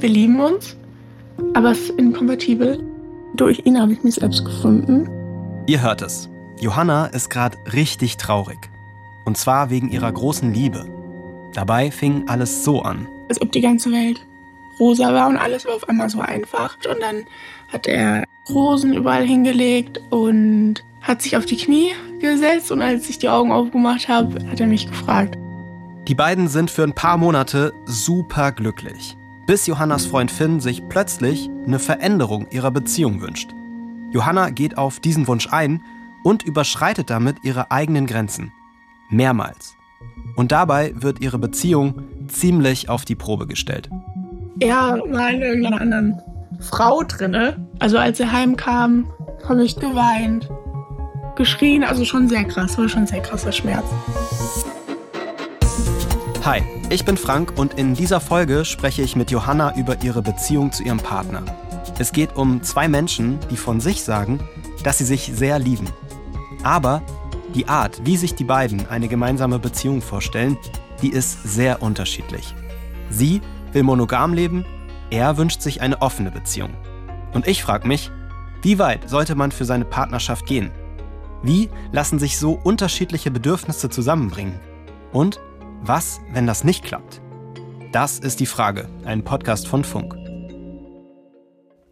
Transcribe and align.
Wir 0.00 0.08
lieben 0.08 0.40
uns, 0.40 0.76
aber 1.52 1.72
es 1.72 1.80
ist 1.80 1.98
inkompatibel. 1.98 2.82
Durch 3.34 3.60
ihn 3.66 3.78
habe 3.78 3.92
ich 3.92 4.02
mich 4.02 4.14
selbst 4.14 4.46
gefunden. 4.46 5.06
Ihr 5.66 5.82
hört 5.82 6.00
es. 6.00 6.30
Johanna 6.58 7.06
ist 7.06 7.28
gerade 7.28 7.58
richtig 7.74 8.16
traurig. 8.16 8.58
Und 9.26 9.36
zwar 9.36 9.68
wegen 9.68 9.90
ihrer 9.90 10.10
großen 10.10 10.54
Liebe. 10.54 10.86
Dabei 11.52 11.90
fing 11.90 12.24
alles 12.28 12.64
so 12.64 12.80
an. 12.80 13.08
Als 13.28 13.42
ob 13.42 13.52
die 13.52 13.60
ganze 13.60 13.92
Welt 13.92 14.26
rosa 14.78 15.12
war 15.12 15.28
und 15.28 15.36
alles 15.36 15.66
war 15.66 15.74
auf 15.74 15.86
einmal 15.86 16.08
so 16.08 16.20
einfach. 16.20 16.78
Und 16.88 17.02
dann 17.02 17.24
hat 17.70 17.86
er 17.86 18.24
Rosen 18.48 18.94
überall 18.94 19.26
hingelegt 19.26 20.00
und 20.08 20.82
hat 21.02 21.20
sich 21.20 21.36
auf 21.36 21.44
die 21.44 21.58
Knie 21.58 21.92
gesetzt. 22.20 22.72
Und 22.72 22.80
als 22.80 23.10
ich 23.10 23.18
die 23.18 23.28
Augen 23.28 23.52
aufgemacht 23.52 24.08
habe, 24.08 24.48
hat 24.48 24.60
er 24.60 24.66
mich 24.66 24.86
gefragt. 24.88 25.36
Die 26.08 26.14
beiden 26.14 26.48
sind 26.48 26.70
für 26.70 26.84
ein 26.84 26.94
paar 26.94 27.18
Monate 27.18 27.74
super 27.84 28.50
glücklich. 28.52 29.18
Bis 29.50 29.66
Johannas 29.66 30.06
Freund 30.06 30.30
Finn 30.30 30.60
sich 30.60 30.88
plötzlich 30.88 31.50
eine 31.66 31.80
Veränderung 31.80 32.46
ihrer 32.52 32.70
Beziehung 32.70 33.20
wünscht. 33.20 33.50
Johanna 34.12 34.50
geht 34.50 34.78
auf 34.78 35.00
diesen 35.00 35.26
Wunsch 35.26 35.48
ein 35.50 35.82
und 36.22 36.44
überschreitet 36.44 37.10
damit 37.10 37.38
ihre 37.42 37.72
eigenen 37.72 38.06
Grenzen. 38.06 38.52
Mehrmals. 39.08 39.74
Und 40.36 40.52
dabei 40.52 40.92
wird 40.94 41.18
ihre 41.18 41.40
Beziehung 41.40 42.00
ziemlich 42.28 42.88
auf 42.88 43.04
die 43.04 43.16
Probe 43.16 43.48
gestellt. 43.48 43.90
Er 44.60 45.02
war 45.08 45.30
in 45.30 45.42
irgendeiner 45.42 45.80
anderen 45.80 46.22
Frau 46.60 47.02
drinne. 47.02 47.68
Also 47.80 47.98
als 47.98 48.20
er 48.20 48.30
heimkam, 48.30 49.12
habe 49.48 49.64
ich 49.64 49.74
geweint, 49.74 50.48
geschrien. 51.34 51.82
Also 51.82 52.04
schon 52.04 52.28
sehr 52.28 52.44
krass, 52.44 52.78
war 52.78 52.88
schon 52.88 53.08
sehr 53.08 53.20
krasser 53.20 53.50
Schmerz. 53.50 53.86
Hi, 56.44 56.62
ich 56.90 57.04
bin 57.04 57.16
Frank 57.16 57.56
und 57.56 57.74
in 57.74 57.94
dieser 57.94 58.20
Folge 58.20 58.64
spreche 58.64 59.02
ich 59.02 59.14
mit 59.14 59.30
Johanna 59.30 59.76
über 59.76 60.02
ihre 60.02 60.22
Beziehung 60.22 60.72
zu 60.72 60.82
ihrem 60.82 60.98
Partner. 60.98 61.44
Es 62.00 62.10
geht 62.10 62.34
um 62.34 62.64
zwei 62.64 62.88
Menschen, 62.88 63.38
die 63.48 63.56
von 63.56 63.80
sich 63.80 64.02
sagen, 64.02 64.40
dass 64.82 64.98
sie 64.98 65.04
sich 65.04 65.30
sehr 65.32 65.60
lieben. 65.60 65.86
Aber 66.64 67.00
die 67.54 67.68
Art, 67.68 68.04
wie 68.04 68.16
sich 68.16 68.34
die 68.34 68.44
beiden 68.44 68.88
eine 68.88 69.06
gemeinsame 69.06 69.60
Beziehung 69.60 70.02
vorstellen, 70.02 70.58
die 71.00 71.10
ist 71.10 71.44
sehr 71.44 71.80
unterschiedlich. 71.80 72.54
Sie 73.08 73.40
will 73.72 73.84
monogam 73.84 74.34
leben, 74.34 74.64
er 75.10 75.36
wünscht 75.36 75.62
sich 75.62 75.80
eine 75.80 76.02
offene 76.02 76.32
Beziehung. 76.32 76.74
Und 77.32 77.46
ich 77.46 77.62
frage 77.62 77.86
mich, 77.86 78.10
wie 78.62 78.80
weit 78.80 79.08
sollte 79.08 79.36
man 79.36 79.52
für 79.52 79.64
seine 79.64 79.84
Partnerschaft 79.84 80.44
gehen? 80.44 80.72
Wie 81.44 81.70
lassen 81.92 82.18
sich 82.18 82.36
so 82.36 82.58
unterschiedliche 82.64 83.30
Bedürfnisse 83.30 83.90
zusammenbringen? 83.90 84.58
Und 85.12 85.40
was, 85.82 86.20
wenn 86.32 86.46
das 86.46 86.62
nicht 86.62 86.84
klappt? 86.84 87.22
Das 87.92 88.18
ist 88.18 88.38
die 88.40 88.46
Frage, 88.46 88.88
ein 89.04 89.24
Podcast 89.24 89.66
von 89.66 89.82
Funk. 89.82 90.14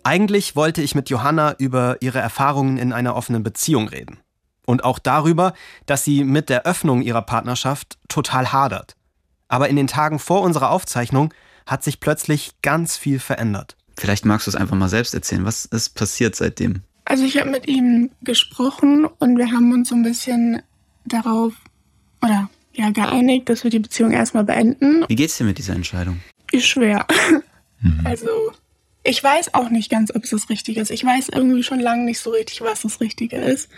Eigentlich 0.04 0.56
wollte 0.56 0.82
ich 0.82 0.94
mit 0.94 1.10
Johanna 1.10 1.54
über 1.58 1.96
ihre 2.00 2.18
Erfahrungen 2.18 2.76
in 2.76 2.92
einer 2.92 3.16
offenen 3.16 3.42
Beziehung 3.42 3.88
reden. 3.88 4.20
Und 4.66 4.84
auch 4.84 4.98
darüber, 4.98 5.54
dass 5.86 6.04
sie 6.04 6.22
mit 6.22 6.50
der 6.50 6.66
Öffnung 6.66 7.00
ihrer 7.02 7.22
Partnerschaft 7.22 7.98
total 8.08 8.52
hadert. 8.52 8.94
Aber 9.48 9.68
in 9.68 9.76
den 9.76 9.86
Tagen 9.86 10.18
vor 10.18 10.42
unserer 10.42 10.70
Aufzeichnung 10.70 11.32
hat 11.66 11.82
sich 11.82 11.98
plötzlich 11.98 12.60
ganz 12.60 12.96
viel 12.96 13.18
verändert. 13.18 13.76
Vielleicht 13.96 14.26
magst 14.26 14.46
du 14.46 14.50
es 14.50 14.56
einfach 14.56 14.76
mal 14.76 14.90
selbst 14.90 15.14
erzählen. 15.14 15.44
Was 15.44 15.64
ist 15.64 15.94
passiert 15.94 16.36
seitdem? 16.36 16.82
Also 17.06 17.24
ich 17.24 17.38
habe 17.38 17.50
mit 17.50 17.66
ihm 17.66 18.10
gesprochen 18.20 19.06
und 19.06 19.38
wir 19.38 19.46
haben 19.46 19.72
uns 19.72 19.88
so 19.88 19.94
ein 19.94 20.02
bisschen 20.02 20.62
darauf 21.06 21.54
oder 22.22 22.50
ja 22.78 22.90
geeinigt, 22.90 23.48
dass 23.48 23.64
wir 23.64 23.70
die 23.70 23.78
Beziehung 23.78 24.12
erstmal 24.12 24.44
beenden. 24.44 25.04
Wie 25.08 25.16
geht's 25.16 25.36
dir 25.36 25.44
mit 25.44 25.58
dieser 25.58 25.74
Entscheidung? 25.74 26.20
Ist 26.50 26.66
schwer. 26.66 27.06
Mhm. 27.80 28.00
Also 28.04 28.28
ich 29.04 29.22
weiß 29.22 29.54
auch 29.54 29.70
nicht 29.70 29.90
ganz, 29.90 30.14
ob 30.14 30.24
es 30.24 30.30
das 30.30 30.48
Richtige 30.50 30.80
ist. 30.80 30.90
Ich 30.90 31.04
weiß 31.04 31.28
irgendwie 31.28 31.62
schon 31.62 31.80
lange 31.80 32.04
nicht 32.04 32.20
so 32.20 32.30
richtig, 32.30 32.60
was 32.60 32.82
das 32.82 33.00
Richtige 33.00 33.36
ist. 33.36 33.68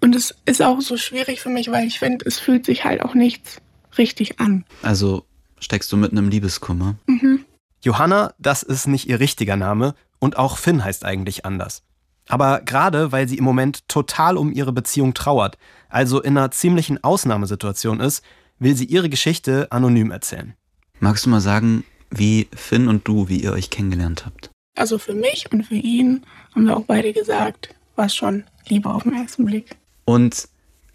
Und 0.00 0.14
es 0.14 0.34
ist 0.46 0.62
auch 0.62 0.80
so 0.80 0.96
schwierig 0.96 1.40
für 1.40 1.50
mich, 1.50 1.70
weil 1.70 1.86
ich 1.86 1.98
finde, 1.98 2.24
es 2.26 2.38
fühlt 2.38 2.66
sich 2.66 2.84
halt 2.84 3.02
auch 3.02 3.14
nichts 3.14 3.60
richtig 3.98 4.40
an. 4.40 4.64
Also 4.82 5.24
steckst 5.58 5.90
du 5.92 5.96
mit 5.96 6.12
einem 6.12 6.28
Liebeskummer? 6.28 6.96
Mhm. 7.06 7.44
Johanna, 7.82 8.34
das 8.38 8.62
ist 8.62 8.86
nicht 8.86 9.08
ihr 9.08 9.20
richtiger 9.20 9.56
Name 9.56 9.94
und 10.18 10.36
auch 10.36 10.56
Finn 10.56 10.84
heißt 10.84 11.04
eigentlich 11.04 11.44
anders. 11.44 11.82
Aber 12.28 12.60
gerade 12.60 13.10
weil 13.10 13.28
sie 13.28 13.38
im 13.38 13.44
Moment 13.44 13.88
total 13.88 14.36
um 14.36 14.52
ihre 14.52 14.72
Beziehung 14.72 15.14
trauert, 15.14 15.58
also 15.88 16.20
in 16.20 16.36
einer 16.36 16.50
ziemlichen 16.50 17.02
Ausnahmesituation 17.02 18.00
ist, 18.00 18.22
will 18.58 18.76
sie 18.76 18.84
ihre 18.84 19.08
Geschichte 19.08 19.68
anonym 19.70 20.10
erzählen. 20.10 20.54
Magst 21.00 21.26
du 21.26 21.30
mal 21.30 21.40
sagen, 21.40 21.84
wie 22.10 22.48
Finn 22.54 22.88
und 22.88 23.06
du, 23.06 23.28
wie 23.28 23.40
ihr 23.40 23.52
euch 23.52 23.70
kennengelernt 23.70 24.26
habt? 24.26 24.50
Also 24.76 24.98
für 24.98 25.14
mich 25.14 25.50
und 25.52 25.64
für 25.64 25.74
ihn 25.74 26.24
haben 26.54 26.66
wir 26.66 26.76
auch 26.76 26.84
beide 26.84 27.12
gesagt, 27.12 27.74
war 27.96 28.08
schon 28.08 28.44
Liebe 28.68 28.88
auf 28.90 29.02
den 29.02 29.14
ersten 29.14 29.44
Blick. 29.44 29.76
Und 30.04 30.48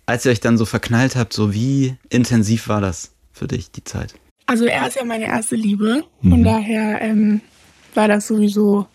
als 0.05 0.25
ihr 0.25 0.31
euch 0.31 0.39
dann 0.39 0.57
so 0.57 0.65
verknallt 0.65 1.15
habt, 1.15 1.33
so 1.33 1.53
wie 1.53 1.95
intensiv 2.09 2.67
war 2.67 2.81
das 2.81 3.11
für 3.31 3.47
dich, 3.47 3.71
die 3.71 3.83
Zeit? 3.83 4.15
Also 4.45 4.65
er 4.65 4.87
ist 4.87 4.95
ja 4.95 5.05
meine 5.05 5.25
erste 5.25 5.55
Liebe. 5.55 6.03
Von 6.21 6.39
mhm. 6.39 6.43
daher 6.43 7.01
ähm, 7.01 7.41
war 7.93 8.07
das 8.07 8.27
sowieso 8.27 8.87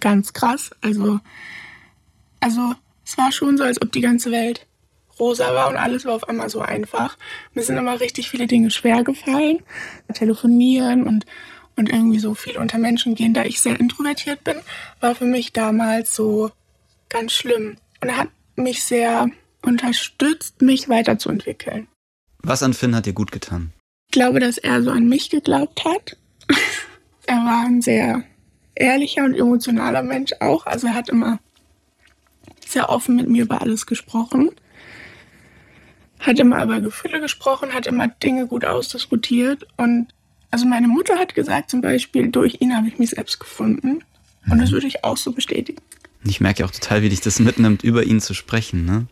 ganz 0.00 0.32
krass. 0.32 0.70
Also 0.80 1.20
also 2.40 2.74
es 3.04 3.16
war 3.18 3.32
schon 3.32 3.56
so, 3.56 3.64
als 3.64 3.80
ob 3.80 3.92
die 3.92 4.00
ganze 4.00 4.30
Welt 4.30 4.66
rosa 5.18 5.54
war 5.54 5.68
und 5.68 5.76
alles 5.76 6.04
war 6.04 6.14
auf 6.14 6.28
einmal 6.28 6.48
so 6.48 6.60
einfach. 6.60 7.16
Mir 7.54 7.62
sind 7.62 7.76
immer 7.76 8.00
richtig 8.00 8.30
viele 8.30 8.46
Dinge 8.46 8.70
schwer 8.70 9.04
gefallen. 9.04 9.60
Telefonieren 10.14 11.06
und, 11.06 11.26
und 11.76 11.90
irgendwie 11.90 12.18
so 12.18 12.34
viel 12.34 12.56
unter 12.56 12.78
Menschen 12.78 13.14
gehen, 13.14 13.34
da 13.34 13.44
ich 13.44 13.60
sehr 13.60 13.78
introvertiert 13.78 14.42
bin, 14.44 14.56
war 15.00 15.14
für 15.14 15.26
mich 15.26 15.52
damals 15.52 16.16
so 16.16 16.50
ganz 17.08 17.32
schlimm. 17.32 17.76
Und 18.00 18.08
er 18.08 18.16
hat 18.16 18.28
mich 18.56 18.82
sehr 18.82 19.28
unterstützt, 19.62 20.62
mich 20.62 20.88
weiterzuentwickeln. 20.88 21.88
Was 22.42 22.62
an 22.62 22.72
Finn 22.72 22.96
hat 22.96 23.06
dir 23.06 23.12
gut 23.12 23.32
getan? 23.32 23.72
Ich 24.08 24.12
glaube, 24.12 24.40
dass 24.40 24.56
er 24.56 24.82
so 24.82 24.90
an 24.90 25.08
mich 25.08 25.30
geglaubt 25.30 25.84
hat. 25.84 26.16
er 27.26 27.36
war 27.36 27.66
ein 27.66 27.82
sehr 27.82 28.24
ehrlicher 28.74 29.24
und 29.24 29.34
emotionaler 29.34 30.02
Mensch 30.02 30.32
auch. 30.40 30.66
Also 30.66 30.88
er 30.88 30.94
hat 30.94 31.10
immer 31.10 31.38
sehr 32.70 32.88
offen 32.88 33.16
mit 33.16 33.28
mir 33.28 33.42
über 33.42 33.60
alles 33.60 33.86
gesprochen. 33.86 34.50
Hat 36.18 36.38
immer 36.38 36.62
über 36.62 36.80
Gefühle 36.80 37.20
gesprochen, 37.20 37.72
hat 37.72 37.86
immer 37.86 38.08
Dinge 38.08 38.46
gut 38.46 38.64
ausdiskutiert. 38.64 39.66
Und 39.76 40.08
also 40.50 40.66
meine 40.66 40.88
Mutter 40.88 41.18
hat 41.18 41.34
gesagt 41.34 41.70
zum 41.70 41.80
Beispiel, 41.80 42.28
durch 42.28 42.58
ihn 42.60 42.76
habe 42.76 42.88
ich 42.88 42.98
mich 42.98 43.10
selbst 43.10 43.40
gefunden. 43.40 44.02
Und 44.48 44.58
das 44.58 44.72
würde 44.72 44.86
ich 44.86 45.04
auch 45.04 45.16
so 45.16 45.32
bestätigen. 45.32 45.80
Ich 46.24 46.40
merke 46.40 46.64
auch 46.64 46.70
total, 46.70 47.02
wie 47.02 47.08
dich 47.08 47.20
das 47.20 47.38
mitnimmt, 47.38 47.82
über 47.82 48.04
ihn 48.04 48.20
zu 48.20 48.34
sprechen, 48.34 48.84
ne? 48.84 49.06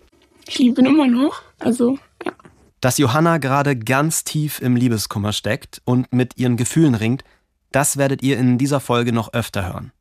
Ich 0.47 0.59
liebe 0.59 0.81
ihn 0.81 0.87
immer 0.87 1.07
noch. 1.07 1.43
Also, 1.59 1.99
ja. 2.25 2.33
Dass 2.81 2.99
Johanna 2.99 3.39
gerade 3.39 3.77
ganz 3.77 4.25
tief 4.25 4.61
im 4.61 4.77
Liebeskummer 4.77 5.33
steckt 5.33 5.81
und 5.85 6.13
mit 6.13 6.39
ihren 6.39 6.57
Gefühlen 6.57 6.95
ringt, 6.95 7.25
das 7.73 7.97
werdet 7.97 8.23
ihr 8.23 8.39
in 8.39 8.59
dieser 8.59 8.81
Folge 8.81 9.13
noch 9.13 9.33
öfter 9.33 9.67
hören. 9.67 9.93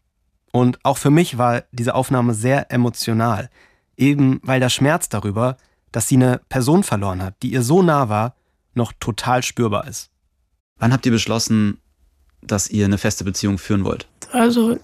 Und 0.58 0.84
auch 0.84 0.98
für 0.98 1.12
mich 1.12 1.38
war 1.38 1.66
diese 1.72 1.94
Aufnahme 1.94 2.34
sehr 2.34 2.72
emotional, 2.72 3.52
eben 3.96 4.40
weil 4.42 4.60
der 4.60 4.70
Schmerz 4.70 5.08
darüber, 5.08 5.56
dass 5.92 6.08
sie 6.08 6.16
eine 6.16 6.42
Person 6.50 6.82
verloren 6.82 7.22
hat, 7.22 7.36
die 7.44 7.52
ihr 7.52 7.62
so 7.62 7.84
nah 7.84 8.10
war, 8.10 8.36
noch 8.74 8.92
total 9.00 9.44
spürbar 9.44 9.88
ist. 9.88 10.10
Wann 10.80 10.92
habt 10.92 11.06
ihr 11.06 11.12
beschlossen, 11.12 11.78
dass 12.42 12.72
ihr 12.72 12.86
eine 12.86 12.98
feste 12.98 13.24
Beziehung 13.24 13.60
führen 13.60 13.86
wollt? 13.86 14.08
Also 14.32 14.80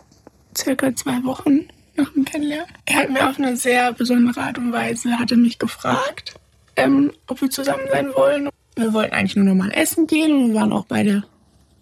circa 0.55 0.95
zwei 0.95 1.23
Wochen 1.23 1.61
nach 1.95 2.13
dem 2.13 2.23
Kennenlernen. 2.23 2.71
Er 2.85 2.97
hat 2.97 3.09
mir 3.09 3.27
auf 3.27 3.39
eine 3.39 3.57
sehr 3.57 3.93
besondere 3.93 4.41
Art 4.41 4.59
und 4.59 4.73
Weise 4.73 5.17
hat 5.17 5.31
er 5.31 5.37
mich 5.37 5.57
gefragt, 5.57 6.35
ähm, 6.75 7.11
ob 7.25 7.41
wir 7.41 7.49
zusammen 7.49 7.87
sein 7.91 8.09
wollen. 8.15 8.47
Wir 8.75 8.93
wollten 8.93 9.15
eigentlich 9.15 9.35
nur 9.35 9.45
normal 9.45 9.71
essen 9.71 10.05
gehen 10.05 10.35
und 10.35 10.47
wir 10.49 10.61
waren 10.61 10.71
auch 10.71 10.85
beide 10.85 11.23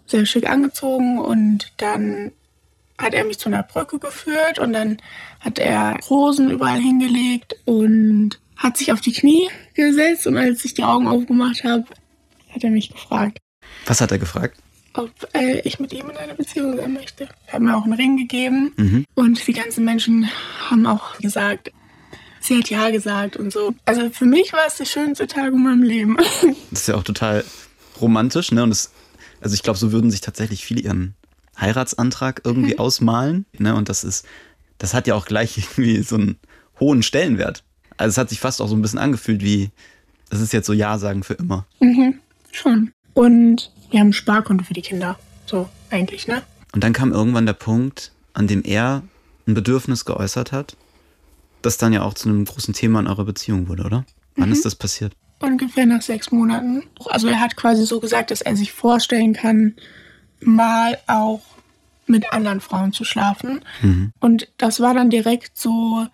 sehr 0.06 0.26
schick 0.26 0.50
angezogen 0.50 1.20
und 1.20 1.74
dann 1.76 2.32
hat 3.02 3.14
er 3.14 3.26
mich 3.26 3.40
zu 3.40 3.50
einer 3.50 3.64
Brücke 3.64 4.00
geführt 4.00 4.60
und 4.60 4.74
dann 4.74 4.98
hat 5.40 5.60
er 5.60 5.98
Rosen 6.10 6.52
überall 6.52 6.80
hingelegt 6.80 7.56
und 7.66 8.40
hat 8.58 8.78
sich 8.78 8.92
auf 8.92 9.02
die 9.02 9.14
Knie 9.14 9.50
gesetzt 9.74 10.28
und 10.28 10.38
als 10.38 10.64
ich 10.66 10.74
die 10.74 10.84
Augen 10.84 11.08
aufgemacht 11.08 11.64
habe, 11.64 11.86
hat 12.54 12.64
er 12.64 12.70
mich 12.70 12.90
gefragt. 12.90 13.40
Was 13.86 14.02
hat 14.02 14.12
er 14.12 14.20
gefragt? 14.20 14.58
Ob 14.94 15.12
äh, 15.34 15.62
ich 15.62 15.80
mit 15.80 15.94
ihm 15.94 16.10
in 16.10 16.18
einer 16.18 16.34
Beziehung 16.34 16.76
sein 16.76 16.94
möchte. 16.94 17.30
Er 17.48 17.54
hat 17.54 17.62
mir 17.62 17.76
auch 17.76 17.86
einen 17.86 17.94
Ring 17.94 18.18
gegeben 18.18 18.74
mhm. 18.76 19.06
und 19.16 19.48
die 19.48 19.54
ganzen 19.54 19.86
Menschen 19.86 20.30
haben 20.70 20.86
auch 20.86 21.18
gesagt, 21.18 21.72
sie 22.42 22.58
hat 22.58 22.70
ja 22.70 22.90
gesagt 22.90 23.38
und 23.38 23.54
so. 23.54 23.74
Also 23.86 24.10
für 24.10 24.26
mich 24.26 24.52
war 24.52 24.68
es 24.68 24.76
der 24.76 24.86
schönste 24.86 25.28
Tag 25.28 25.54
in 25.54 25.64
meinem 25.64 25.84
Leben. 25.84 26.18
Das 26.72 26.82
ist 26.82 26.88
ja 26.88 26.96
auch 26.96 27.04
total 27.04 27.44
romantisch, 28.00 28.52
ne? 28.52 28.64
Und 28.64 28.70
das, 28.70 28.92
also 29.42 29.54
ich 29.54 29.64
glaube, 29.64 29.78
so 29.78 29.92
würden 29.92 30.12
sich 30.12 30.22
tatsächlich 30.22 30.66
viele 30.66 30.82
ihren 30.82 31.16
Heiratsantrag 31.62 32.42
irgendwie 32.44 32.74
mhm. 32.74 32.80
ausmalen. 32.80 33.46
Ne? 33.58 33.76
Und 33.76 33.90
das 33.90 34.04
ist, 34.04 34.26
das 34.78 34.94
hat 34.94 35.08
ja 35.08 35.16
auch 35.16 35.26
gleich 35.26 35.58
irgendwie 35.78 36.02
so 36.02 36.16
einen 36.16 36.38
hohen 36.80 37.04
Stellenwert. 37.04 37.64
Also 37.98 38.10
es 38.10 38.18
hat 38.18 38.30
sich 38.30 38.40
fast 38.40 38.62
auch 38.62 38.68
so 38.68 38.76
ein 38.76 38.82
bisschen 38.82 39.00
angefühlt 39.00 39.44
wie, 39.44 39.70
das 40.30 40.42
ist 40.42 40.54
jetzt 40.54 40.66
so 40.66 40.74
Ja 40.74 40.98
sagen 40.98 41.24
für 41.24 41.36
immer. 41.36 41.66
Mhm, 41.80 42.20
schon. 42.52 42.92
Und 43.14 43.72
wir 43.92 44.00
haben 44.00 44.08
ein 44.08 44.14
Sparkonto 44.14 44.64
für 44.64 44.74
die 44.74 44.82
Kinder. 44.82 45.20
So, 45.46 45.70
eigentlich, 45.90 46.28
ne? 46.28 46.42
Und 46.74 46.84
dann 46.84 46.94
kam 46.94 47.12
irgendwann 47.12 47.46
der 47.46 47.54
Punkt, 47.54 48.12
an 48.34 48.48
dem 48.48 48.64
er 48.64 49.04
ein 49.46 49.54
Bedürfnis 49.54 50.06
geäußert 50.06 50.52
hat, 50.52 50.78
das 51.62 51.78
dann 51.78 51.94
ja 51.94 52.02
auch 52.02 52.14
zu 52.14 52.30
einem 52.30 52.46
großen 52.46 52.74
Thema 52.74 53.00
in 53.02 53.08
eurer 53.08 53.26
Beziehung 53.26 53.68
wurde, 53.68 53.84
oder? 53.84 54.06
Wann 54.36 54.48
mhm. 54.48 54.54
ist 54.54 54.66
das 54.66 54.76
passiert? 54.76 55.14
Ungefähr 55.40 55.86
nach 55.86 56.02
sechs 56.02 56.32
Monaten. 56.32 56.84
Also 57.06 57.28
er 57.28 57.40
hat 57.40 57.56
quasi 57.56 57.86
so 57.86 58.00
gesagt, 58.00 58.32
dass 58.32 58.42
er 58.42 58.56
sich 58.56 58.72
vorstellen 58.72 59.34
kann, 59.34 59.76
mal 60.42 60.98
auch 61.08 61.42
mit 62.08 62.32
anderen 62.34 62.62
Frauen 62.62 62.94
zu 62.94 63.04
schlafen. 63.04 63.62
Mhm. 63.82 64.12
Und 64.20 64.48
das 64.58 64.80
war 64.80 64.94
dann 64.94 65.10
direkt 65.10 65.58
so, 65.58 66.06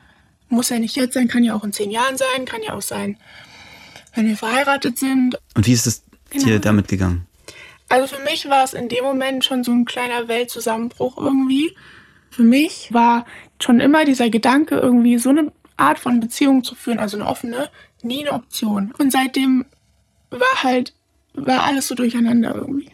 muss 0.49 0.69
ja 0.69 0.79
nicht 0.79 0.95
jetzt 0.95 1.13
sein, 1.13 1.27
kann 1.27 1.43
ja 1.43 1.55
auch 1.55 1.63
in 1.63 1.73
zehn 1.73 1.91
Jahren 1.91 2.17
sein, 2.17 2.45
kann 2.45 2.61
ja 2.63 2.73
auch 2.73 2.81
sein, 2.81 3.17
wenn 4.15 4.27
wir 4.27 4.37
verheiratet 4.37 4.97
sind. 4.97 5.37
Und 5.55 5.67
wie 5.67 5.73
ist 5.73 5.87
es 5.87 6.03
genau. 6.29 6.45
dir 6.45 6.59
damit 6.59 6.87
gegangen? 6.87 7.25
Also 7.89 8.15
für 8.15 8.23
mich 8.23 8.49
war 8.49 8.63
es 8.63 8.73
in 8.73 8.89
dem 8.89 9.03
Moment 9.03 9.45
schon 9.45 9.63
so 9.63 9.71
ein 9.71 9.85
kleiner 9.85 10.27
Weltzusammenbruch 10.27 11.17
irgendwie. 11.17 11.75
Für 12.29 12.43
mich 12.43 12.93
war 12.93 13.25
schon 13.61 13.79
immer 13.79 14.05
dieser 14.05 14.29
Gedanke, 14.29 14.75
irgendwie 14.75 15.17
so 15.17 15.29
eine 15.29 15.51
Art 15.77 15.99
von 15.99 16.19
Beziehung 16.19 16.63
zu 16.63 16.75
führen, 16.75 16.99
also 16.99 17.17
eine 17.17 17.27
offene, 17.27 17.69
nie 18.01 18.27
eine 18.27 18.33
Option. 18.33 18.93
Und 18.97 19.11
seitdem 19.11 19.65
war 20.29 20.63
halt, 20.63 20.93
war 21.33 21.63
alles 21.63 21.87
so 21.87 21.95
durcheinander 21.95 22.55
irgendwie. 22.55 22.91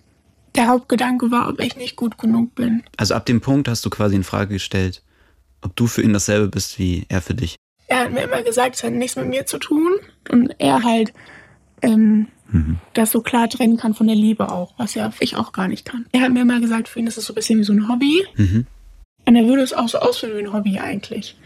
Der 0.55 0.67
Hauptgedanke 0.67 1.31
war, 1.31 1.49
ob 1.49 1.59
ich 1.59 1.75
nicht 1.75 1.95
gut 1.95 2.17
genug 2.17 2.53
bin. 2.55 2.83
Also 2.97 3.15
ab 3.15 3.25
dem 3.25 3.41
Punkt 3.41 3.67
hast 3.67 3.85
du 3.85 3.89
quasi 3.89 4.15
in 4.15 4.23
Frage 4.23 4.53
gestellt, 4.53 5.01
ob 5.61 5.75
du 5.75 5.87
für 5.87 6.01
ihn 6.01 6.13
dasselbe 6.13 6.47
bist 6.47 6.77
wie 6.77 7.05
er 7.09 7.21
für 7.21 7.33
dich. 7.33 7.55
Er 7.87 7.99
hat 7.99 8.11
mir 8.11 8.23
immer 8.23 8.41
gesagt, 8.43 8.75
es 8.75 8.83
hat 8.83 8.93
nichts 8.93 9.15
mit 9.15 9.27
mir 9.27 9.45
zu 9.45 9.57
tun. 9.57 9.93
Und 10.29 10.55
er 10.59 10.83
halt 10.83 11.13
ähm, 11.81 12.27
mhm. 12.51 12.77
das 12.93 13.11
so 13.11 13.21
klar 13.21 13.49
trennen 13.49 13.77
kann 13.77 13.93
von 13.93 14.07
der 14.07 14.15
Liebe 14.15 14.51
auch, 14.51 14.73
was 14.77 14.93
ja 14.93 15.11
ich 15.19 15.35
auch 15.35 15.51
gar 15.51 15.67
nicht 15.67 15.85
kann. 15.85 16.05
Er 16.11 16.21
hat 16.21 16.31
mir 16.31 16.41
immer 16.41 16.59
gesagt, 16.59 16.87
für 16.87 16.99
ihn 16.99 17.07
ist 17.07 17.17
es 17.17 17.25
so 17.25 17.33
ein 17.33 17.35
bisschen 17.35 17.59
wie 17.59 17.63
so 17.63 17.73
ein 17.73 17.89
Hobby. 17.89 18.25
Mhm. 18.35 18.67
Und 19.25 19.35
er 19.35 19.45
würde 19.45 19.63
es 19.63 19.73
auch 19.73 19.89
so 19.89 19.99
ausführen 19.99 20.37
wie 20.37 20.45
ein 20.47 20.53
Hobby 20.53 20.79
eigentlich. 20.79 21.37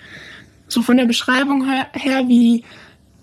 So 0.68 0.82
von 0.82 0.98
der 0.98 1.06
Beschreibung 1.06 1.66
her, 1.66 1.88
her 1.94 2.28
wie 2.28 2.64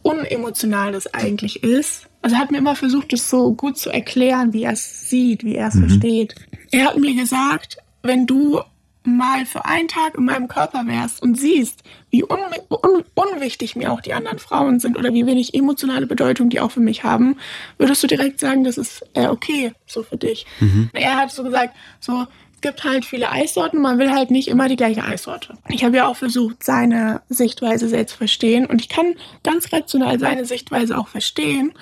unemotional 0.02 0.92
das 0.92 1.12
eigentlich 1.12 1.62
ist. 1.62 2.08
Also 2.24 2.36
er 2.36 2.40
hat 2.40 2.50
mir 2.50 2.56
immer 2.56 2.74
versucht, 2.74 3.12
es 3.12 3.28
so 3.28 3.52
gut 3.52 3.76
zu 3.76 3.90
erklären, 3.90 4.54
wie 4.54 4.62
er 4.62 4.72
es 4.72 5.10
sieht, 5.10 5.44
wie 5.44 5.56
er 5.56 5.68
es 5.68 5.74
mhm. 5.74 5.88
versteht. 5.88 6.34
Er 6.70 6.86
hat 6.86 6.96
mir 6.96 7.14
gesagt, 7.14 7.76
wenn 8.02 8.26
du 8.26 8.62
mal 9.02 9.44
für 9.44 9.66
einen 9.66 9.88
Tag 9.88 10.14
in 10.16 10.24
meinem 10.24 10.48
Körper 10.48 10.86
wärst 10.86 11.22
und 11.22 11.38
siehst, 11.38 11.82
wie 12.08 12.24
un 12.24 12.38
un 12.70 13.04
unwichtig 13.14 13.76
mir 13.76 13.92
auch 13.92 14.00
die 14.00 14.14
anderen 14.14 14.38
Frauen 14.38 14.80
sind 14.80 14.96
oder 14.96 15.12
wie 15.12 15.26
wenig 15.26 15.52
emotionale 15.52 16.06
Bedeutung 16.06 16.48
die 16.48 16.60
auch 16.60 16.70
für 16.70 16.80
mich 16.80 17.04
haben, 17.04 17.36
würdest 17.76 18.02
du 18.02 18.06
direkt 18.06 18.40
sagen, 18.40 18.64
das 18.64 18.78
ist 18.78 19.04
äh, 19.12 19.26
okay 19.26 19.74
so 19.84 20.02
für 20.02 20.16
dich. 20.16 20.46
Mhm. 20.60 20.88
Er 20.94 21.18
hat 21.18 21.30
so 21.30 21.44
gesagt, 21.44 21.76
so 22.00 22.26
es 22.54 22.62
gibt 22.62 22.84
halt 22.84 23.04
viele 23.04 23.30
Eissorten, 23.30 23.82
man 23.82 23.98
will 23.98 24.10
halt 24.10 24.30
nicht 24.30 24.48
immer 24.48 24.70
die 24.70 24.76
gleiche 24.76 25.04
Eissorte. 25.04 25.58
Ich 25.68 25.84
habe 25.84 25.98
ja 25.98 26.06
auch 26.06 26.16
versucht, 26.16 26.64
seine 26.64 27.20
Sichtweise 27.28 27.90
selbst 27.90 28.12
zu 28.12 28.16
verstehen 28.16 28.64
und 28.64 28.80
ich 28.80 28.88
kann 28.88 29.14
ganz 29.42 29.70
rational 29.70 30.18
seine 30.18 30.46
Sichtweise 30.46 30.96
auch 30.96 31.08
verstehen, 31.08 31.74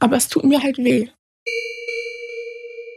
aber 0.00 0.16
es 0.16 0.28
tut 0.28 0.44
mir 0.44 0.62
halt 0.62 0.78
weh. 0.78 1.08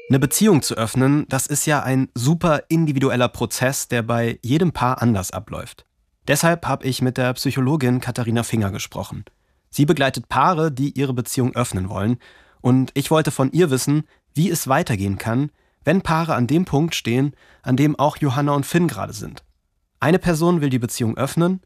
Eine 0.09 0.19
Beziehung 0.19 0.61
zu 0.61 0.75
öffnen, 0.75 1.25
das 1.27 1.47
ist 1.47 1.65
ja 1.65 1.83
ein 1.83 2.09
super 2.13 2.63
individueller 2.69 3.27
Prozess, 3.27 3.89
der 3.89 4.03
bei 4.03 4.39
jedem 4.41 4.71
Paar 4.71 5.01
anders 5.01 5.31
abläuft. 5.31 5.85
Deshalb 6.27 6.65
habe 6.65 6.85
ich 6.85 7.01
mit 7.01 7.17
der 7.17 7.33
Psychologin 7.33 7.99
Katharina 7.99 8.43
Finger 8.43 8.71
gesprochen. 8.71 9.25
Sie 9.69 9.85
begleitet 9.85 10.29
Paare, 10.29 10.71
die 10.71 10.97
ihre 10.97 11.13
Beziehung 11.13 11.55
öffnen 11.55 11.89
wollen, 11.89 12.19
und 12.61 12.91
ich 12.95 13.11
wollte 13.11 13.31
von 13.31 13.51
ihr 13.51 13.69
wissen, 13.69 14.03
wie 14.33 14.49
es 14.49 14.67
weitergehen 14.67 15.17
kann, 15.17 15.51
wenn 15.83 16.01
Paare 16.01 16.35
an 16.35 16.47
dem 16.47 16.65
Punkt 16.65 16.95
stehen, 16.95 17.33
an 17.61 17.77
dem 17.77 17.97
auch 17.97 18.17
Johanna 18.17 18.53
und 18.53 18.65
Finn 18.65 18.87
gerade 18.87 19.13
sind. 19.13 19.43
Eine 19.99 20.19
Person 20.19 20.61
will 20.61 20.69
die 20.69 20.79
Beziehung 20.79 21.17
öffnen, 21.17 21.61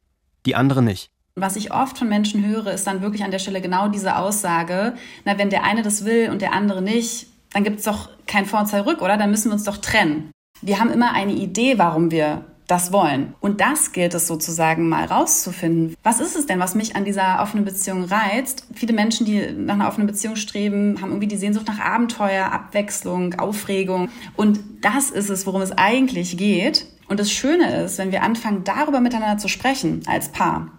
die 0.45 0.55
andere 0.55 0.81
nicht. 0.81 1.11
Was 1.35 1.55
ich 1.55 1.73
oft 1.73 1.97
von 1.97 2.09
Menschen 2.09 2.45
höre, 2.45 2.73
ist 2.73 2.85
dann 2.87 3.01
wirklich 3.01 3.23
an 3.23 3.31
der 3.31 3.39
Stelle 3.39 3.61
genau 3.61 3.87
diese 3.87 4.17
Aussage, 4.17 4.93
na, 5.25 5.37
wenn 5.37 5.49
der 5.49 5.63
eine 5.63 5.81
das 5.81 6.05
will 6.05 6.29
und 6.29 6.41
der 6.41 6.53
andere 6.53 6.81
nicht, 6.81 7.27
dann 7.53 7.63
gibt 7.63 7.79
es 7.79 7.85
doch 7.85 8.09
kein 8.27 8.45
Vor 8.45 8.61
und 8.61 8.67
zurück, 8.67 9.01
oder? 9.01 9.17
Dann 9.17 9.31
müssen 9.31 9.49
wir 9.49 9.53
uns 9.53 9.63
doch 9.63 9.77
trennen. 9.77 10.31
Wir 10.61 10.79
haben 10.79 10.91
immer 10.91 11.13
eine 11.13 11.33
Idee, 11.33 11.77
warum 11.77 12.11
wir 12.11 12.45
das 12.67 12.93
wollen. 12.93 13.35
Und 13.41 13.59
das 13.59 13.91
gilt 13.91 14.13
es 14.13 14.27
sozusagen 14.27 14.87
mal 14.87 15.05
rauszufinden. 15.05 15.95
Was 16.03 16.21
ist 16.21 16.37
es 16.37 16.45
denn, 16.45 16.59
was 16.59 16.73
mich 16.73 16.95
an 16.95 17.03
dieser 17.03 17.41
offenen 17.41 17.65
Beziehung 17.65 18.05
reizt? 18.05 18.65
Viele 18.73 18.93
Menschen, 18.93 19.25
die 19.25 19.51
nach 19.51 19.73
einer 19.73 19.89
offenen 19.89 20.07
Beziehung 20.07 20.37
streben, 20.37 21.01
haben 21.01 21.09
irgendwie 21.09 21.27
die 21.27 21.37
Sehnsucht 21.37 21.67
nach 21.67 21.79
Abenteuer, 21.79 22.51
Abwechslung, 22.51 23.33
Aufregung. 23.35 24.09
Und 24.37 24.61
das 24.81 25.09
ist 25.09 25.29
es, 25.29 25.45
worum 25.45 25.61
es 25.61 25.73
eigentlich 25.73 26.37
geht. 26.37 26.85
Und 27.09 27.19
das 27.19 27.29
Schöne 27.29 27.83
ist, 27.83 27.97
wenn 27.97 28.13
wir 28.13 28.23
anfangen, 28.23 28.63
darüber 28.63 29.01
miteinander 29.01 29.37
zu 29.37 29.49
sprechen 29.49 30.03
als 30.07 30.29
Paar, 30.29 30.71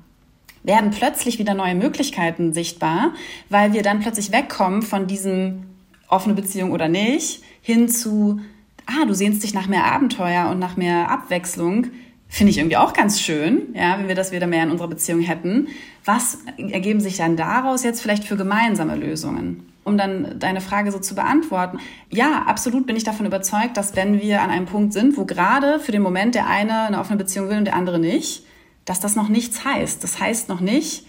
werden 0.62 0.90
plötzlich 0.90 1.38
wieder 1.38 1.54
neue 1.54 1.74
Möglichkeiten 1.74 2.52
sichtbar, 2.52 3.12
weil 3.48 3.72
wir 3.72 3.82
dann 3.82 4.00
plötzlich 4.00 4.32
wegkommen 4.32 4.82
von 4.82 5.06
diesem 5.06 5.64
offene 6.08 6.34
Beziehung 6.34 6.72
oder 6.72 6.88
nicht, 6.88 7.42
hin 7.62 7.88
zu, 7.88 8.40
ah, 8.86 9.04
du 9.06 9.14
sehnst 9.14 9.42
dich 9.42 9.54
nach 9.54 9.66
mehr 9.66 9.86
Abenteuer 9.86 10.48
und 10.50 10.58
nach 10.58 10.76
mehr 10.76 11.10
Abwechslung. 11.10 11.86
Finde 12.28 12.50
ich 12.50 12.58
irgendwie 12.58 12.76
auch 12.76 12.92
ganz 12.92 13.20
schön, 13.20 13.74
ja, 13.74 13.98
wenn 13.98 14.08
wir 14.08 14.14
das 14.14 14.32
wieder 14.32 14.46
mehr 14.46 14.62
in 14.62 14.70
unserer 14.70 14.88
Beziehung 14.88 15.20
hätten. 15.20 15.68
Was 16.04 16.38
ergeben 16.56 17.00
sich 17.00 17.16
dann 17.16 17.36
daraus 17.36 17.84
jetzt 17.84 18.00
vielleicht 18.00 18.24
für 18.24 18.36
gemeinsame 18.36 18.96
Lösungen? 18.96 19.66
Um 19.84 19.98
dann 19.98 20.38
deine 20.38 20.60
Frage 20.60 20.92
so 20.92 20.98
zu 20.98 21.14
beantworten. 21.14 21.78
Ja, 22.08 22.44
absolut 22.46 22.86
bin 22.86 22.94
ich 22.94 23.04
davon 23.04 23.26
überzeugt, 23.26 23.76
dass 23.76 23.96
wenn 23.96 24.20
wir 24.20 24.40
an 24.40 24.50
einem 24.50 24.66
Punkt 24.66 24.92
sind, 24.92 25.16
wo 25.16 25.24
gerade 25.24 25.80
für 25.80 25.92
den 25.92 26.02
Moment 26.02 26.36
der 26.36 26.46
eine 26.46 26.82
eine 26.82 27.00
offene 27.00 27.18
Beziehung 27.18 27.48
will 27.48 27.58
und 27.58 27.64
der 27.64 27.74
andere 27.74 27.98
nicht, 27.98 28.44
dass 28.84 29.00
das 29.00 29.16
noch 29.16 29.28
nichts 29.28 29.64
heißt. 29.64 30.02
Das 30.02 30.20
heißt 30.20 30.48
noch 30.48 30.60
nicht, 30.60 31.06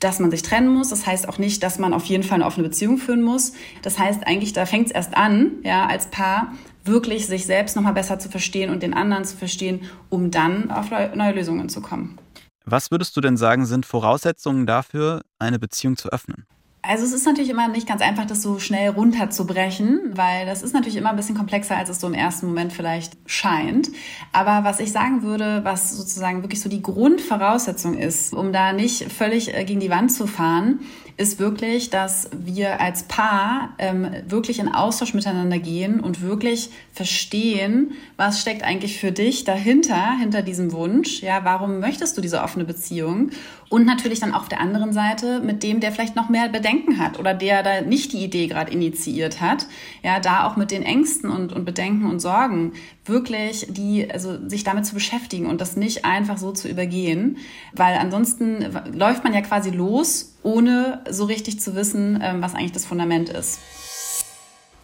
dass 0.00 0.18
man 0.18 0.30
sich 0.30 0.42
trennen 0.42 0.72
muss. 0.72 0.88
Das 0.88 1.06
heißt 1.06 1.28
auch 1.28 1.38
nicht, 1.38 1.62
dass 1.62 1.78
man 1.78 1.92
auf 1.92 2.04
jeden 2.06 2.22
Fall 2.22 2.36
eine 2.36 2.46
offene 2.46 2.68
Beziehung 2.68 2.98
führen 2.98 3.22
muss. 3.22 3.52
Das 3.82 3.98
heißt 3.98 4.26
eigentlich, 4.26 4.52
da 4.52 4.66
fängt 4.66 4.86
es 4.86 4.92
erst 4.92 5.16
an, 5.16 5.52
ja, 5.62 5.86
als 5.86 6.06
Paar 6.06 6.52
wirklich 6.84 7.26
sich 7.26 7.46
selbst 7.46 7.76
nochmal 7.76 7.92
besser 7.92 8.18
zu 8.18 8.28
verstehen 8.30 8.70
und 8.70 8.82
den 8.82 8.94
anderen 8.94 9.24
zu 9.24 9.36
verstehen, 9.36 9.82
um 10.08 10.30
dann 10.30 10.70
auf 10.70 10.90
neue 10.90 11.32
Lösungen 11.32 11.68
zu 11.68 11.82
kommen. 11.82 12.18
Was 12.64 12.90
würdest 12.90 13.16
du 13.16 13.20
denn 13.20 13.36
sagen, 13.36 13.66
sind 13.66 13.84
Voraussetzungen 13.84 14.66
dafür, 14.66 15.22
eine 15.38 15.58
Beziehung 15.58 15.96
zu 15.96 16.10
öffnen? 16.10 16.46
Also 16.82 17.04
es 17.04 17.12
ist 17.12 17.26
natürlich 17.26 17.50
immer 17.50 17.68
nicht 17.68 17.86
ganz 17.86 18.00
einfach, 18.00 18.24
das 18.24 18.40
so 18.40 18.58
schnell 18.58 18.88
runterzubrechen, 18.88 20.12
weil 20.14 20.46
das 20.46 20.62
ist 20.62 20.72
natürlich 20.72 20.96
immer 20.96 21.10
ein 21.10 21.16
bisschen 21.16 21.36
komplexer, 21.36 21.76
als 21.76 21.90
es 21.90 22.00
so 22.00 22.06
im 22.06 22.14
ersten 22.14 22.46
Moment 22.46 22.72
vielleicht 22.72 23.18
scheint. 23.26 23.90
Aber 24.32 24.64
was 24.64 24.80
ich 24.80 24.90
sagen 24.90 25.22
würde, 25.22 25.60
was 25.62 25.94
sozusagen 25.94 26.42
wirklich 26.42 26.62
so 26.62 26.70
die 26.70 26.80
Grundvoraussetzung 26.80 27.98
ist, 27.98 28.32
um 28.32 28.52
da 28.54 28.72
nicht 28.72 29.12
völlig 29.12 29.54
äh, 29.54 29.64
gegen 29.64 29.80
die 29.80 29.90
Wand 29.90 30.10
zu 30.10 30.26
fahren, 30.26 30.80
ist 31.18 31.38
wirklich, 31.38 31.90
dass 31.90 32.30
wir 32.32 32.80
als 32.80 33.02
Paar 33.02 33.74
ähm, 33.76 34.08
wirklich 34.26 34.58
in 34.58 34.68
Austausch 34.68 35.12
miteinander 35.12 35.58
gehen 35.58 36.00
und 36.00 36.22
wirklich 36.22 36.70
verstehen, 36.92 37.92
was 38.16 38.40
steckt 38.40 38.62
eigentlich 38.62 38.98
für 38.98 39.12
dich 39.12 39.44
dahinter, 39.44 40.16
hinter 40.18 40.40
diesem 40.40 40.72
Wunsch. 40.72 41.20
Ja, 41.20 41.44
warum 41.44 41.78
möchtest 41.78 42.16
du 42.16 42.22
diese 42.22 42.40
offene 42.40 42.64
Beziehung? 42.64 43.32
Und 43.70 43.86
natürlich 43.86 44.18
dann 44.18 44.34
auf 44.34 44.48
der 44.48 44.60
anderen 44.60 44.92
Seite 44.92 45.38
mit 45.38 45.62
dem, 45.62 45.78
der 45.78 45.92
vielleicht 45.92 46.16
noch 46.16 46.28
mehr 46.28 46.48
Bedenken 46.48 46.98
hat 46.98 47.20
oder 47.20 47.34
der 47.34 47.62
da 47.62 47.82
nicht 47.82 48.12
die 48.12 48.24
Idee 48.24 48.48
gerade 48.48 48.72
initiiert 48.72 49.40
hat. 49.40 49.68
Ja, 50.02 50.18
da 50.18 50.44
auch 50.44 50.56
mit 50.56 50.72
den 50.72 50.82
Ängsten 50.82 51.30
und, 51.30 51.52
und 51.52 51.64
Bedenken 51.64 52.06
und 52.06 52.18
Sorgen 52.18 52.72
wirklich 53.04 53.68
die, 53.70 54.10
also 54.10 54.48
sich 54.48 54.64
damit 54.64 54.86
zu 54.86 54.94
beschäftigen 54.94 55.46
und 55.46 55.60
das 55.60 55.76
nicht 55.76 56.04
einfach 56.04 56.36
so 56.36 56.50
zu 56.50 56.66
übergehen, 56.66 57.38
weil 57.72 57.96
ansonsten 57.96 58.66
läuft 58.92 59.22
man 59.22 59.32
ja 59.32 59.40
quasi 59.40 59.70
los, 59.70 60.34
ohne 60.42 61.04
so 61.08 61.26
richtig 61.26 61.60
zu 61.60 61.76
wissen, 61.76 62.18
ähm, 62.20 62.42
was 62.42 62.56
eigentlich 62.56 62.72
das 62.72 62.86
Fundament 62.86 63.28
ist. 63.28 63.60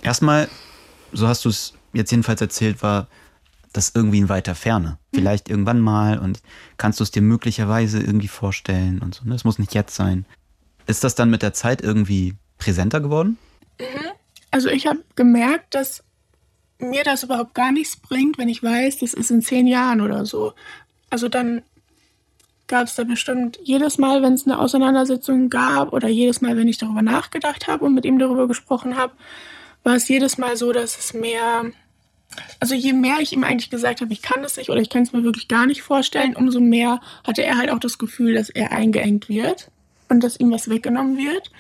Erstmal, 0.01 0.49
so 1.13 1.27
hast 1.27 1.45
du 1.45 1.49
es 1.49 1.75
jetzt 1.93 2.13
jedenfalls 2.13 2.41
erzählt, 2.41 2.85
war 2.85 3.09
das 3.77 3.93
irgendwie 3.95 4.19
in 4.19 4.29
weiter 4.29 4.55
Ferne. 4.55 4.99
Vielleicht 5.13 5.49
irgendwann 5.49 5.81
mal 5.81 6.19
und 6.19 6.41
kannst 6.77 7.01
du 7.01 7.05
es 7.05 7.11
dir 7.11 7.23
möglicherweise 7.23 8.01
irgendwie 8.01 8.29
vorstellen 8.29 9.01
und 9.01 9.15
so. 9.15 9.25
Ne? 9.25 9.35
Es 9.35 9.45
muss 9.45 9.59
nicht 9.59 9.75
jetzt 9.75 9.95
sein. 9.95 10.27
Ist 10.87 11.05
das 11.05 11.15
dann 11.15 11.31
mit 11.31 11.43
der 11.43 11.53
Zeit 11.53 11.83
irgendwie 11.83 12.35
präsenter 12.59 13.01
geworden? 13.01 13.39
Mhm. 13.79 14.11
Also 14.51 14.69
ich 14.69 14.87
habe 14.87 15.01
gemerkt, 15.17 15.75
dass 15.75 16.03
mir 16.79 17.05
das 17.05 17.23
überhaupt 17.23 17.55
gar 17.55 17.73
nichts 17.73 17.97
bringt, 17.97 18.39
wenn 18.39 18.49
ich 18.49 18.63
weiß, 18.63 18.99
das 18.99 19.15
ist 19.15 19.31
in 19.31 19.43
zehn 19.43 19.67
Jahren 19.67 20.01
oder 20.01 20.25
so. 20.27 20.55
Also 21.11 21.29
dann 21.29 21.63
gab 22.67 22.87
es 22.87 22.95
da 22.95 23.05
bestimmt 23.05 23.59
jedes 23.63 23.99
Mal, 23.99 24.23
wenn 24.23 24.35
es 24.35 24.47
eine 24.47 24.59
Auseinandersetzung 24.59 25.51
gab 25.51 25.93
oder 25.93 26.09
jedes 26.09 26.41
Mal, 26.41 26.57
wenn 26.57 26.69
ich 26.69 26.79
darüber 26.79 27.03
nachgedacht 27.03 27.69
habe 27.69 27.85
und 27.85 27.95
mit 27.95 28.05
ihm 28.05 28.19
darüber 28.19 28.49
gesprochen 28.49 28.97
habe, 28.97 29.13
war 29.85 29.95
es 29.95 30.09
jedes 30.09 30.37
Mal 30.37 30.57
so, 30.57 30.73
dass 30.73 30.99
es 30.99 31.15
mehr, 31.15 31.67
also 32.61 32.75
je 32.75 32.93
mehr 32.93 33.19
ich 33.21 33.33
ihm 33.33 33.45
eigentlich 33.45 33.71
gesagt 33.71 34.01
habe, 34.01 34.13
ich 34.13 34.23
kann 34.23 34.43
das 34.43 34.57
nicht 34.57 34.71
oder 34.71 34.81
ich 34.81 34.91
kann 34.91 35.03
es 35.03 35.13
mir 35.13 35.23
wirklich 35.23 35.49
gar 35.49 35.67
nicht 35.67 35.83
vorstellen, 35.83 36.37
umso 36.37 36.61
mehr 36.61 37.01
hatte 37.25 37.43
er 37.43 37.57
halt 37.57 37.71
auch 37.71 37.79
das 37.79 37.99
Gefühl, 37.99 38.35
dass 38.35 38.51
er 38.51 38.73
eingeengt 38.73 39.29
wird 39.29 39.71
und 40.09 40.23
dass 40.23 40.39
ihm 40.39 40.51
was 40.51 40.69
weggenommen 40.69 41.17
wird. 41.17 41.51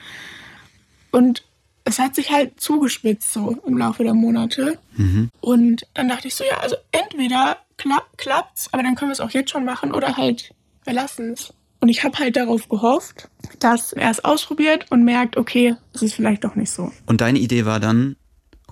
Und 1.12 1.44
es 1.84 1.98
hat 1.98 2.14
sich 2.14 2.30
halt 2.30 2.60
zugespitzt 2.60 3.32
so 3.32 3.56
im 3.64 3.78
Laufe 3.78 4.02
der 4.02 4.14
Monate. 4.14 4.78
Mhm. 4.96 5.30
Und 5.40 5.86
dann 5.94 6.08
dachte 6.08 6.28
ich 6.28 6.34
so, 6.34 6.44
ja, 6.44 6.58
also 6.58 6.76
entweder 6.90 7.58
kla 7.76 8.02
klappt's, 8.16 8.68
aber 8.72 8.82
dann 8.82 8.96
können 8.96 9.10
wir 9.10 9.14
es 9.14 9.20
auch 9.20 9.30
jetzt 9.30 9.50
schon 9.50 9.64
machen 9.64 9.92
oder 9.92 10.16
halt 10.16 10.52
wir 10.84 10.92
lassen 10.92 11.32
es. 11.32 11.52
Und 11.80 11.88
ich 11.88 12.04
habe 12.04 12.18
halt 12.18 12.36
darauf 12.36 12.68
gehofft, 12.68 13.28
dass 13.60 13.92
er 13.92 14.10
es 14.10 14.24
ausprobiert 14.24 14.86
und 14.90 15.04
merkt, 15.04 15.36
okay, 15.36 15.76
es 15.94 16.02
ist 16.02 16.14
vielleicht 16.14 16.42
doch 16.44 16.54
nicht 16.54 16.70
so. 16.70 16.90
Und 17.06 17.20
deine 17.20 17.38
Idee 17.38 17.66
war 17.66 17.80
dann, 17.80 18.16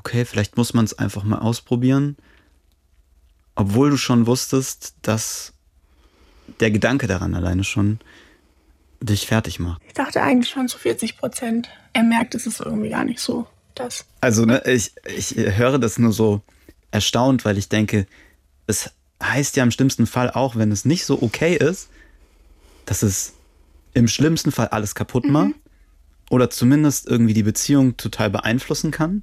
okay, 0.05 0.25
vielleicht 0.27 0.57
muss 0.59 0.75
man 0.75 0.85
es 0.85 0.99
einfach 0.99 1.25
mal 1.25 1.39
ausprobieren, 1.39 2.17
obwohl 3.55 3.91
du 3.91 3.97
schon 3.97 4.27
wusstest, 4.27 4.95
dass 5.01 5.55
der 6.61 6.71
Gedanke 6.71 7.07
daran 7.07 7.35
alleine 7.35 7.65
schon 7.65 8.01
dich 9.01 9.27
fertig 9.27 9.59
macht. 9.61 9.81
Ich 9.87 9.95
dachte 9.95 10.23
eigentlich 10.23 10.51
schon 10.51 10.69
zu 10.69 10.79
40 10.79 11.17
Prozent. 11.17 11.71
Er 11.95 12.03
merkt, 12.03 12.35
es 12.35 12.47
ist 12.47 12.61
irgendwie 12.61 12.91
gar 12.91 13.05
nicht 13.05 13.21
so. 13.21 13.47
Das. 13.75 14.05
Also, 14.21 14.45
ne, 14.45 14.63
ich, 14.67 14.93
ich 15.07 15.35
höre 15.37 15.79
das 15.79 15.99
nur 15.99 16.13
so 16.13 16.43
erstaunt, 16.91 17.45
weil 17.45 17.59
ich 17.59 17.69
denke, 17.69 18.07
es 18.67 18.91
heißt 19.23 19.57
ja 19.57 19.65
im 19.65 19.71
schlimmsten 19.71 20.07
Fall 20.07 20.31
auch, 20.31 20.55
wenn 20.55 20.71
es 20.71 20.85
nicht 20.85 21.07
so 21.07 21.23
okay 21.23 21.57
ist, 21.57 21.89
dass 22.87 23.03
es 23.03 23.33
im 23.95 24.07
schlimmsten 24.07 24.53
Fall 24.53 24.69
alles 24.69 24.95
kaputt 24.95 25.25
macht 25.25 25.49
mhm. 25.49 25.55
oder 26.31 26.51
zumindest 26.51 27.09
irgendwie 27.09 27.33
die 27.33 27.43
Beziehung 27.43 27.97
total 27.97 28.31
beeinflussen 28.31 28.91
kann. 28.91 29.23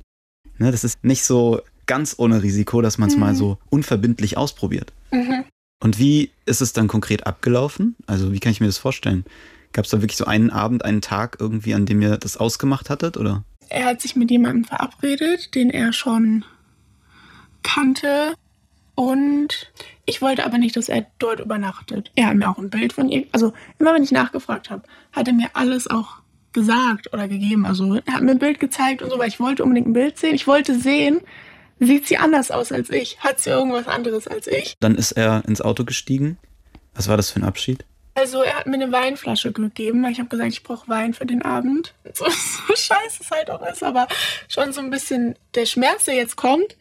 Ne, 0.61 0.69
das 0.69 0.83
ist 0.83 1.03
nicht 1.03 1.23
so 1.23 1.59
ganz 1.87 2.13
ohne 2.19 2.43
Risiko, 2.43 2.83
dass 2.83 2.99
man 2.99 3.09
es 3.09 3.15
mhm. 3.15 3.21
mal 3.21 3.33
so 3.33 3.57
unverbindlich 3.71 4.37
ausprobiert. 4.37 4.93
Mhm. 5.09 5.43
Und 5.79 5.97
wie 5.97 6.29
ist 6.45 6.61
es 6.61 6.71
dann 6.71 6.87
konkret 6.87 7.25
abgelaufen? 7.25 7.95
Also 8.05 8.31
wie 8.31 8.39
kann 8.39 8.51
ich 8.51 8.61
mir 8.61 8.67
das 8.67 8.77
vorstellen? 8.77 9.25
Gab 9.73 9.85
es 9.85 9.91
da 9.91 10.01
wirklich 10.03 10.17
so 10.17 10.25
einen 10.25 10.51
Abend, 10.51 10.85
einen 10.85 11.01
Tag 11.01 11.37
irgendwie, 11.39 11.73
an 11.73 11.87
dem 11.87 11.99
ihr 11.99 12.15
das 12.17 12.37
ausgemacht 12.37 12.91
hattet, 12.91 13.17
oder? 13.17 13.43
Er 13.69 13.85
hat 13.85 14.01
sich 14.01 14.15
mit 14.15 14.29
jemandem 14.29 14.65
verabredet, 14.65 15.55
den 15.55 15.71
er 15.71 15.93
schon 15.93 16.45
kannte. 17.63 18.35
Und 18.93 19.71
ich 20.05 20.21
wollte 20.21 20.45
aber 20.45 20.59
nicht, 20.59 20.75
dass 20.75 20.89
er 20.89 21.07
dort 21.17 21.39
übernachtet. 21.39 22.11
Er 22.13 22.27
hat 22.27 22.35
mir 22.35 22.47
auch 22.47 22.59
ein 22.59 22.69
Bild 22.69 22.93
von 22.93 23.09
ihr, 23.09 23.25
also 23.31 23.51
immer 23.79 23.95
wenn 23.95 24.03
ich 24.03 24.11
nachgefragt 24.11 24.69
habe, 24.69 24.83
hat 25.11 25.27
er 25.27 25.33
mir 25.33 25.49
alles 25.53 25.89
auch 25.89 26.20
gesagt 26.53 27.13
oder 27.13 27.27
gegeben. 27.27 27.65
Also 27.65 27.95
er 27.95 28.13
hat 28.13 28.21
mir 28.21 28.31
ein 28.31 28.39
Bild 28.39 28.59
gezeigt 28.59 29.01
und 29.01 29.09
so, 29.09 29.19
weil 29.19 29.27
ich 29.27 29.39
wollte 29.39 29.63
unbedingt 29.63 29.87
ein 29.87 29.93
Bild 29.93 30.17
sehen. 30.17 30.35
Ich 30.35 30.47
wollte 30.47 30.79
sehen, 30.79 31.21
sieht 31.79 32.07
sie 32.07 32.17
anders 32.17 32.51
aus 32.51 32.71
als 32.71 32.89
ich? 32.89 33.19
Hat 33.19 33.39
sie 33.39 33.49
irgendwas 33.49 33.87
anderes 33.87 34.27
als 34.27 34.47
ich? 34.47 34.75
Dann 34.79 34.95
ist 34.95 35.13
er 35.13 35.43
ins 35.47 35.61
Auto 35.61 35.83
gestiegen. 35.83 36.37
Was 36.93 37.07
war 37.07 37.17
das 37.17 37.29
für 37.29 37.39
ein 37.39 37.45
Abschied? 37.45 37.85
Also 38.13 38.43
er 38.43 38.57
hat 38.57 38.67
mir 38.67 38.75
eine 38.75 38.91
Weinflasche 38.91 39.53
gegeben, 39.53 40.03
weil 40.03 40.11
ich 40.11 40.19
habe 40.19 40.29
gesagt, 40.29 40.51
ich 40.51 40.63
brauche 40.63 40.87
Wein 40.89 41.13
für 41.13 41.25
den 41.25 41.41
Abend. 41.41 41.93
So, 42.13 42.25
so 42.25 42.75
scheiße 42.75 43.21
es 43.21 43.31
halt 43.31 43.49
auch 43.49 43.65
ist, 43.65 43.83
aber 43.83 44.07
schon 44.49 44.73
so 44.73 44.81
ein 44.81 44.89
bisschen 44.89 45.35
der 45.55 45.65
Schmerz, 45.65 46.05
der 46.05 46.15
jetzt 46.15 46.35
kommt, 46.35 46.75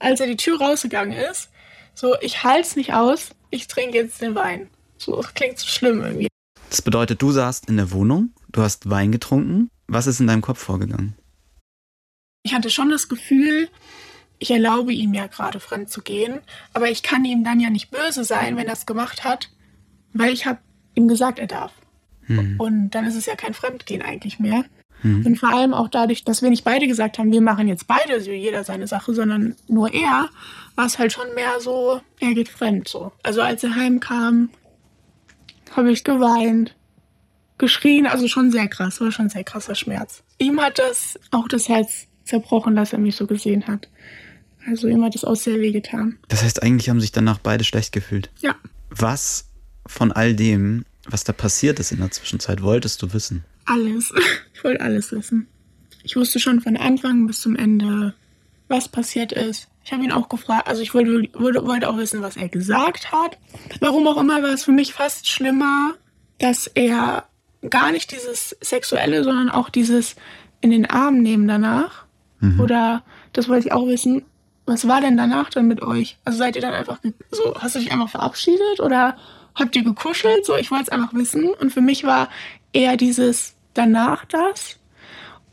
als 0.00 0.20
er 0.20 0.26
die 0.26 0.36
Tür 0.36 0.60
rausgegangen 0.60 1.16
ist. 1.16 1.50
So, 1.94 2.16
ich 2.20 2.42
halte 2.42 2.62
es 2.62 2.76
nicht 2.76 2.94
aus, 2.94 3.30
ich 3.50 3.68
trinke 3.68 3.96
jetzt 3.96 4.20
den 4.20 4.34
Wein. 4.34 4.68
So, 4.98 5.16
das 5.16 5.32
klingt 5.34 5.58
so 5.58 5.68
schlimm 5.68 6.02
irgendwie. 6.02 6.28
Das 6.68 6.82
bedeutet, 6.82 7.22
du 7.22 7.30
saßt 7.30 7.68
in 7.68 7.76
der 7.76 7.92
Wohnung, 7.92 8.32
du 8.52 8.62
hast 8.62 8.88
Wein 8.88 9.12
getrunken. 9.12 9.70
Was 9.88 10.06
ist 10.06 10.20
in 10.20 10.26
deinem 10.26 10.42
Kopf 10.42 10.58
vorgegangen? 10.58 11.14
Ich 12.44 12.54
hatte 12.54 12.70
schon 12.70 12.90
das 12.90 13.08
Gefühl, 13.08 13.68
ich 14.38 14.50
erlaube 14.50 14.92
ihm 14.92 15.14
ja 15.14 15.26
gerade 15.26 15.60
fremd 15.60 15.90
zu 15.90 16.02
gehen, 16.02 16.40
aber 16.72 16.90
ich 16.90 17.02
kann 17.02 17.24
ihm 17.24 17.44
dann 17.44 17.60
ja 17.60 17.70
nicht 17.70 17.90
böse 17.90 18.24
sein, 18.24 18.56
wenn 18.56 18.66
er 18.66 18.72
es 18.72 18.86
gemacht 18.86 19.24
hat, 19.24 19.50
weil 20.12 20.32
ich 20.32 20.46
habe 20.46 20.58
ihm 20.94 21.08
gesagt, 21.08 21.38
er 21.38 21.46
darf. 21.46 21.72
Hm. 22.26 22.56
Und 22.58 22.90
dann 22.90 23.06
ist 23.06 23.16
es 23.16 23.26
ja 23.26 23.36
kein 23.36 23.54
Fremdgehen 23.54 24.02
eigentlich 24.02 24.38
mehr. 24.38 24.64
Hm. 25.02 25.24
Und 25.26 25.36
vor 25.36 25.50
allem 25.50 25.74
auch 25.74 25.88
dadurch, 25.88 26.24
dass 26.24 26.42
wir 26.42 26.50
nicht 26.50 26.64
beide 26.64 26.86
gesagt 26.86 27.18
haben, 27.18 27.32
wir 27.32 27.40
machen 27.40 27.68
jetzt 27.68 27.86
beide 27.86 28.20
so 28.20 28.30
jeder 28.30 28.64
seine 28.64 28.86
Sache, 28.86 29.14
sondern 29.14 29.56
nur 29.68 29.92
er, 29.92 30.28
war 30.74 30.86
es 30.86 30.98
halt 30.98 31.12
schon 31.12 31.34
mehr 31.34 31.60
so, 31.60 32.00
er 32.20 32.34
geht 32.34 32.48
fremd 32.48 32.88
so. 32.88 33.12
Also 33.22 33.42
als 33.42 33.62
er 33.64 33.74
heimkam, 33.74 34.50
habe 35.76 35.90
ich 35.92 36.04
geweint, 36.04 36.74
geschrien, 37.62 38.08
also 38.08 38.26
schon 38.26 38.50
sehr 38.50 38.66
krass, 38.66 39.00
war 39.00 39.12
schon 39.12 39.28
sehr 39.30 39.44
krasser 39.44 39.76
Schmerz. 39.76 40.24
Ihm 40.38 40.60
hat 40.60 40.80
das 40.80 41.18
auch 41.30 41.46
das 41.46 41.68
Herz 41.68 42.08
zerbrochen, 42.24 42.74
dass 42.74 42.92
er 42.92 42.98
mich 42.98 43.14
so 43.14 43.28
gesehen 43.28 43.68
hat. 43.68 43.88
Also 44.66 44.88
ihm 44.88 45.04
hat 45.04 45.14
das 45.14 45.24
auch 45.24 45.36
sehr 45.36 45.60
weh 45.60 45.70
getan. 45.70 46.18
Das 46.26 46.42
heißt, 46.42 46.60
eigentlich 46.60 46.90
haben 46.90 47.00
sich 47.00 47.12
danach 47.12 47.38
beide 47.38 47.62
schlecht 47.62 47.92
gefühlt. 47.92 48.30
Ja. 48.40 48.56
Was 48.90 49.46
von 49.86 50.10
all 50.10 50.34
dem, 50.34 50.84
was 51.06 51.22
da 51.22 51.32
passiert 51.32 51.78
ist 51.78 51.92
in 51.92 51.98
der 51.98 52.10
Zwischenzeit, 52.10 52.62
wolltest 52.62 53.00
du 53.00 53.12
wissen? 53.14 53.44
Alles. 53.64 54.12
Ich 54.54 54.64
wollte 54.64 54.80
alles 54.80 55.10
wissen. 55.10 55.48
Ich 56.04 56.14
wusste 56.14 56.38
schon 56.38 56.60
von 56.60 56.76
Anfang 56.76 57.26
bis 57.26 57.40
zum 57.40 57.56
Ende, 57.56 58.14
was 58.68 58.88
passiert 58.88 59.32
ist. 59.32 59.66
Ich 59.84 59.92
habe 59.92 60.04
ihn 60.04 60.12
auch 60.12 60.28
gefragt, 60.28 60.68
also 60.68 60.82
ich 60.82 60.94
wollte, 60.94 61.28
wollte 61.34 61.88
auch 61.88 61.96
wissen, 61.96 62.22
was 62.22 62.36
er 62.36 62.48
gesagt 62.48 63.10
hat. 63.10 63.38
Warum 63.80 64.06
auch 64.06 64.18
immer 64.18 64.40
war 64.40 64.50
es 64.50 64.62
für 64.62 64.70
mich 64.70 64.94
fast 64.94 65.28
schlimmer, 65.28 65.94
dass 66.38 66.68
er 66.68 67.26
gar 67.70 67.92
nicht 67.92 68.12
dieses 68.12 68.56
Sexuelle, 68.60 69.24
sondern 69.24 69.50
auch 69.50 69.68
dieses 69.68 70.16
in 70.60 70.70
den 70.70 70.88
Arm 70.88 71.22
nehmen 71.22 71.48
danach. 71.48 72.04
Mhm. 72.40 72.60
Oder, 72.60 73.02
das 73.32 73.48
wollte 73.48 73.66
ich 73.66 73.72
auch 73.72 73.86
wissen, 73.86 74.24
was 74.66 74.86
war 74.86 75.00
denn 75.00 75.16
danach 75.16 75.50
dann 75.50 75.66
mit 75.66 75.82
euch? 75.82 76.18
Also 76.24 76.38
seid 76.38 76.56
ihr 76.56 76.62
dann 76.62 76.74
einfach 76.74 76.98
so, 77.30 77.54
hast 77.58 77.74
du 77.74 77.80
dich 77.80 77.92
einfach 77.92 78.10
verabschiedet 78.10 78.80
oder 78.80 79.16
habt 79.54 79.74
ihr 79.74 79.82
gekuschelt? 79.82 80.46
So, 80.46 80.56
ich 80.56 80.70
wollte 80.70 80.84
es 80.84 80.88
einfach 80.90 81.14
wissen. 81.14 81.50
Und 81.60 81.72
für 81.72 81.80
mich 81.80 82.04
war 82.04 82.28
eher 82.72 82.96
dieses 82.96 83.54
danach 83.74 84.24
das. 84.24 84.78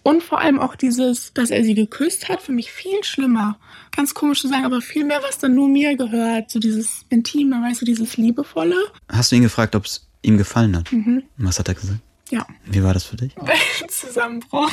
Und 0.04 0.24
vor 0.24 0.40
allem 0.40 0.60
auch 0.60 0.76
dieses, 0.76 1.34
dass 1.34 1.50
er 1.50 1.64
sie 1.64 1.74
geküsst 1.74 2.30
hat, 2.30 2.42
für 2.42 2.52
mich 2.52 2.72
viel 2.72 3.04
schlimmer. 3.04 3.60
Ganz 3.96 4.14
komisch 4.14 4.42
zu 4.42 4.48
sagen, 4.48 4.66
aber 4.66 4.82
viel 4.82 5.04
mehr, 5.04 5.22
was 5.24 5.40
dann 5.40 5.56
nur 5.56 5.68
mir 5.68 5.98
gehört. 5.98 6.52
So 6.52 6.60
dieses 6.60 7.06
Intime, 7.10 7.62
weißt 7.62 7.82
du, 7.82 7.86
dieses 7.86 8.16
Liebevolle. 8.16 8.78
Hast 9.10 9.32
du 9.32 9.36
ihn 9.36 9.44
gefragt, 9.44 9.76
ob 9.76 9.86
es 9.86 10.09
ihm 10.22 10.38
gefallen 10.38 10.76
hat? 10.76 10.92
Mhm. 10.92 11.24
Was 11.38 11.60
hat 11.60 11.68
er 11.68 11.76
gesagt? 11.76 12.00
Ja. 12.30 12.46
Wie 12.66 12.84
war 12.84 12.94
das 12.94 13.04
für 13.06 13.16
dich? 13.16 13.36
Zusammenbruch. 13.90 14.72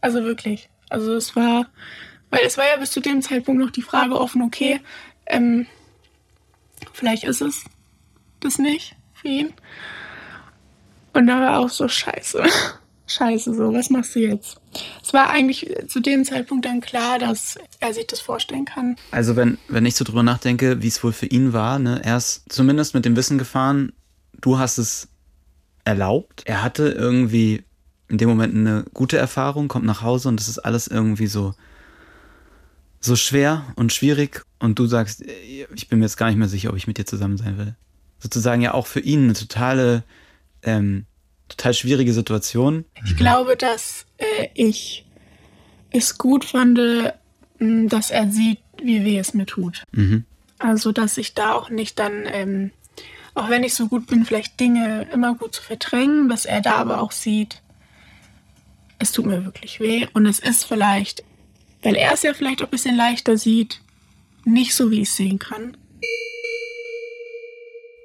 Also 0.00 0.24
wirklich. 0.24 0.68
Also 0.88 1.14
es 1.14 1.36
war, 1.36 1.66
weil 2.30 2.40
es 2.44 2.58
war 2.58 2.66
ja 2.66 2.76
bis 2.76 2.90
zu 2.90 3.00
dem 3.00 3.22
Zeitpunkt 3.22 3.60
noch 3.60 3.70
die 3.70 3.82
Frage 3.82 4.20
offen, 4.20 4.42
okay, 4.42 4.80
ähm, 5.26 5.66
vielleicht 6.92 7.24
ist 7.24 7.40
es 7.40 7.64
das 8.40 8.58
nicht 8.58 8.96
für 9.14 9.28
ihn. 9.28 9.52
Und 11.12 11.26
da 11.26 11.40
war 11.40 11.58
auch 11.58 11.68
so 11.68 11.88
scheiße. 11.88 12.42
Scheiße, 13.04 13.52
so, 13.52 13.74
was 13.74 13.90
machst 13.90 14.14
du 14.14 14.20
jetzt? 14.20 14.58
Es 15.02 15.12
war 15.12 15.28
eigentlich 15.28 15.70
zu 15.86 16.00
dem 16.00 16.24
Zeitpunkt 16.24 16.64
dann 16.64 16.80
klar, 16.80 17.18
dass 17.18 17.58
er 17.80 17.92
sich 17.92 18.06
das 18.06 18.20
vorstellen 18.20 18.64
kann. 18.64 18.96
Also 19.10 19.36
wenn, 19.36 19.58
wenn 19.68 19.84
ich 19.84 19.96
so 19.96 20.04
drüber 20.04 20.22
nachdenke, 20.22 20.82
wie 20.82 20.88
es 20.88 21.02
wohl 21.04 21.12
für 21.12 21.26
ihn 21.26 21.52
war, 21.52 21.78
ne, 21.78 22.00
er 22.02 22.16
ist 22.16 22.44
zumindest 22.48 22.94
mit 22.94 23.04
dem 23.04 23.14
Wissen 23.16 23.36
gefahren, 23.36 23.92
du 24.42 24.58
hast 24.58 24.76
es 24.76 25.08
erlaubt. 25.84 26.42
Er 26.44 26.62
hatte 26.62 26.90
irgendwie 26.90 27.64
in 28.08 28.18
dem 28.18 28.28
Moment 28.28 28.54
eine 28.54 28.84
gute 28.92 29.16
Erfahrung, 29.16 29.68
kommt 29.68 29.86
nach 29.86 30.02
Hause 30.02 30.28
und 30.28 30.38
das 30.38 30.48
ist 30.48 30.58
alles 30.58 30.86
irgendwie 30.86 31.26
so, 31.26 31.54
so 33.00 33.16
schwer 33.16 33.64
und 33.74 33.92
schwierig. 33.92 34.44
Und 34.58 34.78
du 34.78 34.86
sagst, 34.86 35.22
ich 35.22 35.88
bin 35.88 35.98
mir 35.98 36.04
jetzt 36.04 36.18
gar 36.18 36.26
nicht 36.26 36.36
mehr 36.36 36.48
sicher, 36.48 36.70
ob 36.70 36.76
ich 36.76 36.86
mit 36.86 36.98
dir 36.98 37.06
zusammen 37.06 37.38
sein 37.38 37.56
will 37.56 37.74
sozusagen 38.22 38.62
ja 38.62 38.72
auch 38.72 38.86
für 38.86 39.00
ihn 39.00 39.24
eine 39.24 39.32
totale, 39.34 40.04
ähm, 40.62 41.06
total 41.48 41.74
schwierige 41.74 42.12
Situation. 42.12 42.84
Ich 43.04 43.16
glaube, 43.16 43.56
dass 43.56 44.06
äh, 44.18 44.48
ich 44.54 45.04
es 45.90 46.16
gut 46.16 46.44
fand, 46.44 46.78
dass 47.58 48.10
er 48.10 48.30
sieht, 48.30 48.60
wie 48.82 49.04
weh 49.04 49.18
es 49.18 49.34
mir 49.34 49.46
tut. 49.46 49.82
Mhm. 49.92 50.24
Also, 50.58 50.92
dass 50.92 51.18
ich 51.18 51.34
da 51.34 51.52
auch 51.52 51.68
nicht 51.68 51.98
dann, 51.98 52.22
ähm, 52.26 52.70
auch 53.34 53.48
wenn 53.48 53.64
ich 53.64 53.74
so 53.74 53.88
gut 53.88 54.06
bin, 54.06 54.24
vielleicht 54.24 54.60
Dinge 54.60 55.08
immer 55.12 55.34
gut 55.34 55.54
zu 55.54 55.62
verdrängen, 55.62 56.28
dass 56.28 56.44
er 56.44 56.60
da 56.60 56.76
aber 56.76 57.00
auch 57.00 57.12
sieht, 57.12 57.62
es 58.98 59.12
tut 59.12 59.26
mir 59.26 59.44
wirklich 59.44 59.80
weh. 59.80 60.06
Und 60.12 60.26
es 60.26 60.38
ist 60.38 60.64
vielleicht, 60.64 61.24
weil 61.82 61.96
er 61.96 62.12
es 62.12 62.22
ja 62.22 62.34
vielleicht 62.34 62.62
auch 62.62 62.66
ein 62.66 62.70
bisschen 62.70 62.96
leichter 62.96 63.36
sieht, 63.36 63.80
nicht 64.44 64.74
so, 64.74 64.90
wie 64.90 65.02
ich 65.02 65.08
es 65.08 65.16
sehen 65.16 65.38
kann. 65.38 65.76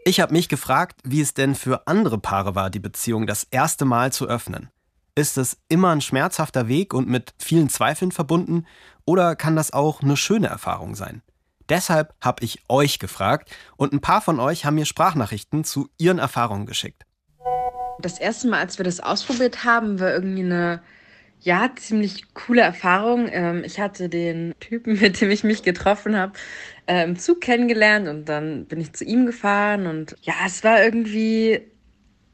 Ich 0.05 0.22
habe 0.22 0.34
mich 0.34 0.48
gefragt, 0.48 1.01
wie 1.03 1.19
es 1.19 1.34
denn 1.34 1.53
für 1.53 1.86
andere 1.86 2.17
Paare 2.17 2.55
war, 2.55 2.69
die 2.69 2.79
Beziehung 2.79 3.27
das 3.27 3.43
erste 3.51 3.84
Mal 3.84 4.13
zu 4.13 4.27
öffnen. 4.27 4.69
Ist 5.15 5.38
es 5.38 5.57
immer 5.67 5.89
ein 5.89 6.00
schmerzhafter 6.00 6.67
Weg 6.67 6.93
und 6.93 7.10
mit 7.10 7.34
vielen 7.39 7.69
Zweifeln 7.69 8.12
verbunden 8.12 8.65
oder 9.03 9.36
kann 9.36 9.55
das 9.55 9.74
auch 9.74 10.01
eine 10.01 10.15
schöne 10.15 10.48
Erfahrung 10.48 10.96
sein? 10.96 11.24
Deshalb 11.69 12.13
habe 12.21 12.43
ich 12.43 12.59
euch 12.69 13.00
gefragt 13.00 13.51
und 13.75 13.93
ein 13.93 14.01
paar 14.01 14.21
von 14.21 14.39
euch 14.39 14.65
haben 14.65 14.75
mir 14.75 14.86
Sprachnachrichten 14.86 15.63
zu 15.63 15.89
ihren 15.97 16.19
Erfahrungen 16.19 16.65
geschickt. 16.65 17.03
Das 18.00 18.19
erste 18.19 18.47
Mal, 18.47 18.59
als 18.59 18.77
wir 18.77 18.86
das 18.86 19.00
ausprobiert 19.00 19.63
haben, 19.63 20.00
war 20.00 20.13
irgendwie 20.13 20.43
eine 20.43 20.81
ja, 21.41 21.69
ziemlich 21.75 22.33
coole 22.33 22.62
Erfahrung. 22.62 23.27
Ähm, 23.31 23.63
ich 23.63 23.79
hatte 23.79 24.09
den 24.09 24.53
Typen, 24.59 25.00
mit 25.01 25.21
dem 25.21 25.29
ich 25.29 25.43
mich 25.43 25.63
getroffen 25.63 26.15
habe, 26.15 26.33
äh, 26.86 27.03
im 27.03 27.17
Zug 27.17 27.41
kennengelernt 27.41 28.07
und 28.07 28.25
dann 28.25 28.65
bin 28.65 28.79
ich 28.79 28.93
zu 28.93 29.03
ihm 29.03 29.25
gefahren 29.25 29.88
und 29.88 30.15
ja, 30.21 30.33
es 30.45 30.63
war 30.63 30.83
irgendwie 30.83 31.62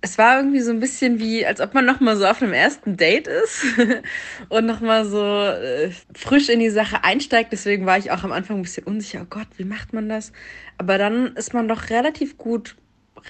es 0.05 0.17
war 0.17 0.37
irgendwie 0.37 0.59
so 0.59 0.71
ein 0.71 0.81
bisschen 0.81 1.17
wie, 1.17 1.45
als 1.45 1.61
ob 1.61 1.73
man 1.73 1.85
nochmal 1.85 2.17
so 2.17 2.25
auf 2.27 2.41
einem 2.41 2.51
ersten 2.51 2.97
Date 2.97 3.29
ist 3.29 3.63
und 4.49 4.65
nochmal 4.65 5.05
so 5.05 5.23
äh, 5.23 5.91
frisch 6.13 6.49
in 6.49 6.59
die 6.59 6.69
Sache 6.69 7.05
einsteigt. 7.05 7.53
Deswegen 7.53 7.85
war 7.85 7.97
ich 7.97 8.11
auch 8.11 8.25
am 8.25 8.33
Anfang 8.33 8.57
ein 8.57 8.63
bisschen 8.63 8.83
unsicher, 8.83 9.21
oh 9.23 9.27
Gott, 9.29 9.47
wie 9.55 9.63
macht 9.63 9.93
man 9.93 10.09
das? 10.09 10.33
Aber 10.77 10.97
dann 10.97 11.37
ist 11.37 11.53
man 11.53 11.69
doch 11.69 11.89
relativ 11.89 12.37
gut 12.37 12.75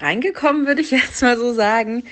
reingekommen, 0.00 0.66
würde 0.66 0.80
ich 0.80 0.90
jetzt 0.90 1.22
mal 1.22 1.38
so 1.38 1.54
sagen. 1.54 2.02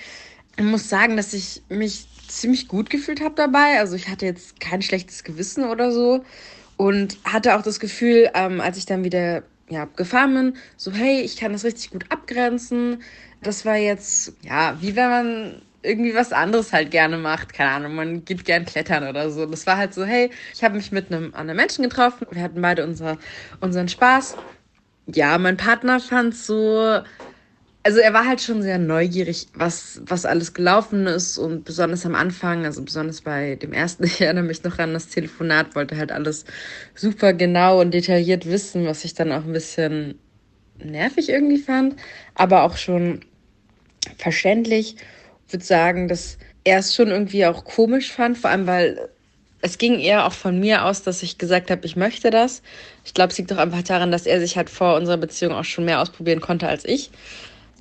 Ich 0.57 0.65
muss 0.65 0.89
sagen, 0.89 1.17
dass 1.17 1.33
ich 1.33 1.63
mich 1.69 2.07
ziemlich 2.29 2.69
gut 2.69 2.89
gefühlt 2.89 3.21
habe 3.21 3.35
dabei. 3.35 3.81
Also 3.81 3.97
ich 3.97 4.09
hatte 4.09 4.27
jetzt 4.27 4.61
kein 4.61 4.81
schlechtes 4.81 5.25
Gewissen 5.25 5.65
oder 5.65 5.91
so 5.91 6.25
und 6.77 7.19
hatte 7.25 7.57
auch 7.57 7.63
das 7.63 7.81
Gefühl, 7.81 8.31
ähm, 8.35 8.61
als 8.61 8.79
ich 8.79 8.87
dann 8.87 9.03
wieder 9.03 9.43
ja, 9.73 9.87
gefahren 9.87 10.35
bin, 10.35 10.57
so 10.77 10.93
hey, 10.93 11.21
ich 11.23 11.37
kann 11.37 11.53
das 11.53 11.65
richtig 11.65 11.91
gut 11.91 12.05
abgrenzen 12.11 12.99
das 13.43 13.65
war 13.65 13.77
jetzt, 13.77 14.35
ja, 14.43 14.77
wie 14.81 14.95
wenn 14.97 15.11
man 15.11 15.63
irgendwie 15.83 16.15
was 16.15 16.33
anderes 16.33 16.73
halt 16.73 16.91
gerne 16.93 17.19
macht. 17.19 17.53
Keine 17.53 17.71
Ahnung, 17.71 17.95
man 17.95 18.25
geht 18.25 18.45
gern 18.45 18.65
klettern 18.65 19.09
oder 19.09 19.31
so. 19.31 19.47
Das 19.47 19.67
war 19.67 19.77
halt 19.77 19.95
so, 19.95 20.05
hey, 20.05 20.31
ich 20.55 20.63
habe 20.63 20.77
mich 20.77 20.93
mit 20.93 21.13
einem 21.13 21.35
anderen 21.35 21.57
Menschen 21.57 21.83
getroffen. 21.83 22.27
Wir 22.31 22.43
hatten 22.43 22.63
beide 22.63 22.85
unser, 22.85 23.19
unseren 23.61 23.89
Spaß. 23.89 24.37
Ja, 25.07 25.39
mein 25.39 25.57
Partner 25.57 26.01
fand 26.01 26.37
so, 26.37 27.01
also 27.85 27.99
er 27.99 28.13
war 28.15 28.27
halt 28.27 28.41
schon 28.41 28.63
sehr 28.63 28.79
neugierig, 28.79 29.49
was, 29.55 30.01
was 30.07 30.25
alles 30.25 30.55
gelaufen 30.55 31.07
ist 31.07 31.39
und 31.39 31.65
besonders 31.65 32.07
am 32.07 32.15
Anfang, 32.15 32.65
also 32.65 32.83
besonders 32.83 33.23
bei 33.23 33.57
dem 33.57 33.73
ersten, 33.73 34.05
ich 34.07 34.21
erinnere 34.21 34.45
mich 34.45 34.63
noch 34.63 34.79
an 34.79 34.93
das 34.93 35.09
Telefonat, 35.09 35.75
wollte 35.75 35.97
halt 35.97 36.13
alles 36.13 36.45
super 36.95 37.33
genau 37.33 37.81
und 37.81 37.93
detailliert 37.93 38.47
wissen, 38.47 38.87
was 38.87 39.05
ich 39.05 39.15
dann 39.15 39.33
auch 39.33 39.45
ein 39.45 39.53
bisschen 39.53 40.19
nervig 40.79 41.29
irgendwie 41.29 41.59
fand, 41.59 41.97
aber 42.35 42.63
auch 42.63 42.77
schon 42.77 43.21
verständlich. 44.17 44.97
Ich 45.47 45.53
würde 45.53 45.65
sagen, 45.65 46.09
dass 46.09 46.39
er 46.65 46.79
es 46.79 46.95
schon 46.95 47.09
irgendwie 47.09 47.47
auch 47.47 47.65
komisch 47.65 48.13
fand, 48.13 48.39
vor 48.39 48.51
allem 48.51 48.67
weil 48.67 49.11
es 49.61 49.79
ging 49.79 50.01
eher 50.01 50.27
auch 50.27 50.33
von 50.33 50.59
mir 50.59 50.85
aus, 50.85 51.03
dass 51.03 51.23
ich 51.23 51.39
gesagt 51.39 51.71
habe, 51.71 51.87
ich 51.87 51.95
möchte 51.95 52.31
das. 52.31 52.63
Ich 53.05 53.15
glaube, 53.15 53.31
es 53.31 53.39
liegt 53.39 53.53
doch 53.53 53.59
einfach 53.59 53.83
daran, 53.83 54.11
dass 54.11 54.27
er 54.27 54.41
sich 54.41 54.57
halt 54.57 54.69
vor 54.69 54.97
unserer 54.97 55.19
Beziehung 55.19 55.53
auch 55.53 55.65
schon 55.65 55.85
mehr 55.85 56.01
ausprobieren 56.01 56.41
konnte 56.41 56.67
als 56.67 56.85
ich. 56.85 57.13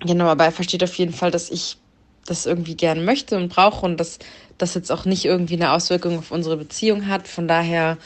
Genau, 0.02 0.26
aber 0.26 0.46
er 0.46 0.52
versteht 0.52 0.84
auf 0.84 0.96
jeden 0.96 1.14
Fall, 1.14 1.32
dass 1.32 1.50
ich 1.50 1.78
das 2.26 2.46
irgendwie 2.46 2.76
gerne 2.76 3.02
möchte 3.02 3.38
und 3.38 3.50
brauche 3.50 3.86
und 3.86 3.98
dass 3.98 4.20
das 4.58 4.74
jetzt 4.74 4.92
auch 4.92 5.06
nicht 5.06 5.26
irgendwie 5.26 5.56
eine 5.56 5.72
Auswirkung 5.72 6.20
auf 6.20 6.32
unsere 6.32 6.58
Beziehung 6.58 7.08
hat. 7.08 7.28
Von 7.28 7.48
daher 7.48 7.98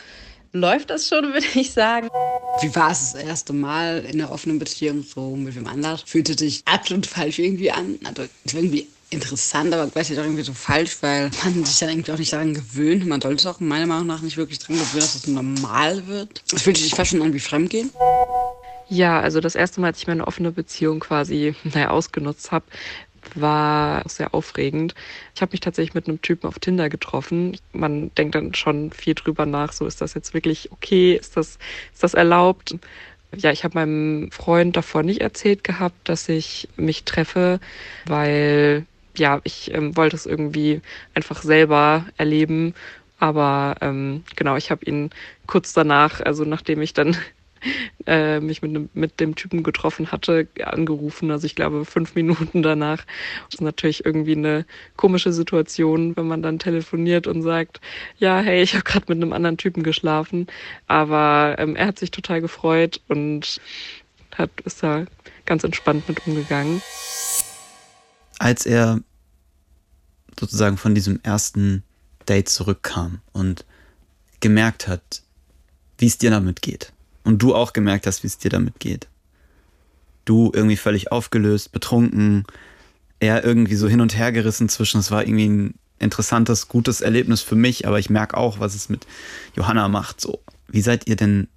läuft 0.53 0.89
das 0.89 1.07
schon, 1.07 1.23
würde 1.33 1.45
ich 1.55 1.71
sagen. 1.71 2.09
Wie 2.61 2.73
war 2.75 2.91
es 2.91 3.13
das 3.13 3.21
erste 3.21 3.53
Mal 3.53 4.05
in 4.05 4.21
einer 4.21 4.31
offenen 4.31 4.59
Beziehung 4.59 5.03
so 5.03 5.35
mit 5.35 5.55
wem 5.55 5.67
anders? 5.67 6.03
Fühlte 6.05 6.37
sich 6.37 6.61
absolut 6.65 7.05
falsch 7.05 7.39
irgendwie 7.39 7.71
an. 7.71 7.99
Also 8.03 8.23
irgendwie 8.53 8.87
interessant, 9.09 9.73
aber 9.73 9.87
gleichzeitig 9.87 10.19
auch 10.19 10.25
irgendwie 10.25 10.43
so 10.43 10.53
falsch, 10.53 10.97
weil 11.01 11.29
man 11.43 11.65
sich 11.65 11.79
dann 11.79 11.89
irgendwie 11.89 12.11
auch 12.11 12.17
nicht 12.17 12.33
daran 12.33 12.53
gewöhnt. 12.53 13.05
Man 13.05 13.21
sollte 13.21 13.49
auch 13.49 13.59
meiner 13.59 13.85
Meinung 13.85 14.07
nach 14.07 14.21
nicht 14.21 14.37
wirklich 14.37 14.59
dran 14.59 14.77
gewöhnen, 14.77 15.01
dass 15.01 15.15
es 15.15 15.27
normal 15.27 16.07
wird. 16.07 16.41
Es 16.53 16.63
fühlt 16.63 16.77
sich 16.77 16.95
fast 16.95 17.11
schon 17.11 17.21
an 17.21 17.33
wie 17.33 17.39
Fremdgehen. 17.39 17.91
Ja, 18.87 19.19
also 19.19 19.39
das 19.41 19.55
erste 19.55 19.81
Mal, 19.81 19.87
als 19.87 19.99
ich 19.99 20.07
meine 20.07 20.27
offene 20.27 20.51
Beziehung 20.51 20.99
quasi 20.99 21.55
naja, 21.63 21.89
ausgenutzt 21.89 22.51
habe, 22.51 22.65
war 23.33 24.07
sehr 24.07 24.33
aufregend. 24.35 24.93
Ich 25.33 25.41
habe 25.41 25.51
mich 25.53 25.59
tatsächlich 25.61 25.95
mit 25.95 26.07
einem 26.07 26.21
Typen 26.21 26.47
auf 26.47 26.59
Tinder 26.59 26.89
getroffen. 26.89 27.57
Man 27.73 28.13
denkt 28.15 28.35
dann 28.35 28.53
schon 28.53 28.91
viel 28.91 29.15
drüber 29.15 29.45
nach, 29.47 29.73
so 29.73 29.87
ist 29.87 30.01
das 30.01 30.13
jetzt 30.13 30.33
wirklich 30.35 30.71
okay, 30.71 31.15
ist 31.15 31.35
das, 31.37 31.57
ist 31.93 32.03
das 32.03 32.13
erlaubt? 32.13 32.75
Ja, 33.35 33.51
ich 33.51 33.63
habe 33.63 33.75
meinem 33.79 34.31
Freund 34.31 34.77
davor 34.77 35.03
nicht 35.03 35.21
erzählt 35.21 35.63
gehabt, 35.63 36.07
dass 36.09 36.29
ich 36.29 36.69
mich 36.77 37.03
treffe, 37.03 37.59
weil 38.05 38.85
ja, 39.17 39.41
ich 39.43 39.73
ähm, 39.73 39.97
wollte 39.97 40.15
es 40.15 40.25
irgendwie 40.27 40.81
einfach 41.15 41.41
selber 41.41 42.05
erleben. 42.17 42.75
Aber 43.19 43.77
ähm, 43.81 44.23
genau, 44.35 44.55
ich 44.57 44.71
habe 44.71 44.85
ihn 44.85 45.09
kurz 45.47 45.73
danach, 45.73 46.21
also 46.21 46.43
nachdem 46.45 46.81
ich 46.81 46.93
dann 46.93 47.17
äh, 48.05 48.39
mich 48.39 48.61
mit, 48.61 48.95
mit 48.95 49.19
dem 49.19 49.35
Typen 49.35 49.63
getroffen 49.63 50.11
hatte, 50.11 50.47
angerufen. 50.63 51.31
Also 51.31 51.45
ich 51.45 51.55
glaube 51.55 51.85
fünf 51.85 52.15
Minuten 52.15 52.61
danach. 52.61 53.05
Das 53.45 53.55
ist 53.55 53.61
natürlich 53.61 54.05
irgendwie 54.05 54.35
eine 54.35 54.65
komische 54.95 55.33
Situation, 55.33 56.15
wenn 56.15 56.27
man 56.27 56.41
dann 56.41 56.59
telefoniert 56.59 57.27
und 57.27 57.41
sagt, 57.41 57.81
ja, 58.17 58.39
hey, 58.39 58.61
ich 58.61 58.73
habe 58.73 58.83
gerade 58.83 59.05
mit 59.07 59.21
einem 59.21 59.33
anderen 59.33 59.57
Typen 59.57 59.83
geschlafen. 59.83 60.47
Aber 60.87 61.55
ähm, 61.57 61.75
er 61.75 61.87
hat 61.87 61.99
sich 61.99 62.11
total 62.11 62.41
gefreut 62.41 63.01
und 63.07 63.59
hat, 64.35 64.49
ist 64.61 64.83
da 64.83 65.05
ganz 65.45 65.63
entspannt 65.63 66.07
mit 66.07 66.25
umgegangen. 66.27 66.81
Als 68.39 68.65
er 68.65 68.99
sozusagen 70.37 70.77
von 70.77 70.93
diesem 70.93 71.19
ersten 71.23 71.83
Date 72.27 72.49
zurückkam 72.49 73.21
und 73.31 73.65
gemerkt 74.41 74.87
hat, 74.87 75.21
wie 75.97 76.07
es 76.07 76.17
dir 76.17 76.29
damit 76.29 76.61
geht 76.61 76.91
und 77.25 77.41
du 77.41 77.53
auch 77.53 77.73
gemerkt 77.73 78.07
hast, 78.07 78.23
wie 78.23 78.27
es 78.27 78.37
dir 78.37 78.49
damit 78.49 78.79
geht. 78.79 79.07
Du 80.23 80.51
irgendwie 80.53 80.77
völlig 80.77 81.11
aufgelöst, 81.11 81.71
betrunken, 81.71 82.45
er 83.19 83.43
irgendwie 83.43 83.75
so 83.75 83.87
hin 83.87 84.01
und 84.01 84.17
her 84.17 84.31
gerissen 84.31 84.69
zwischen, 84.69 84.99
es 84.99 85.11
war 85.11 85.23
irgendwie 85.23 85.49
ein 85.49 85.73
interessantes, 85.99 86.67
gutes 86.67 87.01
Erlebnis 87.01 87.41
für 87.41 87.55
mich, 87.55 87.87
aber 87.87 87.99
ich 87.99 88.09
merke 88.09 88.37
auch, 88.37 88.59
was 88.59 88.75
es 88.75 88.89
mit 88.89 89.05
Johanna 89.55 89.87
macht. 89.87 90.21
So, 90.21 90.39
wie 90.67 90.81
seid 90.81 91.07
ihr 91.07 91.15
denn 91.15 91.47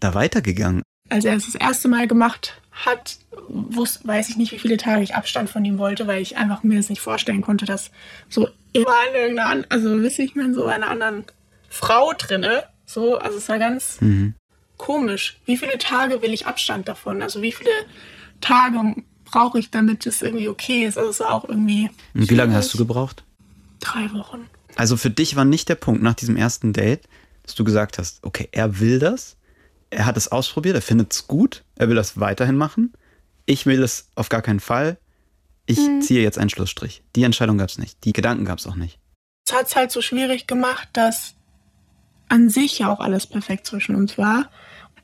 da 0.00 0.14
weitergegangen? 0.14 0.82
Als 1.10 1.24
er 1.24 1.36
es 1.36 1.46
das 1.46 1.54
erste 1.54 1.88
Mal 1.88 2.06
gemacht 2.06 2.60
hat, 2.70 3.18
wusste, 3.48 4.06
weiß 4.06 4.28
ich 4.28 4.36
nicht, 4.36 4.52
wie 4.52 4.58
viele 4.58 4.76
Tage 4.76 5.02
ich 5.02 5.14
Abstand 5.14 5.50
von 5.50 5.64
ihm 5.64 5.78
wollte, 5.78 6.06
weil 6.06 6.22
ich 6.22 6.36
einfach 6.36 6.62
mir 6.62 6.76
das 6.76 6.88
nicht 6.88 7.00
vorstellen 7.00 7.42
konnte, 7.42 7.66
dass 7.66 7.90
so 8.28 8.48
immer 8.72 8.96
in 9.10 9.14
irgendeiner, 9.14 9.64
also 9.68 10.00
wisse 10.02 10.22
ich 10.22 10.34
mir 10.34 10.54
so 10.54 10.66
einer 10.66 10.88
anderen 10.88 11.24
Frau 11.68 12.12
drinne, 12.16 12.64
so, 12.86 13.18
also 13.18 13.38
es 13.38 13.48
war 13.48 13.58
ganz 13.58 14.00
mhm 14.00 14.34
komisch. 14.78 15.38
Wie 15.44 15.56
viele 15.56 15.76
Tage 15.78 16.22
will 16.22 16.32
ich 16.32 16.46
Abstand 16.46 16.88
davon? 16.88 17.22
Also 17.22 17.42
wie 17.42 17.52
viele 17.52 17.70
Tage 18.40 18.94
brauche 19.24 19.58
ich, 19.58 19.70
damit 19.70 20.06
es 20.06 20.22
irgendwie 20.22 20.48
okay 20.48 20.84
ist? 20.84 20.96
Also 20.96 21.10
es 21.10 21.20
war 21.20 21.32
auch 21.32 21.48
irgendwie. 21.48 21.90
Und 22.14 22.30
wie 22.30 22.34
lange 22.34 22.54
hast 22.54 22.72
du 22.72 22.78
gebraucht? 22.78 23.24
Drei 23.80 24.10
Wochen. 24.12 24.48
Also 24.76 24.96
für 24.96 25.10
dich 25.10 25.36
war 25.36 25.44
nicht 25.44 25.68
der 25.68 25.74
Punkt 25.74 26.02
nach 26.02 26.14
diesem 26.14 26.36
ersten 26.36 26.72
Date, 26.72 27.08
dass 27.42 27.54
du 27.54 27.64
gesagt 27.64 27.98
hast, 27.98 28.24
okay, 28.24 28.48
er 28.52 28.80
will 28.80 28.98
das, 28.98 29.36
er 29.90 30.06
hat 30.06 30.16
es 30.16 30.30
ausprobiert, 30.30 30.76
er 30.76 30.82
findet 30.82 31.12
es 31.12 31.26
gut, 31.26 31.64
er 31.76 31.88
will 31.88 31.96
das 31.96 32.20
weiterhin 32.20 32.56
machen. 32.56 32.92
Ich 33.46 33.66
will 33.66 33.82
es 33.82 34.08
auf 34.14 34.28
gar 34.28 34.42
keinen 34.42 34.60
Fall. 34.60 34.98
Ich 35.66 35.78
mhm. 35.78 36.00
ziehe 36.02 36.22
jetzt 36.22 36.38
einen 36.38 36.50
Schlussstrich. 36.50 37.02
Die 37.16 37.24
Entscheidung 37.24 37.58
gab 37.58 37.68
es 37.68 37.78
nicht. 37.78 38.04
Die 38.04 38.12
Gedanken 38.12 38.44
gab 38.44 38.58
es 38.58 38.66
auch 38.66 38.76
nicht. 38.76 38.98
Es 39.46 39.54
hat 39.54 39.66
es 39.66 39.76
halt 39.76 39.90
so 39.90 40.02
schwierig 40.02 40.46
gemacht, 40.46 40.88
dass 40.92 41.34
an 42.28 42.50
sich 42.50 42.78
ja 42.78 42.92
auch 42.92 43.00
alles 43.00 43.26
perfekt 43.26 43.66
zwischen 43.66 43.94
uns 43.94 44.18
war. 44.18 44.50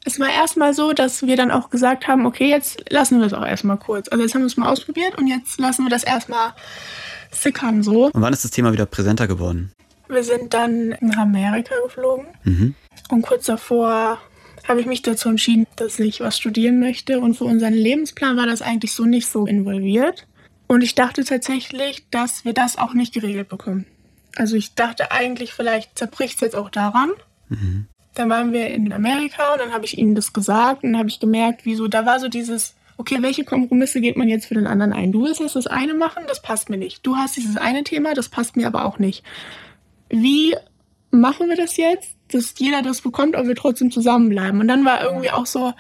Es 0.05 0.21
war 0.21 0.29
erstmal 0.31 0.75
so, 0.75 0.93
dass 0.93 1.27
wir 1.27 1.37
dann 1.37 1.51
auch 1.51 1.71
gesagt 1.71 2.07
haben, 2.07 2.27
okay, 2.27 2.49
jetzt 2.49 2.85
lassen 2.91 3.21
wir 3.21 3.27
es 3.27 3.33
auch 3.33 3.45
erstmal 3.45 3.79
kurz. 3.79 4.09
Also 4.09 4.23
jetzt 4.23 4.35
haben 4.35 4.43
wir 4.43 4.47
es 4.47 4.57
mal 4.57 4.71
ausprobiert 4.71 5.17
und 5.19 5.27
jetzt 5.27 5.59
lassen 5.59 5.85
wir 5.85 5.91
das 5.91 6.05
erstmal 6.05 6.53
sickern 7.31 7.83
so. 7.83 8.07
Und 8.07 8.21
wann 8.21 8.33
ist 8.33 8.45
das 8.45 8.51
Thema 8.51 8.73
wieder 8.73 8.87
präsenter 8.87 9.27
geworden? 9.27 9.73
Wir 10.09 10.23
sind 10.23 10.53
dann 10.53 10.95
nach 11.01 11.17
Amerika 11.17 11.75
geflogen 11.83 12.27
mhm. 12.45 12.75
und 13.09 13.23
kurz 13.23 13.47
davor 13.47 14.19
habe 14.69 14.81
ich 14.81 14.87
mich 14.87 15.03
dazu 15.03 15.29
entschieden, 15.29 15.67
dass 15.77 15.99
ich 15.99 16.21
was 16.21 16.39
studieren 16.39 16.81
möchte 16.81 17.21
und 17.21 17.35
für 17.35 17.45
unseren 17.45 17.75
Lebensplan 17.75 18.37
war 18.37 18.47
das 18.47 18.63
eigentlich 18.63 18.93
so 18.93 19.05
nicht 19.05 19.29
so 19.29 19.47
involviert. 19.47 20.27
Und 20.67 20.83
ich 20.83 20.95
dachte 20.95 21.25
tatsächlich, 21.25 22.07
dass 22.11 22.45
wir 22.45 22.55
das 22.55 22.79
auch 22.79 22.95
nicht 22.95 23.13
geregelt 23.13 23.49
bekommen. 23.49 23.87
Also 24.37 24.57
ich 24.57 24.75
dachte 24.75 25.13
eigentlich, 25.13 25.53
vielleicht 25.53 25.99
zerbricht 25.99 26.37
es 26.37 26.41
jetzt 26.41 26.57
auch 26.57 26.71
daran. 26.71 27.11
Mhm. 27.49 27.87
Dann 28.15 28.31
waren 28.31 28.53
wir 28.53 28.69
in 28.69 28.93
Amerika 28.93 29.53
und 29.53 29.61
dann 29.61 29.73
habe 29.73 29.85
ich 29.85 29.99
ihnen 29.99 30.15
das 30.15 30.33
gesagt 30.33 30.85
und 30.85 30.93
dann 30.93 30.99
habe 30.99 31.09
ich 31.09 31.21
gemerkt, 31.21 31.63
wieso, 31.65 31.89
da 31.89 32.07
war 32.07 32.21
so 32.21 32.29
dieses, 32.29 32.75
okay, 32.97 33.19
welche 33.21 33.45
Kompromisse 33.45 34.01
geht 34.01 34.17
man 34.17 34.29
jetzt 34.29 34.47
für 34.47 34.55
den 34.55 34.67
anderen 34.67 34.93
ein? 34.93 35.13
Du 35.13 35.25
willst 35.25 35.41
jetzt 35.41 35.57
das 35.57 35.67
eine 35.67 35.95
machen, 35.95 36.25
das 36.29 36.43
passt 36.43 36.71
mir 36.71 36.77
nicht. 36.77 37.05
Du 37.05 37.17
hast 37.17 37.37
dieses 37.37 37.57
eine 37.57 37.83
Thema, 37.83 38.15
das 38.15 38.29
passt 38.29 38.57
mir 38.57 38.67
aber 38.67 38.85
auch 38.85 38.99
nicht. 38.99 39.25
Wie 40.09 40.55
machen 41.11 41.49
wir 41.49 41.57
das 41.57 41.77
jetzt, 41.77 42.15
dass 42.33 42.55
jeder 42.59 42.83
das 42.83 43.01
bekommt, 43.01 43.35
aber 43.35 43.49
wir 43.49 43.57
trotzdem 43.57 43.91
zusammenbleiben? 43.91 44.61
Und 44.61 44.69
dann 44.69 44.85
war 44.85 45.03
irgendwie 45.03 45.31
auch 45.31 45.47
so, 45.47 45.73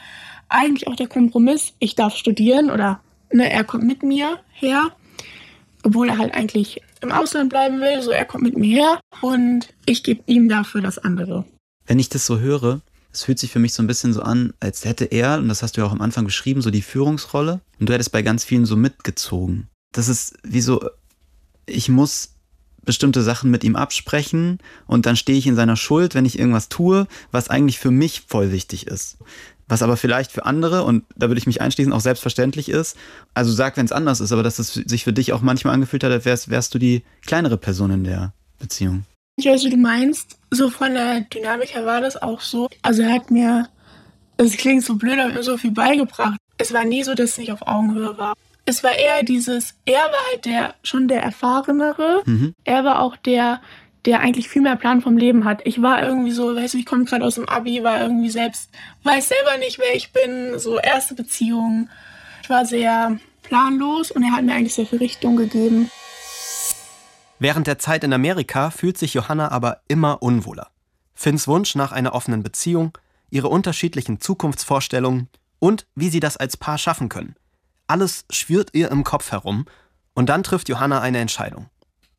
eigentlich 0.48 0.88
auch 0.88 0.96
der 0.96 1.08
Kompromiss, 1.08 1.74
ich 1.78 1.94
darf 1.94 2.16
studieren 2.16 2.70
oder 2.70 3.00
ne, 3.32 3.50
er 3.50 3.64
kommt 3.64 3.84
mit 3.84 4.02
mir 4.02 4.40
her, 4.52 4.90
obwohl 5.82 6.08
er 6.08 6.18
halt 6.18 6.34
eigentlich 6.34 6.80
im 7.00 7.12
Ausland 7.12 7.50
bleiben 7.50 7.80
will, 7.80 8.00
so 8.02 8.10
er 8.10 8.24
kommt 8.24 8.44
mit 8.44 8.56
mir 8.56 8.76
her 8.76 9.00
und 9.20 9.68
ich 9.86 10.02
gebe 10.02 10.22
ihm 10.26 10.48
dafür 10.48 10.80
das 10.80 10.98
andere 10.98 11.44
wenn 11.86 11.98
ich 11.98 12.08
das 12.08 12.26
so 12.26 12.38
höre, 12.38 12.80
es 13.12 13.24
fühlt 13.24 13.38
sich 13.38 13.52
für 13.52 13.60
mich 13.60 13.72
so 13.74 13.82
ein 13.82 13.86
bisschen 13.86 14.12
so 14.12 14.22
an, 14.22 14.52
als 14.60 14.84
hätte 14.84 15.04
er, 15.04 15.38
und 15.38 15.48
das 15.48 15.62
hast 15.62 15.76
du 15.76 15.80
ja 15.80 15.86
auch 15.86 15.92
am 15.92 16.00
Anfang 16.00 16.24
beschrieben, 16.24 16.62
so 16.62 16.70
die 16.70 16.82
Führungsrolle 16.82 17.60
und 17.78 17.88
du 17.88 17.92
hättest 17.92 18.12
bei 18.12 18.22
ganz 18.22 18.44
vielen 18.44 18.66
so 18.66 18.76
mitgezogen. 18.76 19.68
Das 19.92 20.08
ist 20.08 20.36
wie 20.42 20.60
so, 20.60 20.88
ich 21.66 21.88
muss 21.88 22.30
bestimmte 22.84 23.22
Sachen 23.22 23.50
mit 23.50 23.64
ihm 23.64 23.76
absprechen 23.76 24.58
und 24.86 25.06
dann 25.06 25.16
stehe 25.16 25.38
ich 25.38 25.46
in 25.46 25.56
seiner 25.56 25.76
Schuld, 25.76 26.14
wenn 26.14 26.26
ich 26.26 26.38
irgendwas 26.38 26.68
tue, 26.68 27.06
was 27.30 27.48
eigentlich 27.48 27.78
für 27.78 27.90
mich 27.90 28.24
voll 28.26 28.52
wichtig 28.52 28.86
ist. 28.86 29.16
Was 29.66 29.82
aber 29.82 29.96
vielleicht 29.96 30.30
für 30.30 30.44
andere, 30.44 30.84
und 30.84 31.04
da 31.16 31.28
würde 31.28 31.38
ich 31.38 31.46
mich 31.46 31.62
einschließen, 31.62 31.92
auch 31.92 32.00
selbstverständlich 32.00 32.68
ist. 32.68 32.96
Also 33.32 33.50
sag, 33.52 33.78
wenn 33.78 33.86
es 33.86 33.92
anders 33.92 34.20
ist, 34.20 34.32
aber 34.32 34.42
dass 34.42 34.58
es 34.58 34.74
sich 34.74 35.04
für 35.04 35.14
dich 35.14 35.32
auch 35.32 35.40
manchmal 35.40 35.72
angefühlt 35.72 36.04
hat, 36.04 36.12
als 36.12 36.26
wärst, 36.26 36.50
wärst 36.50 36.74
du 36.74 36.78
die 36.78 37.02
kleinere 37.22 37.56
Person 37.56 37.90
in 37.90 38.04
der 38.04 38.34
Beziehung. 38.58 39.04
Ich 39.36 39.46
weiß, 39.46 39.64
wie 39.64 39.70
du 39.70 39.76
meinst. 39.76 40.38
So 40.50 40.70
von 40.70 40.94
der 40.94 41.22
Dynamik 41.22 41.74
her 41.74 41.86
war 41.86 42.00
das 42.00 42.20
auch 42.20 42.40
so. 42.40 42.68
Also 42.82 43.02
er 43.02 43.12
hat 43.12 43.30
mir, 43.30 43.68
es 44.36 44.56
klingt 44.56 44.84
so 44.84 44.94
blöd, 44.94 45.18
aber 45.18 45.32
mir 45.32 45.42
so 45.42 45.56
viel 45.56 45.72
beigebracht. 45.72 46.38
Es 46.58 46.72
war 46.72 46.84
nie 46.84 47.02
so, 47.02 47.14
dass 47.14 47.30
es 47.30 47.38
nicht 47.38 47.52
auf 47.52 47.66
Augenhöhe 47.66 48.16
war 48.16 48.34
es 48.66 48.82
war 48.82 48.92
eher 48.96 49.22
dieses, 49.22 49.74
er 49.84 50.00
war 50.00 50.30
halt 50.30 50.44
der 50.46 50.74
schon 50.82 51.08
der 51.08 51.22
Erfahrenere. 51.22 52.22
Mhm. 52.24 52.54
Er 52.64 52.84
war 52.84 53.00
auch 53.00 53.16
der, 53.16 53.60
der 54.04 54.20
eigentlich 54.20 54.48
viel 54.48 54.62
mehr 54.62 54.76
Plan 54.76 55.02
vom 55.02 55.16
Leben 55.16 55.44
hat. 55.44 55.60
Ich 55.64 55.82
war 55.82 56.02
irgendwie 56.02 56.30
so, 56.30 56.54
weißt 56.54 56.74
du, 56.74 56.78
ich 56.78 56.86
komme 56.86 57.04
gerade 57.04 57.24
aus 57.24 57.34
dem 57.34 57.48
Abi, 57.48 57.82
war 57.82 58.00
irgendwie 58.00 58.30
selbst, 58.30 58.70
weiß 59.02 59.28
selber 59.28 59.58
nicht, 59.58 59.78
wer 59.78 59.94
ich 59.94 60.12
bin, 60.12 60.58
so 60.58 60.78
erste 60.78 61.14
Beziehung. 61.14 61.88
Ich 62.42 62.50
war 62.50 62.64
sehr 62.64 63.18
planlos 63.42 64.10
und 64.10 64.22
er 64.22 64.32
hat 64.32 64.44
mir 64.44 64.54
eigentlich 64.54 64.74
sehr 64.74 64.86
viel 64.86 64.98
Richtung 64.98 65.36
gegeben. 65.36 65.90
Während 67.38 67.66
der 67.66 67.78
Zeit 67.78 68.04
in 68.04 68.12
Amerika 68.12 68.70
fühlt 68.70 68.96
sich 68.96 69.14
Johanna 69.14 69.50
aber 69.50 69.80
immer 69.88 70.22
unwohler. 70.22 70.70
Finns 71.14 71.48
Wunsch 71.48 71.74
nach 71.74 71.92
einer 71.92 72.14
offenen 72.14 72.42
Beziehung, 72.42 72.96
ihre 73.30 73.48
unterschiedlichen 73.48 74.20
Zukunftsvorstellungen 74.20 75.28
und 75.58 75.86
wie 75.94 76.08
sie 76.08 76.20
das 76.20 76.36
als 76.36 76.56
Paar 76.56 76.78
schaffen 76.78 77.08
können. 77.08 77.34
Alles 77.86 78.24
schwirrt 78.30 78.70
ihr 78.72 78.90
im 78.90 79.04
Kopf 79.04 79.32
herum 79.32 79.66
und 80.14 80.28
dann 80.28 80.42
trifft 80.42 80.68
Johanna 80.68 81.00
eine 81.00 81.18
Entscheidung. 81.18 81.68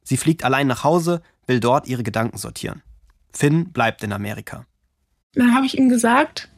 Sie 0.03 0.17
fliegt 0.17 0.43
allein 0.43 0.67
nach 0.67 0.83
Hause, 0.83 1.21
will 1.47 1.59
dort 1.59 1.87
ihre 1.87 2.03
Gedanken 2.03 2.37
sortieren. 2.37 2.83
Finn 3.33 3.71
bleibt 3.71 4.03
in 4.03 4.13
Amerika. 4.13 4.65
Dann 5.33 5.55
habe 5.55 5.65
ich 5.65 5.77
ihm 5.77 5.89
gesagt, 5.89 6.49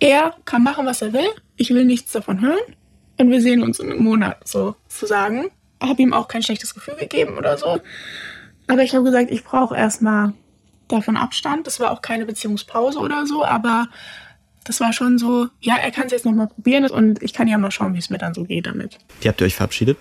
er 0.00 0.34
kann 0.44 0.62
machen, 0.62 0.86
was 0.86 1.02
er 1.02 1.12
will. 1.12 1.28
Ich 1.56 1.70
will 1.70 1.84
nichts 1.84 2.12
davon 2.12 2.40
hören. 2.40 2.58
Und 3.18 3.30
wir 3.30 3.40
sehen 3.40 3.62
uns 3.62 3.78
in 3.78 3.90
einem 3.90 4.02
Monat, 4.02 4.46
sozusagen. 4.46 5.50
Habe 5.82 6.02
ihm 6.02 6.12
auch 6.12 6.28
kein 6.28 6.42
schlechtes 6.42 6.74
Gefühl 6.74 6.96
gegeben 6.96 7.36
oder 7.36 7.58
so. 7.58 7.80
Aber 8.66 8.82
ich 8.82 8.94
habe 8.94 9.04
gesagt, 9.04 9.30
ich 9.30 9.44
brauche 9.44 9.76
erstmal 9.76 10.32
davon 10.88 11.16
Abstand. 11.16 11.66
Das 11.66 11.80
war 11.80 11.90
auch 11.90 12.02
keine 12.02 12.26
Beziehungspause 12.26 12.98
oder 12.98 13.26
so, 13.26 13.44
aber 13.44 13.88
das 14.64 14.80
war 14.80 14.92
schon 14.92 15.18
so, 15.18 15.48
ja, 15.60 15.76
er 15.76 15.90
kann 15.90 16.06
es 16.06 16.12
jetzt 16.12 16.24
nochmal 16.24 16.48
probieren 16.48 16.90
und 16.90 17.22
ich 17.22 17.32
kann 17.32 17.46
ja 17.46 17.56
mal 17.58 17.70
schauen, 17.70 17.94
wie 17.94 17.98
es 17.98 18.10
mir 18.10 18.18
dann 18.18 18.34
so 18.34 18.44
geht 18.44 18.66
damit. 18.66 18.98
Wie 19.20 19.28
habt 19.28 19.40
ihr 19.40 19.46
euch 19.46 19.54
verabschiedet? 19.54 19.96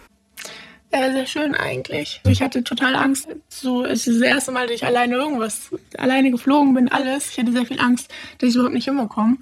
Äh, 0.92 1.12
sehr 1.12 1.26
schön 1.28 1.56
eigentlich. 1.56 2.22
Ich 2.26 2.42
hatte 2.42 2.64
total 2.64 2.96
Angst. 2.96 3.28
So, 3.50 3.86
es 3.86 4.08
ist 4.08 4.22
das 4.22 4.28
erste 4.28 4.52
Mal, 4.52 4.68
dass 4.68 4.76
ich 4.76 4.86
alleine 4.86 5.16
irgendwas, 5.16 5.70
alleine 5.98 6.32
geflogen 6.32 6.74
bin, 6.74 6.90
alles. 6.90 7.32
Ich 7.32 7.38
hatte 7.38 7.52
sehr 7.52 7.66
viel 7.66 7.80
Angst, 7.80 8.12
dass 8.38 8.50
ich 8.50 8.56
überhaupt 8.56 8.74
nicht 8.74 8.86
hinbekomme. 8.86 9.38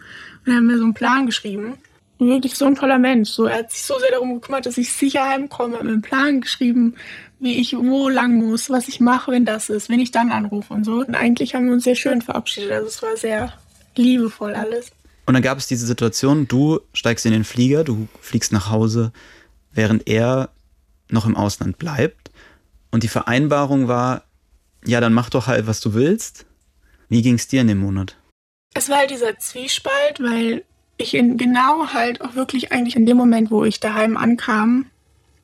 Und 0.45 0.51
er 0.51 0.55
hat 0.55 0.63
mir 0.63 0.77
so 0.77 0.83
einen 0.83 0.93
Plan 0.93 1.25
geschrieben. 1.25 1.77
Wirklich 2.19 2.55
so 2.55 2.65
ein 2.65 2.75
toller 2.75 2.99
Mensch. 2.99 3.29
So, 3.29 3.45
er 3.45 3.59
hat 3.59 3.71
sich 3.71 3.83
so 3.83 3.99
sehr 3.99 4.11
darum 4.11 4.35
gekümmert, 4.35 4.65
dass 4.65 4.77
ich 4.77 4.93
sicher 4.93 5.27
heimkomme. 5.27 5.75
Er 5.75 5.79
hat 5.79 5.85
mir 5.85 5.91
einen 5.91 6.01
Plan 6.01 6.41
geschrieben, 6.41 6.95
wie 7.39 7.59
ich 7.59 7.75
wo 7.75 8.07
lang 8.07 8.35
muss, 8.35 8.69
was 8.69 8.87
ich 8.87 8.99
mache, 8.99 9.31
wenn 9.31 9.45
das 9.45 9.69
ist, 9.69 9.89
wenn 9.89 9.99
ich 9.99 10.11
dann 10.11 10.31
anrufe 10.31 10.73
und 10.73 10.85
so. 10.85 10.99
Und 10.99 11.15
eigentlich 11.15 11.55
haben 11.55 11.65
wir 11.65 11.73
uns 11.73 11.83
sehr 11.83 11.95
schön 11.95 12.21
verabschiedet. 12.21 12.71
Also 12.71 12.87
es 12.87 13.01
war 13.01 13.17
sehr 13.17 13.53
liebevoll 13.95 14.53
alles. 14.53 14.91
Und 15.25 15.33
dann 15.33 15.43
gab 15.43 15.57
es 15.57 15.67
diese 15.67 15.85
Situation, 15.85 16.47
du 16.47 16.79
steigst 16.93 17.25
in 17.25 17.31
den 17.31 17.43
Flieger, 17.43 17.83
du 17.83 18.07
fliegst 18.21 18.51
nach 18.51 18.69
Hause, 18.69 19.11
während 19.71 20.07
er 20.07 20.49
noch 21.09 21.25
im 21.25 21.35
Ausland 21.35 21.77
bleibt. 21.77 22.31
Und 22.91 23.03
die 23.03 23.09
Vereinbarung 23.09 23.87
war, 23.87 24.23
ja, 24.85 25.01
dann 25.01 25.13
mach 25.13 25.29
doch 25.29 25.47
halt, 25.47 25.67
was 25.67 25.79
du 25.79 25.93
willst. 25.93 26.45
Wie 27.09 27.21
ging 27.21 27.35
es 27.35 27.47
dir 27.47 27.61
in 27.61 27.67
dem 27.67 27.79
Monat? 27.79 28.17
Es 28.73 28.89
war 28.89 28.97
halt 28.97 29.11
dieser 29.11 29.37
Zwiespalt, 29.37 30.19
weil 30.19 30.63
ich 30.97 31.13
in 31.15 31.37
genau 31.37 31.87
halt 31.93 32.21
auch 32.21 32.35
wirklich 32.35 32.71
eigentlich 32.71 32.95
in 32.95 33.05
dem 33.05 33.17
Moment, 33.17 33.51
wo 33.51 33.63
ich 33.65 33.79
daheim 33.79 34.17
ankam, 34.17 34.85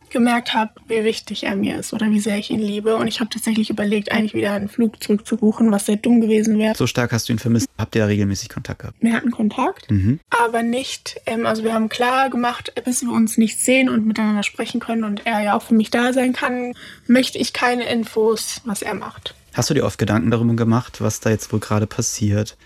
gemerkt 0.10 0.54
habe, 0.54 0.72
wie 0.88 1.04
wichtig 1.04 1.44
er 1.44 1.56
mir 1.56 1.80
ist 1.80 1.94
oder 1.94 2.10
wie 2.10 2.20
sehr 2.20 2.38
ich 2.38 2.50
ihn 2.50 2.60
liebe. 2.60 2.96
Und 2.96 3.08
ich 3.08 3.20
habe 3.20 3.30
tatsächlich 3.30 3.70
überlegt, 3.70 4.12
eigentlich 4.12 4.34
wieder 4.34 4.54
einen 4.54 4.68
Flug 4.68 5.02
zurückzubuchen, 5.02 5.72
was 5.72 5.86
sehr 5.86 5.98
dumm 5.98 6.22
gewesen 6.22 6.58
wäre. 6.58 6.76
So 6.76 6.88
stark 6.88 7.12
hast 7.12 7.30
du 7.30 7.34
ihn 7.34 7.40
vermisst. 7.40 7.68
Habt 7.78 7.96
ihr 7.96 8.00
ja 8.00 8.06
regelmäßig 8.08 8.50
Kontakt 8.50 8.80
gehabt? 8.80 8.98
Wir 9.02 9.14
hatten 9.14 9.32
Kontakt, 9.32 9.90
mhm. 9.90 10.20
aber 10.30 10.64
nicht, 10.64 11.22
ähm, 11.26 11.46
also 11.46 11.64
wir 11.64 11.74
haben 11.74 11.90
klar 11.90 12.30
gemacht, 12.30 12.74
bis 12.84 13.04
wir 13.04 13.12
uns 13.12 13.38
nicht 13.38 13.60
sehen 13.60 13.90
und 13.90 14.06
miteinander 14.06 14.44
sprechen 14.44 14.80
können 14.80 15.04
und 15.04 15.26
er 15.26 15.42
ja 15.44 15.56
auch 15.56 15.62
für 15.62 15.76
mich 15.76 15.92
da 15.92 16.14
sein 16.14 16.34
kann, 16.34 16.74
möchte 17.08 17.38
ich 17.38 17.54
keine 17.54 17.90
Infos, 17.90 18.62
was 18.66 18.82
er 18.82 18.96
macht. 18.96 19.36
Hast 19.54 19.70
du 19.70 19.74
dir 19.74 19.86
oft 19.86 19.98
Gedanken 19.98 20.32
darüber 20.32 20.54
gemacht, 20.54 21.02
was 21.02 21.20
da 21.20 21.30
jetzt 21.30 21.52
wohl 21.52 21.60
gerade 21.60 21.88
passiert? 21.88 22.58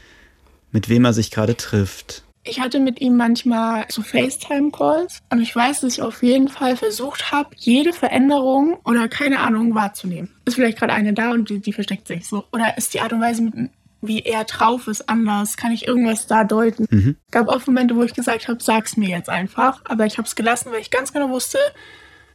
Mit 0.72 0.90
wem 0.90 1.06
er 1.06 1.14
sich 1.14 1.32
gerade 1.32 1.56
trifft? 1.56 2.23
Ich 2.46 2.60
hatte 2.60 2.80
mit 2.82 3.00
ihm 3.00 3.16
manchmal 3.16 3.86
so 3.90 4.02
FaceTime-Calls 4.02 5.22
und 5.30 5.42
ich 5.42 5.56
weiß, 5.56 5.82
dass 5.82 5.94
ich 5.94 6.02
auf 6.02 6.22
jeden 6.24 6.50
Fall 6.50 6.76
versucht 6.76 7.32
habe, 7.32 7.50
jede 7.56 7.94
Veränderung 7.94 8.80
oder 8.84 9.08
keine 9.08 9.40
Ahnung 9.40 9.74
wahrzunehmen. 9.76 10.30
Ist 10.44 10.56
vielleicht 10.56 10.78
gerade 10.78 10.94
eine 10.94 11.14
da 11.14 11.32
und 11.32 11.50
die, 11.50 11.60
die, 11.60 11.72
versteckt 11.72 12.08
sich 12.08 12.28
so. 12.28 12.44
Oder 12.52 12.78
ist 12.78 12.94
die 12.94 13.00
Art 13.00 13.14
und 13.14 13.22
Weise, 13.22 13.70
wie 14.02 14.20
er 14.24 14.44
drauf 14.44 14.88
ist, 14.88 15.08
anders? 15.08 15.56
Kann 15.56 15.72
ich 15.72 15.88
irgendwas 15.88 16.28
da 16.28 16.44
deuten? 16.44 16.86
Mhm. 16.90 17.16
Gab 17.32 17.48
auch 17.48 17.66
Momente, 17.66 17.96
wo 17.96 18.04
ich 18.04 18.14
gesagt 18.14 18.50
habe, 18.50 18.62
sag's 18.62 18.98
mir 18.98 19.08
jetzt 19.08 19.30
einfach. 19.30 19.82
Aber 19.86 20.06
ich 20.06 20.18
habe 20.18 20.28
es 20.28 20.36
gelassen, 20.36 20.74
weil 20.74 20.82
ich 20.82 20.92
ganz 20.92 21.14
genau 21.14 21.30
wusste, 21.30 21.60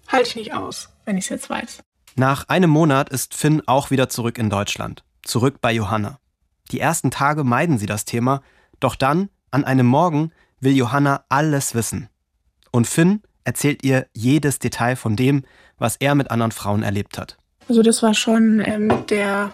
halte 0.07 0.31
ich 0.31 0.37
nicht 0.37 0.55
aus, 0.55 0.89
wenn 1.05 1.19
ich 1.19 1.25
es 1.25 1.31
jetzt 1.31 1.51
weiß. 1.51 1.81
Nach 2.17 2.49
einem 2.49 2.71
Monat 2.71 3.11
ist 3.11 3.35
Finn 3.35 3.63
auch 3.67 3.91
wieder 3.91 4.09
zurück 4.09 4.39
in 4.39 4.49
Deutschland. 4.49 5.05
Zurück 5.23 5.61
bei 5.61 5.73
Johanna. 5.73 6.19
Die 6.73 6.81
ersten 6.81 7.11
Tage 7.11 7.45
meiden 7.45 7.77
sie 7.77 7.87
das 7.87 8.07
Thema, 8.07 8.41
doch 8.81 8.95
dann 8.95 9.29
an 9.51 9.65
einem 9.65 9.87
Morgen 9.87 10.33
will 10.61 10.77
Johanna 10.77 11.25
alles 11.29 11.75
wissen. 11.75 12.09
Und 12.71 12.87
Finn 12.87 13.23
erzählt 13.45 13.85
ihr 13.85 14.07
jedes 14.15 14.59
Detail 14.59 14.97
von 14.97 15.17
dem, 15.17 15.45
was 15.79 15.97
er 15.97 16.15
mit 16.15 16.31
anderen 16.31 16.53
Frauen 16.53 16.83
erlebt 16.83 17.19
hat. 17.19 17.37
Also 17.69 17.83
das 17.83 18.03
war 18.03 18.15
schon 18.15 18.63
ähm, 18.65 19.07
der 19.09 19.53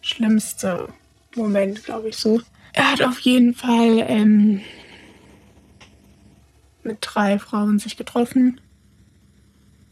schlimmste 0.00 0.88
Moment, 1.34 1.84
glaube 1.84 2.08
ich 2.08 2.16
so. 2.16 2.40
Er 2.72 2.92
hat 2.92 3.02
auf 3.02 3.18
jeden 3.20 3.54
Fall 3.54 4.04
ähm, 4.08 4.60
mit 6.82 6.98
drei 7.00 7.38
Frauen 7.38 7.78
sich 7.78 7.96
getroffen. 7.96 8.60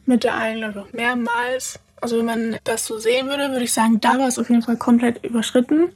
Mit 0.06 0.24
der 0.24 0.36
einen, 0.36 0.72
glaube 0.72 0.88
ich, 0.88 0.94
mehrmals. 0.94 1.80
Also 2.00 2.18
wenn 2.18 2.26
man 2.26 2.56
das 2.64 2.86
so 2.86 2.98
sehen 2.98 3.28
würde, 3.28 3.50
würde 3.50 3.64
ich 3.64 3.72
sagen, 3.72 4.00
da 4.00 4.18
war 4.18 4.28
es 4.28 4.38
auf 4.38 4.50
jeden 4.50 4.62
Fall 4.62 4.76
komplett 4.76 5.24
überschritten. 5.24 5.92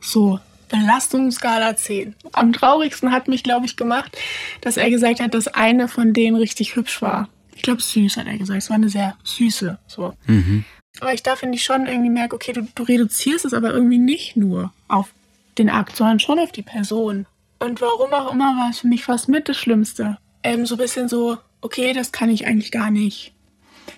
So, 0.00 0.38
Belastungsskala 0.72 1.76
10. 1.76 2.14
Am 2.32 2.52
traurigsten 2.52 3.12
hat 3.12 3.28
mich, 3.28 3.42
glaube 3.44 3.66
ich, 3.66 3.76
gemacht, 3.76 4.16
dass 4.62 4.76
er 4.76 4.90
gesagt 4.90 5.20
hat, 5.20 5.34
dass 5.34 5.46
eine 5.46 5.86
von 5.86 6.12
denen 6.14 6.36
richtig 6.36 6.74
hübsch 6.74 7.02
war. 7.02 7.28
Ich 7.54 7.62
glaube, 7.62 7.82
süß 7.82 8.16
hat 8.16 8.26
er 8.26 8.38
gesagt. 8.38 8.58
Es 8.58 8.70
war 8.70 8.76
eine 8.76 8.88
sehr 8.88 9.14
süße. 9.22 9.78
So. 9.86 10.14
Mhm. 10.26 10.64
Aber 11.00 11.12
ich 11.12 11.22
da 11.22 11.36
finde 11.36 11.56
ich 11.56 11.64
schon 11.64 11.86
irgendwie 11.86 12.10
merke, 12.10 12.34
okay, 12.34 12.52
du, 12.52 12.66
du 12.74 12.82
reduzierst 12.82 13.44
es 13.44 13.54
aber 13.54 13.72
irgendwie 13.72 13.98
nicht 13.98 14.36
nur 14.36 14.72
auf 14.88 15.10
den 15.58 15.68
Akt, 15.68 15.94
sondern 15.96 16.18
schon 16.18 16.38
auf 16.38 16.52
die 16.52 16.62
Person. 16.62 17.26
Und 17.58 17.80
warum 17.80 18.12
auch 18.12 18.32
immer 18.32 18.56
war 18.56 18.70
es 18.70 18.80
für 18.80 18.88
mich 18.88 19.04
fast 19.04 19.28
mit 19.28 19.48
das 19.48 19.58
Schlimmste. 19.58 20.16
Ähm, 20.42 20.66
so 20.66 20.74
ein 20.74 20.78
bisschen 20.78 21.08
so, 21.08 21.38
okay, 21.60 21.92
das 21.92 22.12
kann 22.12 22.30
ich 22.30 22.46
eigentlich 22.46 22.72
gar 22.72 22.90
nicht 22.90 23.34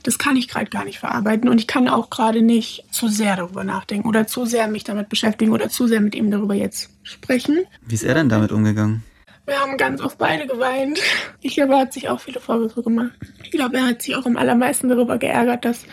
das 0.03 0.19
kann 0.19 0.37
ich 0.37 0.49
gerade 0.49 0.71
gar 0.71 0.85
nicht 0.85 0.99
verarbeiten 0.99 1.49
und 1.49 1.59
ich 1.59 1.67
kann 1.67 1.89
auch 1.89 2.11
gerade 2.11 2.43
nicht 2.43 2.85
zu 2.91 3.09
sehr 3.09 3.37
darüber 3.37 3.65
nachdenken 3.65 4.09
oder 4.09 4.27
zu 4.27 4.45
sehr 4.45 4.69
mich 4.69 4.85
damit 4.85 5.09
beschäftigen 5.09 5.53
oder 5.53 5.69
zu 5.69 5.87
sehr 5.87 6.01
mit 6.01 6.15
ihm 6.15 6.31
darüber 6.31 6.55
jetzt 6.55 6.91
sprechen. 7.03 7.65
Wie 7.87 7.95
ist 7.95 8.05
er 8.05 8.15
denn 8.15 8.29
damit 8.29 8.53
umgegangen? 8.53 9.03
Wir 9.47 9.61
haben 9.61 9.77
ganz 9.77 10.01
oft 10.01 10.17
beide 10.17 10.47
geweint. 10.47 11.01
Ich 11.43 11.55
glaube, 11.55 11.75
er 11.75 11.81
hat 11.81 11.93
sich 11.93 12.09
auch 12.09 12.21
viele 12.21 12.41
Vorwürfe 12.41 12.83
gemacht. 12.83 13.13
Ich 13.43 13.51
glaube, 13.51 13.77
er 13.77 13.89
hat 13.89 14.03
sich 14.03 14.17
auch 14.17 14.25
am 14.25 14.39
allermeisten 14.39 14.89
darüber 14.89 15.19
geärgert, 15.19 15.67
dass 15.67 15.85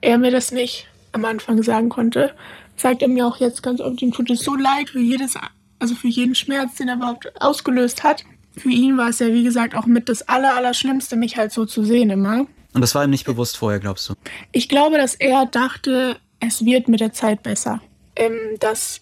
er 0.00 0.16
mir 0.16 0.30
das 0.30 0.52
nicht 0.52 0.86
am 1.12 1.24
Anfang 1.24 1.62
sagen 1.62 1.90
konnte. 1.90 2.34
Sagt 2.76 3.02
er 3.02 3.08
mir 3.08 3.26
auch 3.26 3.38
jetzt 3.38 3.62
ganz 3.62 3.80
oft, 3.80 4.00
ihm 4.00 4.12
tut 4.12 4.30
es 4.30 4.40
so 4.40 4.54
leid 4.54 4.88
für 4.90 5.00
jedes, 5.00 5.34
also 5.78 5.94
für 5.94 6.08
jeden 6.08 6.34
Schmerz, 6.34 6.76
den 6.76 6.88
er 6.88 6.96
überhaupt 6.96 7.30
ausgelöst 7.42 8.04
hat. 8.04 8.24
Für 8.56 8.70
ihn 8.70 8.96
war 8.96 9.10
es 9.10 9.18
ja, 9.18 9.26
wie 9.28 9.44
gesagt, 9.44 9.74
auch 9.74 9.86
mit 9.86 10.08
das 10.08 10.28
Allerallerschlimmste, 10.28 11.16
mich 11.16 11.36
halt 11.36 11.52
so 11.52 11.66
zu 11.66 11.84
sehen 11.84 12.10
immer. 12.10 12.46
Und 12.74 12.80
das 12.80 12.94
war 12.94 13.04
ihm 13.04 13.10
nicht 13.10 13.24
bewusst 13.24 13.56
vorher, 13.56 13.80
glaubst 13.80 14.08
du? 14.08 14.14
Ich 14.52 14.68
glaube, 14.68 14.98
dass 14.98 15.14
er 15.14 15.46
dachte, 15.46 16.16
es 16.40 16.64
wird 16.64 16.88
mit 16.88 17.00
der 17.00 17.12
Zeit 17.12 17.42
besser. 17.42 17.80
Ähm, 18.16 18.36
dass 18.60 19.00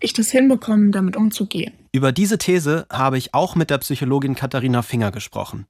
ich 0.00 0.12
das 0.12 0.30
hinbekomme, 0.30 0.90
damit 0.90 1.16
umzugehen. 1.16 1.72
Über 1.92 2.12
diese 2.12 2.38
These 2.38 2.86
habe 2.90 3.18
ich 3.18 3.34
auch 3.34 3.54
mit 3.54 3.70
der 3.70 3.78
Psychologin 3.78 4.34
Katharina 4.34 4.82
Finger 4.82 5.10
gesprochen. 5.10 5.66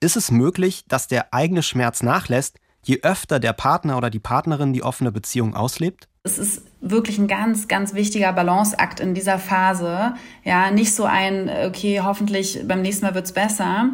Ist 0.00 0.16
es 0.16 0.30
möglich, 0.30 0.84
dass 0.88 1.08
der 1.08 1.32
eigene 1.32 1.62
Schmerz 1.62 2.02
nachlässt, 2.02 2.58
je 2.84 3.00
öfter 3.02 3.40
der 3.40 3.52
Partner 3.52 3.96
oder 3.96 4.10
die 4.10 4.18
Partnerin 4.18 4.72
die 4.72 4.82
offene 4.82 5.12
Beziehung 5.12 5.54
auslebt? 5.54 6.08
Es 6.22 6.38
ist 6.38 6.62
wirklich 6.80 7.18
ein 7.18 7.28
ganz, 7.28 7.68
ganz 7.68 7.94
wichtiger 7.94 8.32
Balanceakt 8.32 9.00
in 9.00 9.14
dieser 9.14 9.38
Phase. 9.38 10.14
Ja, 10.44 10.70
nicht 10.70 10.94
so 10.94 11.04
ein, 11.04 11.50
okay, 11.66 12.00
hoffentlich 12.02 12.60
beim 12.66 12.82
nächsten 12.82 13.06
Mal 13.06 13.14
wird 13.14 13.26
es 13.26 13.32
besser, 13.32 13.90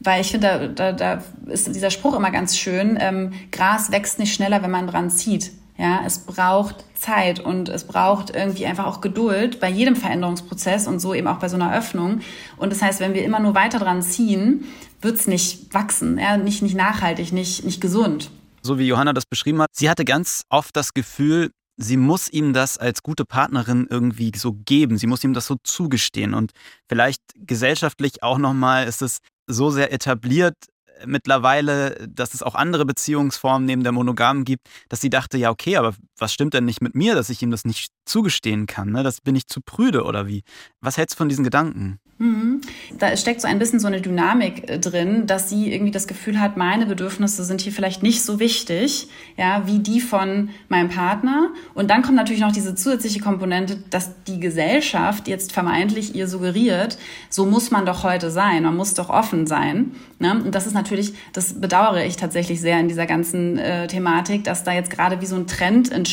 Weil 0.00 0.20
ich 0.20 0.30
finde, 0.30 0.72
da, 0.74 0.92
da, 0.92 1.16
da 1.16 1.24
ist 1.46 1.74
dieser 1.74 1.90
Spruch 1.90 2.14
immer 2.14 2.30
ganz 2.30 2.56
schön, 2.56 2.98
ähm, 3.00 3.32
Gras 3.50 3.90
wächst 3.90 4.18
nicht 4.18 4.32
schneller, 4.32 4.62
wenn 4.62 4.70
man 4.70 4.86
dran 4.86 5.10
zieht. 5.10 5.52
Ja, 5.76 6.02
es 6.04 6.18
braucht 6.18 6.84
Zeit 6.94 7.38
und 7.38 7.68
es 7.68 7.84
braucht 7.84 8.30
irgendwie 8.30 8.66
einfach 8.66 8.86
auch 8.86 9.00
Geduld 9.00 9.60
bei 9.60 9.70
jedem 9.70 9.94
Veränderungsprozess 9.94 10.88
und 10.88 10.98
so 10.98 11.14
eben 11.14 11.28
auch 11.28 11.38
bei 11.38 11.48
so 11.48 11.54
einer 11.54 11.76
Öffnung. 11.76 12.20
Und 12.56 12.70
das 12.72 12.82
heißt, 12.82 12.98
wenn 12.98 13.14
wir 13.14 13.24
immer 13.24 13.38
nur 13.38 13.54
weiter 13.54 13.78
dran 13.78 14.02
ziehen, 14.02 14.64
wird's 15.00 15.28
nicht 15.28 15.72
wachsen, 15.72 16.18
ja, 16.18 16.36
nicht, 16.36 16.62
nicht 16.62 16.74
nachhaltig, 16.74 17.32
nicht, 17.32 17.64
nicht 17.64 17.80
gesund. 17.80 18.30
So 18.62 18.78
wie 18.78 18.88
Johanna 18.88 19.12
das 19.12 19.24
beschrieben 19.24 19.62
hat, 19.62 19.68
sie 19.72 19.88
hatte 19.88 20.04
ganz 20.04 20.42
oft 20.48 20.76
das 20.76 20.94
Gefühl, 20.94 21.50
sie 21.76 21.96
muss 21.96 22.28
ihm 22.28 22.52
das 22.52 22.76
als 22.76 23.02
gute 23.02 23.24
Partnerin 23.24 23.86
irgendwie 23.88 24.32
so 24.34 24.52
geben. 24.52 24.98
Sie 24.98 25.06
muss 25.06 25.24
ihm 25.24 25.32
das 25.32 25.46
so 25.46 25.56
zugestehen. 25.62 26.34
Und 26.34 26.50
vielleicht 26.88 27.22
gesellschaftlich 27.36 28.22
auch 28.22 28.38
nochmal 28.38 28.86
ist 28.86 29.00
es 29.00 29.18
so 29.48 29.70
sehr 29.70 29.92
etabliert, 29.92 30.54
mittlerweile, 31.06 32.08
dass 32.08 32.34
es 32.34 32.42
auch 32.42 32.54
andere 32.54 32.84
Beziehungsformen 32.84 33.66
neben 33.66 33.82
der 33.82 33.92
Monogamen 33.92 34.44
gibt, 34.44 34.68
dass 34.88 35.00
sie 35.00 35.10
dachte, 35.10 35.38
ja, 35.38 35.50
okay, 35.50 35.76
aber 35.76 35.94
was 36.18 36.32
stimmt 36.32 36.54
denn 36.54 36.64
nicht 36.64 36.82
mit 36.82 36.94
mir, 36.94 37.14
dass 37.14 37.30
ich 37.30 37.42
ihm 37.42 37.50
das 37.50 37.64
nicht 37.64 37.92
zugestehen 38.04 38.66
kann? 38.66 38.90
Ne? 38.90 39.02
Das 39.02 39.20
bin 39.20 39.36
ich 39.36 39.46
zu 39.46 39.60
prüde 39.60 40.04
oder 40.04 40.26
wie? 40.26 40.42
Was 40.80 40.96
hältst 40.96 41.16
du 41.16 41.18
von 41.18 41.28
diesen 41.28 41.44
Gedanken? 41.44 42.00
Mhm. 42.18 42.62
Da 42.98 43.16
steckt 43.16 43.40
so 43.40 43.46
ein 43.46 43.60
bisschen 43.60 43.78
so 43.78 43.86
eine 43.86 44.00
Dynamik 44.00 44.68
äh, 44.68 44.78
drin, 44.80 45.28
dass 45.28 45.48
sie 45.48 45.72
irgendwie 45.72 45.92
das 45.92 46.08
Gefühl 46.08 46.40
hat, 46.40 46.56
meine 46.56 46.84
Bedürfnisse 46.86 47.44
sind 47.44 47.60
hier 47.60 47.72
vielleicht 47.72 48.02
nicht 48.02 48.24
so 48.24 48.40
wichtig, 48.40 49.06
ja, 49.36 49.62
wie 49.66 49.78
die 49.78 50.00
von 50.00 50.50
meinem 50.68 50.88
Partner. 50.88 51.50
Und 51.74 51.90
dann 51.90 52.02
kommt 52.02 52.16
natürlich 52.16 52.40
noch 52.40 52.50
diese 52.50 52.74
zusätzliche 52.74 53.20
Komponente, 53.20 53.76
dass 53.90 54.10
die 54.24 54.40
Gesellschaft 54.40 55.28
jetzt 55.28 55.52
vermeintlich 55.52 56.16
ihr 56.16 56.26
suggeriert, 56.26 56.98
so 57.30 57.46
muss 57.46 57.70
man 57.70 57.86
doch 57.86 58.02
heute 58.02 58.32
sein, 58.32 58.64
man 58.64 58.76
muss 58.76 58.94
doch 58.94 59.10
offen 59.10 59.46
sein. 59.46 59.92
Ne? 60.18 60.32
Und 60.44 60.56
das 60.56 60.66
ist 60.66 60.74
natürlich, 60.74 61.14
das 61.32 61.60
bedauere 61.60 62.04
ich 62.04 62.16
tatsächlich 62.16 62.60
sehr 62.60 62.80
in 62.80 62.88
dieser 62.88 63.06
ganzen 63.06 63.58
äh, 63.58 63.86
Thematik, 63.86 64.42
dass 64.42 64.64
da 64.64 64.72
jetzt 64.72 64.90
gerade 64.90 65.20
wie 65.20 65.26
so 65.26 65.36
ein 65.36 65.46
Trend 65.46 65.92
entsteht, 65.92 66.07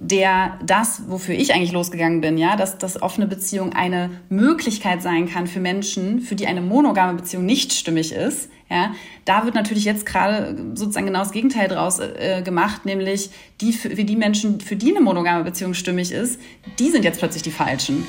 der 0.00 0.58
das, 0.64 1.02
wofür 1.08 1.34
ich 1.34 1.52
eigentlich 1.52 1.72
losgegangen 1.72 2.20
bin, 2.20 2.38
ja, 2.38 2.56
dass 2.56 2.78
das 2.78 3.02
offene 3.02 3.26
Beziehung 3.26 3.72
eine 3.72 4.10
Möglichkeit 4.28 5.02
sein 5.02 5.28
kann 5.28 5.46
für 5.46 5.60
Menschen, 5.60 6.20
für 6.20 6.36
die 6.36 6.46
eine 6.46 6.60
monogame 6.60 7.14
Beziehung 7.14 7.44
nicht 7.44 7.72
stimmig 7.72 8.12
ist, 8.12 8.48
ja, 8.70 8.94
da 9.24 9.44
wird 9.44 9.54
natürlich 9.54 9.84
jetzt 9.84 10.04
gerade 10.04 10.56
sozusagen 10.74 11.06
genau 11.06 11.20
das 11.20 11.32
Gegenteil 11.32 11.68
draus 11.68 12.00
äh, 12.00 12.42
gemacht, 12.44 12.84
nämlich 12.84 13.30
die 13.60 13.72
für 13.72 13.88
die 13.88 14.16
Menschen, 14.16 14.60
für 14.60 14.76
die 14.76 14.94
eine 14.94 15.00
monogame 15.00 15.42
Beziehung 15.42 15.74
stimmig 15.74 16.12
ist, 16.12 16.38
die 16.78 16.90
sind 16.90 17.04
jetzt 17.04 17.18
plötzlich 17.18 17.42
die 17.42 17.50
falschen. 17.50 18.08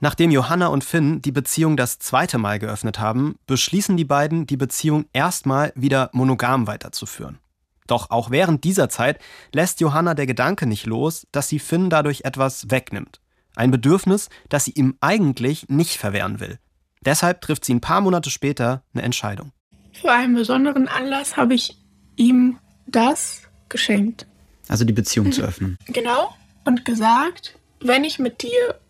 Nachdem 0.00 0.30
Johanna 0.30 0.68
und 0.68 0.84
Finn 0.84 1.22
die 1.22 1.32
Beziehung 1.32 1.76
das 1.76 1.98
zweite 1.98 2.38
Mal 2.38 2.58
geöffnet 2.58 2.98
haben, 2.98 3.36
beschließen 3.46 3.96
die 3.96 4.04
beiden, 4.04 4.46
die 4.46 4.56
Beziehung 4.56 5.06
erstmal 5.12 5.72
wieder 5.74 6.10
monogam 6.12 6.66
weiterzuführen. 6.66 7.38
Doch 7.86 8.10
auch 8.10 8.30
während 8.30 8.64
dieser 8.64 8.88
Zeit 8.88 9.18
lässt 9.52 9.80
Johanna 9.80 10.14
der 10.14 10.26
Gedanke 10.26 10.66
nicht 10.66 10.86
los, 10.86 11.26
dass 11.32 11.48
sie 11.48 11.58
Finn 11.58 11.90
dadurch 11.90 12.22
etwas 12.24 12.70
wegnimmt. 12.70 13.20
Ein 13.56 13.70
Bedürfnis, 13.70 14.30
das 14.48 14.64
sie 14.64 14.72
ihm 14.72 14.96
eigentlich 15.00 15.68
nicht 15.68 15.98
verwehren 15.98 16.40
will. 16.40 16.58
Deshalb 17.04 17.42
trifft 17.42 17.64
sie 17.64 17.74
ein 17.74 17.82
paar 17.82 18.00
Monate 18.00 18.30
später 18.30 18.82
eine 18.94 19.02
Entscheidung. 19.02 19.52
Für 19.92 20.10
einen 20.10 20.34
besonderen 20.34 20.88
Anlass 20.88 21.36
habe 21.36 21.54
ich 21.54 21.76
ihm 22.16 22.58
das 22.86 23.42
geschenkt. 23.68 24.26
Also 24.68 24.84
die 24.84 24.92
Beziehung 24.94 25.30
zu 25.30 25.42
öffnen. 25.42 25.76
Genau. 25.86 26.34
Und 26.64 26.86
gesagt, 26.86 27.58
wenn 27.80 28.04
ich 28.04 28.18
mit 28.18 28.42
dir 28.42 28.80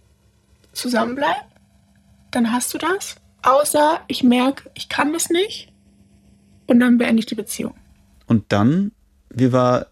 zusammenbleibe, 0.72 1.40
dann 2.30 2.52
hast 2.52 2.72
du 2.72 2.78
das. 2.78 3.16
Außer 3.42 4.00
ich 4.06 4.22
merke, 4.22 4.70
ich 4.74 4.88
kann 4.88 5.12
das 5.12 5.30
nicht. 5.30 5.72
Und 6.66 6.80
dann 6.80 6.96
beende 6.96 7.20
ich 7.20 7.26
die 7.26 7.34
Beziehung. 7.34 7.74
Und 8.26 8.44
dann, 8.48 8.92
wie 9.30 9.52
war 9.52 9.86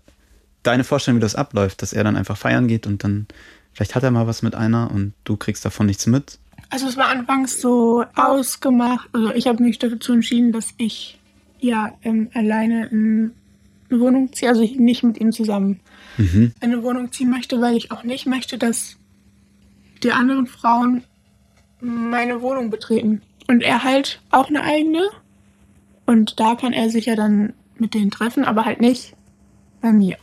deine 0.63 0.85
Vorstellung, 0.85 1.19
wie 1.19 1.23
das 1.23 1.35
abläuft, 1.35 1.83
dass 1.83 1.93
er 1.93 2.05
dann 2.05 2.17
einfach 2.17 2.37
feiern 2.37 2.69
geht 2.69 2.87
und 2.87 3.05
dann, 3.05 3.27
vielleicht 3.73 3.95
hat 3.95 4.03
er 4.03 4.11
mal 4.11 4.27
was 4.27 4.43
mit 4.43 4.55
einer 4.55 4.91
und 4.91 5.15
du 5.25 5.37
kriegst 5.37 5.65
davon 5.65 5.87
nichts 5.87 6.07
mit? 6.07 6.39
Also 6.71 6.87
es 6.87 6.97
war 6.97 7.09
anfangs 7.09 7.61
so 7.61 8.05
ausgemacht, 8.15 9.09
also 9.13 9.33
ich 9.33 9.47
habe 9.47 9.63
mich 9.63 9.79
dazu 9.79 10.13
entschieden, 10.13 10.53
dass 10.53 10.73
ich 10.79 11.19
ja 11.61 11.93
ähm, 12.03 12.31
alleine 12.35 12.87
in 12.87 13.33
eine 13.91 14.01
Wohnung 14.01 14.33
ziehe, 14.33 14.51
also 14.51 14.63
ich 14.63 14.77
nicht 14.77 15.03
mit 15.03 15.21
ihm 15.21 15.33
zusammen 15.33 15.81
mhm. 16.17 16.53
in 16.61 16.73
eine 16.73 16.83
Wohnung 16.83 17.13
ziehen 17.13 17.31
möchte, 17.31 17.61
weil 17.61 17.77
ich 17.77 17.91
auch 17.91 18.05
nicht 18.05 18.27
möchte, 18.27 18.59
dass 18.59 18.97
die 20.03 20.13
anderen 20.13 20.47
Frauen 20.47 21.05
meine 21.81 22.43
Wohnung 22.43 22.71
betreten. 22.71 23.23
Und 23.49 23.63
er 23.63 23.85
halt 23.85 24.23
auch 24.31 24.49
eine 24.49 24.63
eigene. 24.63 25.03
Und 26.07 26.41
da 26.41 26.55
kann 26.55 26.73
er 26.73 26.91
sich 26.91 27.07
ja 27.07 27.17
dann 27.17 27.53
mit 27.83 27.93
denen 27.93 28.11
treffen, 28.11 28.45
aber 28.45 28.65
halt 28.65 28.81
nicht 28.81 29.15
bei 29.83 29.93
mir. 29.93 30.17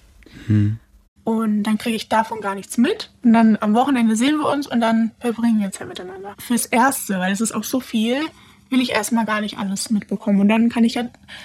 Hm. 0.47 0.79
Und 1.23 1.63
dann 1.63 1.77
kriege 1.77 1.95
ich 1.95 2.09
davon 2.09 2.41
gar 2.41 2.55
nichts 2.55 2.79
mit. 2.79 3.11
Und 3.23 3.33
dann 3.33 3.57
am 3.61 3.75
Wochenende 3.75 4.15
sehen 4.15 4.37
wir 4.37 4.49
uns 4.49 4.65
und 4.65 4.81
dann 4.81 5.11
verbringen 5.19 5.59
wir 5.59 5.67
uns 5.67 5.79
halt 5.79 5.89
miteinander. 5.89 6.33
Fürs 6.39 6.65
Erste, 6.65 7.19
weil 7.19 7.31
es 7.31 7.41
ist 7.41 7.51
auch 7.51 7.63
so 7.63 7.79
viel, 7.79 8.21
will 8.69 8.81
ich 8.81 8.91
erstmal 8.91 9.25
gar 9.25 9.41
nicht 9.41 9.59
alles 9.59 9.91
mitbekommen. 9.91 10.41
Und 10.41 10.49
dann 10.49 10.69
kann 10.69 10.83
ich 10.83 10.95
ja, 10.95 11.03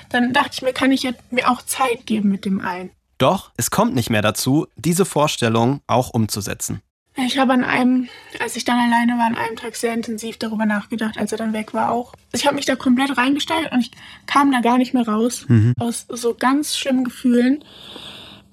dann 0.09 0.33
dachte 0.33 0.53
ich 0.55 0.63
mir, 0.63 0.73
kann 0.73 0.93
ich 0.93 1.03
ja 1.03 1.11
mir 1.31 1.51
auch 1.51 1.61
Zeit 1.61 2.07
geben 2.07 2.31
mit 2.31 2.47
dem 2.47 2.61
einen. 2.61 2.91
Doch 3.19 3.53
es 3.57 3.71
kommt 3.71 3.95
nicht 3.95 4.09
mehr 4.09 4.23
dazu, 4.23 4.67
diese 4.77 5.05
Vorstellung 5.05 5.81
auch 5.87 6.11
umzusetzen. 6.11 6.81
Ich 7.17 7.39
habe 7.39 7.53
an 7.53 7.63
einem, 7.63 8.09
als 8.41 8.57
ich 8.57 8.65
dann 8.65 8.79
alleine 8.79 9.13
war, 9.13 9.27
an 9.27 9.37
einem 9.37 9.55
Tag 9.55 9.77
sehr 9.77 9.95
intensiv 9.95 10.37
darüber 10.37 10.67
nachgedacht, 10.67 11.17
als 11.17 11.31
er 11.31 11.39
dann 11.39 11.53
weg 11.53 11.73
war 11.73 11.93
auch. 11.93 12.13
Ich 12.33 12.45
habe 12.45 12.57
mich 12.57 12.67
da 12.67 12.75
komplett 12.75 13.17
reingesteigert 13.17 13.73
und 13.73 13.81
ich 13.81 13.93
kam 14.27 14.51
da 14.51 14.61
gar 14.61 14.79
nicht 14.79 14.95
mehr 14.95 15.07
raus 15.07 15.47
mhm. 15.49 15.75
aus 15.79 16.07
so 16.09 16.35
ganz 16.35 16.77
schlimmen 16.77 17.05
Gefühlen, 17.05 17.65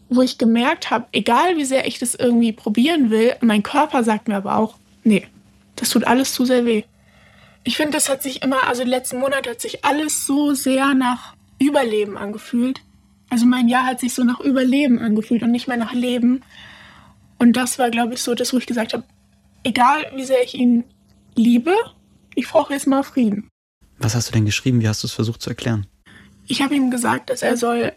wo 0.10 0.22
ich 0.22 0.38
gemerkt 0.38 0.92
habe, 0.92 1.08
egal 1.12 1.58
wie 1.58 1.66
sehr 1.66 1.88
ich 1.88 1.98
das 1.98 2.14
irgendwie 2.14 2.52
probieren 2.52 3.10
will, 3.10 3.36
mein 3.42 3.64
Körper 3.64 4.04
sagt 4.04 4.28
mir 4.28 4.36
aber 4.36 4.58
auch, 4.58 4.76
nee, 5.04 5.26
das 5.76 5.90
tut 5.90 6.04
alles 6.04 6.34
zu 6.34 6.46
sehr 6.46 6.66
weh. 6.66 6.84
Ich 7.64 7.78
finde, 7.78 7.94
das 7.94 8.10
hat 8.10 8.22
sich 8.22 8.44
immer, 8.44 8.68
also 8.68 8.84
letzten 8.84 9.20
Monate 9.20 9.50
hat 9.52 9.62
sich 9.62 9.84
alles 9.84 10.26
so 10.26 10.54
sehr 10.54 10.94
nach 10.94 11.36
Überleben 11.60 12.18
angefühlt. 12.18 12.82
Also 13.30 13.46
mein 13.46 13.68
Jahr 13.70 13.86
hat 13.86 14.00
sich 14.00 14.14
so 14.14 14.24
nach 14.24 14.40
Überleben 14.40 15.00
angefühlt 15.00 15.42
und 15.42 15.52
nicht 15.52 15.68
mehr 15.68 15.78
nach 15.78 15.94
Leben. 15.94 16.44
Und 17.42 17.54
das 17.54 17.80
war, 17.80 17.90
glaube 17.90 18.14
ich, 18.14 18.22
so 18.22 18.36
das, 18.36 18.54
wo 18.54 18.60
ich 18.60 18.68
gesagt 18.68 18.94
habe, 18.94 19.04
egal 19.64 20.06
wie 20.14 20.26
sehr 20.26 20.44
ich 20.44 20.54
ihn 20.54 20.84
liebe, 21.34 21.74
ich 22.36 22.48
brauche 22.48 22.72
jetzt 22.72 22.86
mal 22.86 23.02
Frieden. 23.02 23.50
Was 23.98 24.14
hast 24.14 24.30
du 24.30 24.34
denn 24.34 24.46
geschrieben? 24.46 24.80
Wie 24.80 24.88
hast 24.88 25.02
du 25.02 25.08
es 25.08 25.14
versucht 25.14 25.42
zu 25.42 25.50
erklären? 25.50 25.88
Ich 26.46 26.62
habe 26.62 26.76
ihm 26.76 26.92
gesagt, 26.92 27.32
dass 27.32 27.42
er 27.42 27.58
soll 27.58 27.94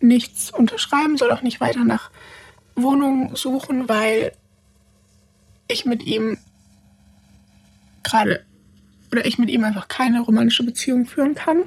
nichts 0.00 0.50
unterschreiben, 0.50 1.18
soll 1.18 1.30
auch 1.32 1.42
nicht 1.42 1.60
weiter 1.60 1.84
nach 1.84 2.10
Wohnungen 2.76 3.36
suchen, 3.36 3.90
weil 3.90 4.32
ich 5.70 5.84
mit 5.84 6.02
ihm 6.04 6.38
gerade 8.04 8.42
oder 9.12 9.26
ich 9.26 9.36
mit 9.38 9.50
ihm 9.50 9.64
einfach 9.64 9.88
keine 9.88 10.22
romantische 10.22 10.64
Beziehung 10.64 11.04
führen 11.04 11.34
kann. 11.34 11.64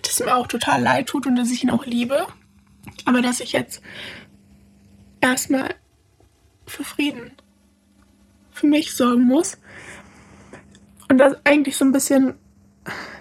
Dass 0.00 0.20
mir 0.20 0.36
auch 0.36 0.46
total 0.46 0.80
leid 0.80 1.08
tut 1.08 1.26
und 1.26 1.34
dass 1.34 1.50
ich 1.50 1.64
ihn 1.64 1.70
auch 1.70 1.84
liebe. 1.84 2.24
Aber 3.04 3.22
dass 3.22 3.40
ich 3.40 3.52
jetzt 3.52 3.82
erstmal 5.20 5.74
für 6.66 6.84
Frieden 6.84 7.32
für 8.58 8.66
mich 8.66 8.94
sorgen 8.94 9.24
muss. 9.24 9.58
Und 11.08 11.18
das 11.18 11.36
eigentlich 11.44 11.76
so 11.76 11.84
ein 11.84 11.92
bisschen, 11.92 12.34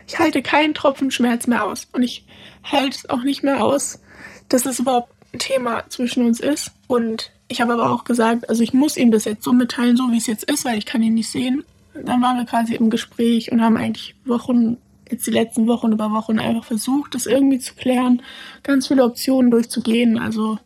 ich 0.07 0.19
halte 0.19 0.41
keinen 0.41 0.73
Tropfen 0.73 1.11
Schmerz 1.11 1.47
mehr 1.47 1.63
aus. 1.63 1.87
Und 1.93 2.03
ich 2.03 2.25
halte 2.63 2.97
es 2.97 3.09
auch 3.09 3.23
nicht 3.23 3.43
mehr 3.43 3.63
aus, 3.63 4.01
dass 4.49 4.65
es 4.65 4.79
überhaupt 4.79 5.13
ein 5.33 5.39
Thema 5.39 5.85
zwischen 5.89 6.25
uns 6.25 6.39
ist. 6.39 6.71
Und 6.87 7.31
ich 7.47 7.61
habe 7.61 7.73
aber 7.73 7.91
auch 7.91 8.03
gesagt, 8.03 8.49
also 8.49 8.61
ich 8.63 8.73
muss 8.73 8.97
ihm 8.97 9.11
das 9.11 9.25
jetzt 9.25 9.43
so 9.43 9.53
mitteilen, 9.53 9.95
so 9.95 10.11
wie 10.11 10.17
es 10.17 10.27
jetzt 10.27 10.43
ist, 10.43 10.65
weil 10.65 10.77
ich 10.77 10.85
kann 10.85 11.03
ihn 11.03 11.13
nicht 11.13 11.29
sehen. 11.29 11.63
Dann 11.93 12.21
waren 12.21 12.37
wir 12.37 12.45
quasi 12.45 12.75
im 12.75 12.89
Gespräch 12.89 13.51
und 13.51 13.61
haben 13.61 13.77
eigentlich 13.77 14.15
Wochen 14.25 14.77
jetzt 15.11 15.27
die 15.27 15.31
letzten 15.31 15.67
Wochen 15.67 15.91
über 15.91 16.11
Wochen 16.11 16.39
einfach 16.39 16.65
versucht, 16.65 17.15
das 17.15 17.25
irgendwie 17.25 17.59
zu 17.59 17.75
klären, 17.75 18.21
ganz 18.63 18.87
viele 18.87 19.03
Optionen 19.03 19.51
durchzugehen. 19.51 20.17
Also 20.17 20.59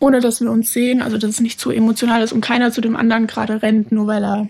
ohne 0.00 0.20
dass 0.20 0.40
wir 0.40 0.50
uns 0.50 0.72
sehen, 0.72 1.02
also 1.02 1.18
dass 1.18 1.30
es 1.30 1.40
nicht 1.40 1.60
zu 1.60 1.70
emotional 1.70 2.22
ist 2.22 2.32
und 2.32 2.40
keiner 2.40 2.72
zu 2.72 2.80
dem 2.80 2.96
anderen 2.96 3.26
gerade 3.26 3.62
rennt, 3.62 3.92
nur 3.92 4.06
weil 4.06 4.24
er 4.24 4.48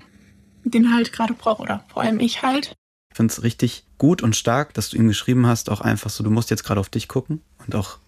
den 0.64 0.94
halt 0.94 1.12
gerade 1.12 1.34
braucht 1.34 1.60
oder 1.60 1.84
vor 1.88 2.02
allem 2.02 2.20
ich 2.20 2.42
halt. 2.42 2.74
Ich 3.10 3.16
finde 3.16 3.32
es 3.32 3.42
richtig 3.42 3.84
gut 3.98 4.22
und 4.22 4.36
stark, 4.36 4.72
dass 4.74 4.88
du 4.88 4.96
ihm 4.96 5.08
geschrieben 5.08 5.46
hast, 5.46 5.68
auch 5.68 5.80
einfach 5.80 6.10
so, 6.10 6.22
du 6.22 6.30
musst 6.30 6.50
jetzt 6.50 6.62
gerade 6.62 6.78
auf 6.78 6.88
dich 6.88 7.08
gucken 7.08 7.40
und 7.66 7.74
auch 7.74 7.98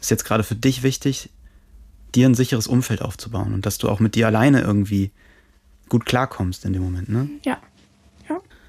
ist 0.00 0.10
jetzt 0.10 0.24
gerade 0.24 0.44
für 0.44 0.54
dich 0.54 0.82
wichtig, 0.82 1.30
dir 2.14 2.28
ein 2.28 2.34
sicheres 2.34 2.68
Umfeld 2.68 3.02
aufzubauen 3.02 3.52
und 3.52 3.66
dass 3.66 3.78
du 3.78 3.88
auch 3.88 3.98
mit 3.98 4.14
dir 4.14 4.26
alleine 4.26 4.60
irgendwie 4.60 5.10
gut 5.88 6.06
klarkommst 6.06 6.64
in 6.64 6.72
dem 6.72 6.82
Moment, 6.82 7.08
ne? 7.08 7.28
Ja. 7.44 7.58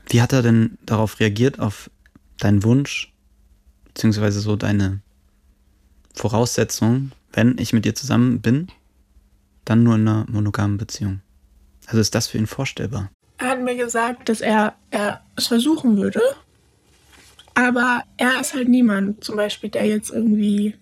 Wie 0.09 0.21
hat 0.21 0.33
er 0.33 0.41
denn 0.41 0.77
darauf 0.85 1.19
reagiert, 1.19 1.59
auf 1.59 1.89
deinen 2.37 2.63
Wunsch, 2.63 3.13
beziehungsweise 3.85 4.39
so 4.39 4.55
deine 4.55 5.01
Voraussetzung, 6.13 7.11
wenn 7.33 7.57
ich 7.57 7.73
mit 7.73 7.85
dir 7.85 7.95
zusammen 7.95 8.41
bin, 8.41 8.67
dann 9.65 9.83
nur 9.83 9.95
in 9.95 10.07
einer 10.07 10.25
monogamen 10.29 10.77
Beziehung? 10.77 11.21
Also 11.87 11.99
ist 11.99 12.15
das 12.15 12.27
für 12.27 12.37
ihn 12.37 12.47
vorstellbar? 12.47 13.09
Er 13.37 13.49
hat 13.49 13.61
mir 13.61 13.75
gesagt, 13.75 14.29
dass 14.29 14.41
er, 14.41 14.75
er 14.91 15.21
es 15.35 15.47
versuchen 15.47 15.97
würde. 15.97 16.21
Aber 17.53 18.03
er 18.17 18.39
ist 18.39 18.53
halt 18.53 18.67
niemand, 18.67 19.23
zum 19.23 19.35
Beispiel, 19.35 19.69
der 19.69 19.85
jetzt 19.85 20.11
irgendwie, 20.11 20.75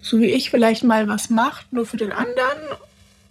so 0.00 0.20
wie 0.20 0.30
ich, 0.30 0.50
vielleicht 0.50 0.84
mal 0.84 1.08
was 1.08 1.30
macht, 1.30 1.72
nur 1.72 1.84
für 1.84 1.96
den 1.96 2.12
anderen, 2.12 2.58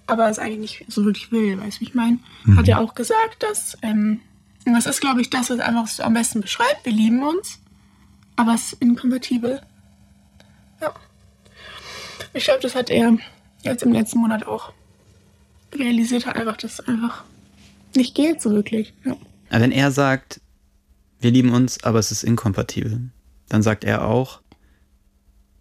aber 0.07 0.29
es 0.29 0.39
eigentlich 0.39 0.81
nicht 0.81 0.91
so 0.91 1.05
wirklich 1.05 1.31
will, 1.31 1.57
weißt 1.59 1.77
du, 1.77 1.81
wie 1.81 1.85
ich 1.85 1.95
meine? 1.95 2.19
Mhm. 2.43 2.57
Hat 2.57 2.67
er 2.67 2.79
auch 2.79 2.95
gesagt, 2.95 3.43
dass, 3.43 3.77
ähm, 3.81 4.19
und 4.65 4.73
das 4.73 4.85
ist, 4.85 5.01
glaube 5.01 5.21
ich, 5.21 5.29
das, 5.29 5.49
was 5.49 5.59
einfach 5.59 5.87
so 5.87 6.03
am 6.03 6.13
besten 6.13 6.41
beschreibt. 6.41 6.85
Wir 6.85 6.93
lieben 6.93 7.23
uns, 7.23 7.59
aber 8.35 8.53
es 8.53 8.73
ist 8.73 8.81
inkompatibel. 8.81 9.61
Ja. 10.81 10.93
Ich 12.33 12.45
glaube, 12.45 12.61
das 12.61 12.75
hat 12.75 12.89
er 12.89 13.17
jetzt 13.63 13.83
im 13.83 13.93
letzten 13.93 14.19
Monat 14.19 14.45
auch 14.45 14.73
realisiert, 15.73 16.25
hat 16.25 16.35
einfach, 16.35 16.57
dass 16.57 16.79
es 16.79 16.87
einfach 16.87 17.23
nicht 17.95 18.15
geht 18.15 18.41
so 18.41 18.51
wirklich. 18.51 18.93
Ja. 19.03 19.15
Wenn 19.49 19.71
er 19.71 19.91
sagt, 19.91 20.41
wir 21.19 21.31
lieben 21.31 21.53
uns, 21.53 21.83
aber 21.83 21.99
es 21.99 22.11
ist 22.11 22.23
inkompatibel, 22.23 23.09
dann 23.49 23.63
sagt 23.63 23.83
er 23.83 24.05
auch, 24.05 24.41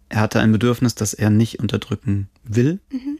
er 0.09 0.21
hatte 0.21 0.39
ein 0.39 0.51
Bedürfnis, 0.51 0.95
das 0.95 1.13
er 1.13 1.29
nicht 1.29 1.59
unterdrücken 1.59 2.29
will. 2.43 2.79
Mhm. 2.91 3.19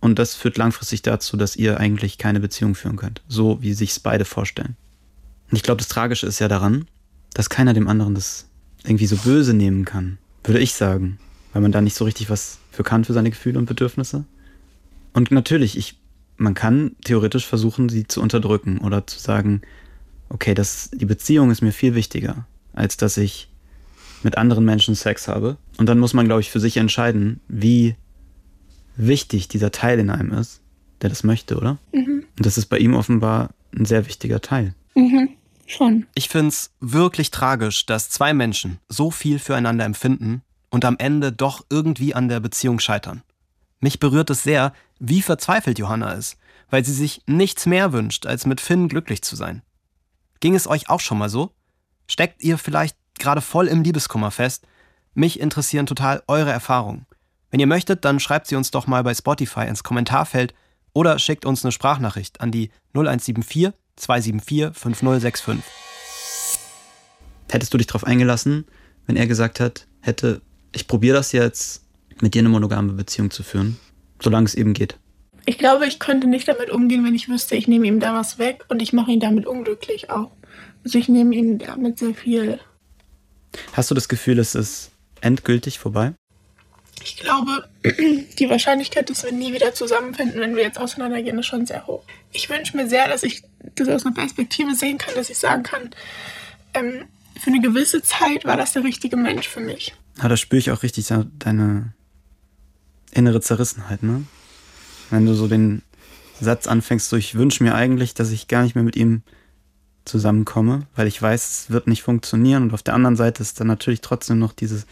Und 0.00 0.18
das 0.18 0.34
führt 0.34 0.56
langfristig 0.56 1.02
dazu, 1.02 1.36
dass 1.36 1.56
ihr 1.56 1.78
eigentlich 1.78 2.18
keine 2.18 2.40
Beziehung 2.40 2.74
führen 2.74 2.96
könnt. 2.96 3.22
So 3.28 3.62
wie 3.62 3.72
sich 3.72 3.90
es 3.90 4.00
beide 4.00 4.24
vorstellen. 4.24 4.76
Und 5.52 5.56
ich 5.56 5.62
glaube, 5.62 5.78
das 5.78 5.88
Tragische 5.88 6.26
ist 6.26 6.38
ja 6.38 6.48
daran, 6.48 6.86
dass 7.34 7.50
keiner 7.50 7.74
dem 7.74 7.86
anderen 7.86 8.14
das 8.14 8.48
irgendwie 8.84 9.06
so 9.06 9.16
böse 9.16 9.52
nehmen 9.52 9.84
kann. 9.84 10.16
Würde 10.44 10.60
ich 10.60 10.72
sagen. 10.72 11.18
Weil 11.52 11.60
man 11.60 11.72
da 11.72 11.82
nicht 11.82 11.94
so 11.94 12.06
richtig 12.06 12.30
was 12.30 12.58
für 12.70 12.82
kann 12.82 13.04
für 13.04 13.12
seine 13.12 13.28
Gefühle 13.28 13.58
und 13.58 13.66
Bedürfnisse. 13.66 14.24
Und 15.12 15.30
natürlich, 15.30 15.76
ich, 15.76 15.98
man 16.38 16.54
kann 16.54 16.96
theoretisch 17.04 17.46
versuchen, 17.46 17.90
sie 17.90 18.08
zu 18.08 18.22
unterdrücken 18.22 18.78
oder 18.78 19.06
zu 19.06 19.18
sagen, 19.18 19.60
okay, 20.30 20.54
das, 20.54 20.90
die 20.94 21.04
Beziehung 21.04 21.50
ist 21.50 21.60
mir 21.60 21.72
viel 21.72 21.94
wichtiger, 21.94 22.46
als 22.72 22.96
dass 22.96 23.18
ich 23.18 23.50
mit 24.22 24.38
anderen 24.38 24.64
Menschen 24.64 24.94
Sex 24.94 25.28
habe. 25.28 25.58
Und 25.76 25.86
dann 25.86 25.98
muss 25.98 26.14
man, 26.14 26.24
glaube 26.24 26.40
ich, 26.40 26.50
für 26.50 26.60
sich 26.60 26.78
entscheiden, 26.78 27.40
wie 27.48 27.94
wichtig 28.96 29.48
dieser 29.48 29.70
Teil 29.70 29.98
in 29.98 30.08
einem 30.08 30.32
ist, 30.32 30.62
der 31.02 31.10
das 31.10 31.24
möchte, 31.24 31.58
oder? 31.58 31.76
Mhm. 31.92 32.24
Und 32.38 32.46
das 32.46 32.56
ist 32.56 32.66
bei 32.66 32.78
ihm 32.78 32.94
offenbar 32.94 33.50
ein 33.76 33.84
sehr 33.84 34.06
wichtiger 34.06 34.40
Teil. 34.40 34.74
Mhm. 34.94 35.28
Schon. 35.66 36.06
Ich 36.14 36.28
finde 36.28 36.48
es 36.48 36.70
wirklich 36.80 37.30
tragisch, 37.30 37.86
dass 37.86 38.10
zwei 38.10 38.34
Menschen 38.34 38.78
so 38.88 39.10
viel 39.10 39.38
füreinander 39.38 39.84
empfinden 39.84 40.42
und 40.70 40.84
am 40.84 40.96
Ende 40.98 41.32
doch 41.32 41.64
irgendwie 41.70 42.14
an 42.14 42.28
der 42.28 42.40
Beziehung 42.40 42.78
scheitern. 42.78 43.22
Mich 43.80 43.98
berührt 43.98 44.30
es 44.30 44.42
sehr, 44.42 44.72
wie 44.98 45.22
verzweifelt 45.22 45.78
Johanna 45.78 46.12
ist, 46.12 46.36
weil 46.70 46.84
sie 46.84 46.92
sich 46.92 47.22
nichts 47.26 47.66
mehr 47.66 47.92
wünscht, 47.92 48.26
als 48.26 48.46
mit 48.46 48.60
Finn 48.60 48.88
glücklich 48.88 49.22
zu 49.22 49.36
sein. 49.36 49.62
Ging 50.40 50.54
es 50.54 50.66
euch 50.66 50.88
auch 50.88 51.00
schon 51.00 51.18
mal 51.18 51.28
so? 51.28 51.52
Steckt 52.08 52.42
ihr 52.42 52.58
vielleicht 52.58 52.96
gerade 53.18 53.40
voll 53.40 53.68
im 53.68 53.82
Liebeskummer 53.82 54.30
fest? 54.30 54.66
Mich 55.14 55.40
interessieren 55.40 55.86
total 55.86 56.22
eure 56.26 56.50
Erfahrungen. 56.50 57.06
Wenn 57.50 57.60
ihr 57.60 57.66
möchtet, 57.66 58.04
dann 58.04 58.20
schreibt 58.20 58.46
sie 58.46 58.56
uns 58.56 58.70
doch 58.70 58.86
mal 58.86 59.02
bei 59.04 59.14
Spotify 59.14 59.66
ins 59.66 59.82
Kommentarfeld 59.82 60.54
oder 60.94 61.18
schickt 61.18 61.44
uns 61.44 61.64
eine 61.64 61.72
Sprachnachricht 61.72 62.40
an 62.40 62.50
die 62.50 62.70
0174 62.94 63.72
274 63.96 64.76
5065. 64.76 65.64
Hättest 67.50 67.74
du 67.74 67.78
dich 67.78 67.86
darauf 67.86 68.04
eingelassen, 68.04 68.66
wenn 69.06 69.16
er 69.16 69.26
gesagt 69.26 69.60
hat, 69.60 69.86
hätte, 70.00 70.40
ich 70.72 70.86
probiere 70.86 71.16
das 71.16 71.32
jetzt, 71.32 71.84
mit 72.20 72.34
dir 72.34 72.40
eine 72.40 72.48
monogame 72.48 72.92
Beziehung 72.92 73.30
zu 73.30 73.42
führen, 73.42 73.78
solange 74.20 74.46
es 74.46 74.54
eben 74.54 74.74
geht? 74.74 74.98
Ich 75.44 75.58
glaube, 75.58 75.86
ich 75.86 75.98
könnte 75.98 76.28
nicht 76.28 76.46
damit 76.48 76.70
umgehen, 76.70 77.04
wenn 77.04 77.14
ich 77.14 77.28
wüsste, 77.28 77.56
ich 77.56 77.66
nehme 77.68 77.86
ihm 77.86 78.00
da 78.00 78.14
was 78.14 78.38
weg 78.38 78.64
und 78.68 78.80
ich 78.80 78.92
mache 78.92 79.10
ihn 79.10 79.20
damit 79.20 79.46
unglücklich 79.46 80.10
auch. 80.10 80.30
Also 80.84 80.98
ich 80.98 81.08
nehme 81.08 81.34
ihm 81.34 81.58
damit 81.58 81.98
sehr 81.98 82.14
viel. 82.14 82.60
Hast 83.72 83.90
du 83.90 83.94
das 83.94 84.08
Gefühl, 84.08 84.38
es 84.38 84.54
ist 84.54 84.92
endgültig 85.20 85.78
vorbei? 85.78 86.14
Ich 87.04 87.16
glaube, 87.16 87.68
die 88.38 88.48
Wahrscheinlichkeit, 88.48 89.10
dass 89.10 89.24
wir 89.24 89.32
nie 89.32 89.52
wieder 89.52 89.74
zusammenfinden, 89.74 90.40
wenn 90.40 90.54
wir 90.54 90.62
jetzt 90.62 90.78
auseinandergehen, 90.78 91.38
ist 91.38 91.46
schon 91.46 91.66
sehr 91.66 91.86
hoch. 91.86 92.04
Ich 92.32 92.48
wünsche 92.48 92.76
mir 92.76 92.88
sehr, 92.88 93.08
dass 93.08 93.24
ich 93.24 93.42
das 93.74 93.88
aus 93.88 94.06
einer 94.06 94.14
Perspektive 94.14 94.74
sehen 94.74 94.98
kann, 94.98 95.14
dass 95.14 95.30
ich 95.30 95.38
sagen 95.38 95.62
kann, 95.62 95.90
ähm, 96.74 97.04
für 97.40 97.50
eine 97.50 97.60
gewisse 97.60 98.02
Zeit 98.02 98.44
war 98.44 98.56
das 98.56 98.72
der 98.72 98.84
richtige 98.84 99.16
Mensch 99.16 99.48
für 99.48 99.60
mich. 99.60 99.94
Ja, 100.18 100.28
da 100.28 100.36
spüre 100.36 100.58
ich 100.58 100.70
auch 100.70 100.82
richtig 100.82 101.12
deine 101.38 101.92
innere 103.12 103.40
Zerrissenheit, 103.40 104.02
ne? 104.02 104.24
Wenn 105.10 105.26
du 105.26 105.34
so 105.34 105.48
den 105.48 105.82
Satz 106.40 106.66
anfängst, 106.66 107.08
so 107.08 107.16
ich 107.16 107.34
wünsche 107.34 107.62
mir 107.62 107.74
eigentlich, 107.74 108.14
dass 108.14 108.30
ich 108.30 108.48
gar 108.48 108.62
nicht 108.62 108.74
mehr 108.74 108.84
mit 108.84 108.96
ihm 108.96 109.22
zusammenkomme, 110.04 110.86
weil 110.96 111.06
ich 111.06 111.20
weiß, 111.20 111.50
es 111.50 111.70
wird 111.70 111.86
nicht 111.86 112.02
funktionieren 112.02 112.64
und 112.64 112.74
auf 112.74 112.82
der 112.82 112.94
anderen 112.94 113.16
Seite 113.16 113.42
ist 113.42 113.60
dann 113.60 113.66
natürlich 113.66 114.00
trotzdem 114.00 114.38
noch 114.38 114.52
diese 114.52 114.84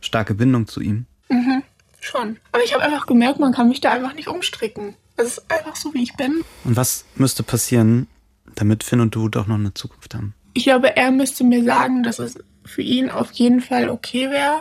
starke 0.00 0.34
Bindung 0.34 0.66
zu 0.66 0.80
ihm. 0.80 1.06
Mhm, 1.28 1.62
schon. 2.00 2.36
Aber 2.50 2.62
ich 2.62 2.74
habe 2.74 2.84
einfach 2.84 3.06
gemerkt, 3.06 3.40
man 3.40 3.52
kann 3.52 3.68
mich 3.68 3.80
da 3.80 3.92
einfach 3.92 4.14
nicht 4.14 4.28
umstricken. 4.28 4.94
Es 5.16 5.38
ist 5.38 5.50
einfach 5.50 5.76
so, 5.76 5.94
wie 5.94 6.02
ich 6.02 6.14
bin. 6.14 6.44
Und 6.64 6.76
was 6.76 7.04
müsste 7.14 7.42
passieren, 7.42 8.08
damit 8.54 8.84
Finn 8.84 9.00
und 9.00 9.14
du 9.14 9.28
doch 9.28 9.46
noch 9.46 9.56
eine 9.56 9.74
Zukunft 9.74 10.14
haben? 10.14 10.34
Ich 10.54 10.64
glaube, 10.64 10.96
er 10.96 11.10
müsste 11.10 11.44
mir 11.44 11.64
sagen, 11.64 12.02
dass 12.02 12.18
es 12.18 12.38
für 12.64 12.82
ihn 12.82 13.10
auf 13.10 13.32
jeden 13.32 13.60
Fall 13.60 13.88
okay 13.88 14.30
wäre, 14.30 14.60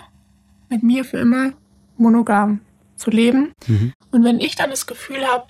mit 0.70 0.84
mir 0.84 1.04
für 1.04 1.18
immer 1.18 1.54
monogam 1.98 2.62
zu 2.96 3.10
leben. 3.10 3.52
Mhm. 3.68 3.94
Und 4.12 4.24
wenn 4.24 4.40
ich 4.40 4.56
dann 4.56 4.70
das 4.70 4.88
Gefühl 4.88 5.26
habe, 5.26 5.48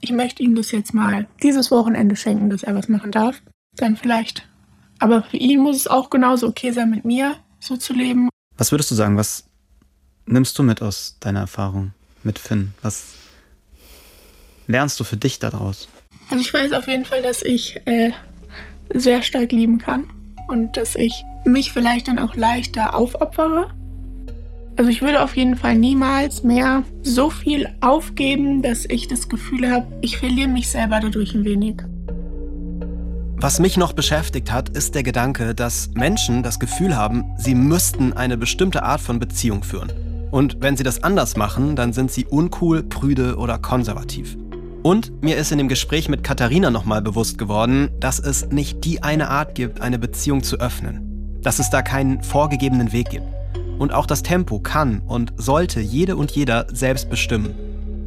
ich 0.00 0.12
möchte 0.12 0.42
ihm 0.42 0.54
das 0.54 0.70
jetzt 0.72 0.94
mal 0.94 1.26
dieses 1.42 1.70
Wochenende 1.70 2.16
schenken, 2.16 2.50
dass 2.50 2.62
er 2.62 2.74
was 2.74 2.88
machen 2.88 3.12
darf, 3.12 3.42
dann 3.76 3.96
vielleicht. 3.96 4.48
Aber 4.98 5.22
für 5.22 5.36
ihn 5.36 5.60
muss 5.60 5.76
es 5.76 5.88
auch 5.88 6.10
genauso 6.10 6.48
okay 6.48 6.72
sein, 6.72 6.90
mit 6.90 7.04
mir 7.04 7.36
so 7.60 7.76
zu 7.76 7.92
leben. 7.92 8.28
Was 8.56 8.70
würdest 8.70 8.90
du 8.90 8.94
sagen? 8.94 9.16
Was 9.16 9.44
nimmst 10.26 10.58
du 10.58 10.62
mit 10.62 10.80
aus 10.82 11.16
deiner 11.20 11.40
Erfahrung 11.40 11.92
mit 12.22 12.38
Finn? 12.38 12.72
Was 12.82 13.14
lernst 14.66 14.98
du 15.00 15.04
für 15.04 15.16
dich 15.16 15.38
daraus? 15.38 15.88
Also 16.30 16.42
ich 16.42 16.52
weiß 16.52 16.72
auf 16.72 16.88
jeden 16.88 17.04
Fall, 17.04 17.22
dass 17.22 17.42
ich 17.42 17.80
äh, 17.84 18.10
sehr 18.92 19.22
stark 19.22 19.52
lieben 19.52 19.78
kann 19.78 20.04
und 20.48 20.76
dass 20.76 20.94
ich 20.96 21.24
mich 21.44 21.72
vielleicht 21.72 22.08
dann 22.08 22.18
auch 22.18 22.34
leichter 22.34 22.94
aufopfere. 22.94 23.70
Also 24.76 24.90
ich 24.90 25.00
würde 25.00 25.22
auf 25.22 25.36
jeden 25.36 25.56
Fall 25.56 25.76
niemals 25.76 26.42
mehr 26.42 26.82
so 27.02 27.30
viel 27.30 27.68
aufgeben, 27.80 28.60
dass 28.60 28.84
ich 28.84 29.08
das 29.08 29.28
Gefühl 29.28 29.70
habe, 29.70 29.86
ich 30.02 30.18
verliere 30.18 30.48
mich 30.48 30.68
selber 30.68 31.00
dadurch 31.00 31.34
ein 31.34 31.44
wenig. 31.44 31.76
Was 33.38 33.60
mich 33.60 33.76
noch 33.76 33.92
beschäftigt 33.92 34.50
hat, 34.50 34.70
ist 34.70 34.94
der 34.94 35.02
Gedanke, 35.02 35.54
dass 35.54 35.90
Menschen 35.94 36.42
das 36.42 36.58
Gefühl 36.58 36.96
haben, 36.96 37.24
sie 37.38 37.54
müssten 37.54 38.12
eine 38.12 38.36
bestimmte 38.36 38.82
Art 38.82 39.00
von 39.00 39.18
Beziehung 39.18 39.62
führen. 39.62 39.92
Und 40.30 40.60
wenn 40.60 40.76
sie 40.76 40.84
das 40.84 41.02
anders 41.02 41.36
machen, 41.36 41.76
dann 41.76 41.92
sind 41.92 42.10
sie 42.10 42.26
uncool, 42.26 42.82
prüde 42.82 43.36
oder 43.36 43.58
konservativ. 43.58 44.36
Und 44.86 45.20
mir 45.20 45.36
ist 45.36 45.50
in 45.50 45.58
dem 45.58 45.66
Gespräch 45.66 46.08
mit 46.08 46.22
Katharina 46.22 46.70
nochmal 46.70 47.02
bewusst 47.02 47.38
geworden, 47.38 47.90
dass 47.98 48.20
es 48.20 48.50
nicht 48.50 48.84
die 48.84 49.02
eine 49.02 49.30
Art 49.30 49.56
gibt, 49.56 49.80
eine 49.80 49.98
Beziehung 49.98 50.44
zu 50.44 50.60
öffnen. 50.60 51.40
Dass 51.42 51.58
es 51.58 51.70
da 51.70 51.82
keinen 51.82 52.22
vorgegebenen 52.22 52.92
Weg 52.92 53.10
gibt. 53.10 53.26
Und 53.80 53.92
auch 53.92 54.06
das 54.06 54.22
Tempo 54.22 54.60
kann 54.60 55.02
und 55.04 55.32
sollte 55.38 55.80
jede 55.80 56.14
und 56.14 56.30
jeder 56.30 56.68
selbst 56.72 57.10
bestimmen. 57.10 57.52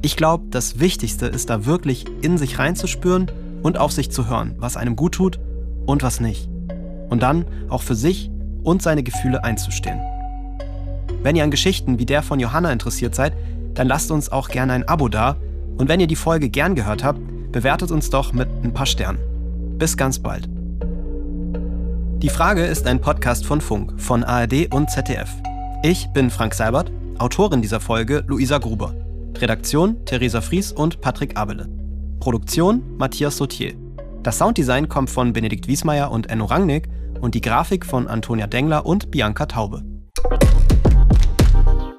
Ich 0.04 0.16
glaube, 0.16 0.46
das 0.52 0.80
Wichtigste 0.80 1.26
ist 1.26 1.50
da 1.50 1.66
wirklich 1.66 2.06
in 2.22 2.38
sich 2.38 2.60
reinzuspüren 2.60 3.30
und 3.62 3.78
auf 3.78 3.92
sich 3.92 4.10
zu 4.10 4.30
hören, 4.30 4.56
was 4.58 4.78
einem 4.78 4.96
gut 4.96 5.16
tut 5.16 5.38
und 5.86 6.02
was 6.02 6.22
nicht. 6.22 6.48
Und 7.10 7.22
dann 7.22 7.44
auch 7.68 7.82
für 7.82 7.96
sich 7.96 8.32
und 8.64 8.82
seine 8.82 9.04
Gefühle 9.04 9.44
einzustehen. 9.44 10.00
Wenn 11.24 11.36
ihr 11.36 11.44
an 11.44 11.52
Geschichten 11.52 12.00
wie 12.00 12.06
der 12.06 12.24
von 12.24 12.40
Johanna 12.40 12.72
interessiert 12.72 13.16
seid, 13.16 13.34
dann 13.74 13.90
lasst 13.90 14.12
uns 14.12 14.32
auch 14.32 14.48
gerne 14.48 14.72
ein 14.72 14.88
Abo 14.88 15.10
da. 15.10 15.36
Und 15.80 15.88
wenn 15.88 16.02
ihr 16.02 16.08
die 16.08 16.18
Folge 16.18 16.50
gern 16.50 16.76
gehört 16.76 17.06
habt, 17.06 17.22
bewertet 17.54 17.90
uns 17.90 18.10
doch 18.10 18.34
mit 18.34 18.50
ein 18.64 18.74
paar 18.74 18.86
Sternen. 18.86 19.18
Bis 19.78 19.96
ganz 19.96 20.20
bald. 20.20 20.50
Die 22.22 22.28
Frage 22.28 22.66
ist 22.66 22.86
ein 22.86 23.00
Podcast 23.00 23.46
von 23.46 23.62
Funk, 23.62 23.94
von 23.96 24.26
ARD 24.26 24.74
und 24.74 24.92
ZDF. 24.92 25.30
Ich 25.82 26.08
bin 26.10 26.30
Frank 26.30 26.54
Seibert, 26.54 26.92
Autorin 27.18 27.62
dieser 27.62 27.80
Folge 27.80 28.26
Luisa 28.28 28.58
Gruber. 28.58 28.94
Redaktion 29.38 30.04
Theresa 30.04 30.42
Fries 30.42 30.74
und 30.74 31.00
Patrick 31.00 31.38
Abele. 31.38 31.70
Produktion 32.20 32.84
Matthias 32.98 33.38
Sautier. 33.38 33.74
Das 34.22 34.38
Sounddesign 34.38 34.90
kommt 34.90 35.10
von 35.10 35.32
Benedikt 35.32 35.70
Wiesmeier 35.70 36.12
und 36.12 36.30
Enno 36.30 36.44
Rangnick 36.44 36.90
und 37.22 37.36
die 37.36 37.42
Grafik 37.42 37.86
von 37.86 38.10
Antonia 38.10 38.48
Dengler 38.48 38.86
und 38.86 39.12
Bianca 39.12 39.46
Taube. 39.46 39.89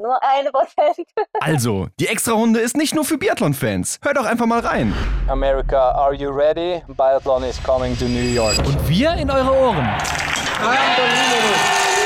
nur 0.00 0.18
eine 0.22 0.50
Prozent. 0.50 1.06
Also, 1.40 1.86
die 2.00 2.08
Extrarunde 2.08 2.60
ist 2.60 2.76
nicht 2.76 2.94
nur 2.94 3.04
für 3.04 3.16
Biathlon-Fans. 3.16 4.00
Hört 4.02 4.16
doch 4.16 4.24
einfach 4.24 4.46
mal 4.46 4.60
rein. 4.60 4.92
America, 5.28 5.92
are 5.92 6.14
you 6.14 6.30
ready? 6.30 6.82
Biathlon 6.88 7.44
is 7.44 7.62
coming 7.62 7.96
to 7.98 8.04
New 8.04 8.18
York. 8.34 8.58
Und 8.58 8.88
wir 8.88 9.12
in 9.14 9.30
eure 9.30 9.52
Ohren. 9.52 9.88
Unbelievable. 10.60 11.97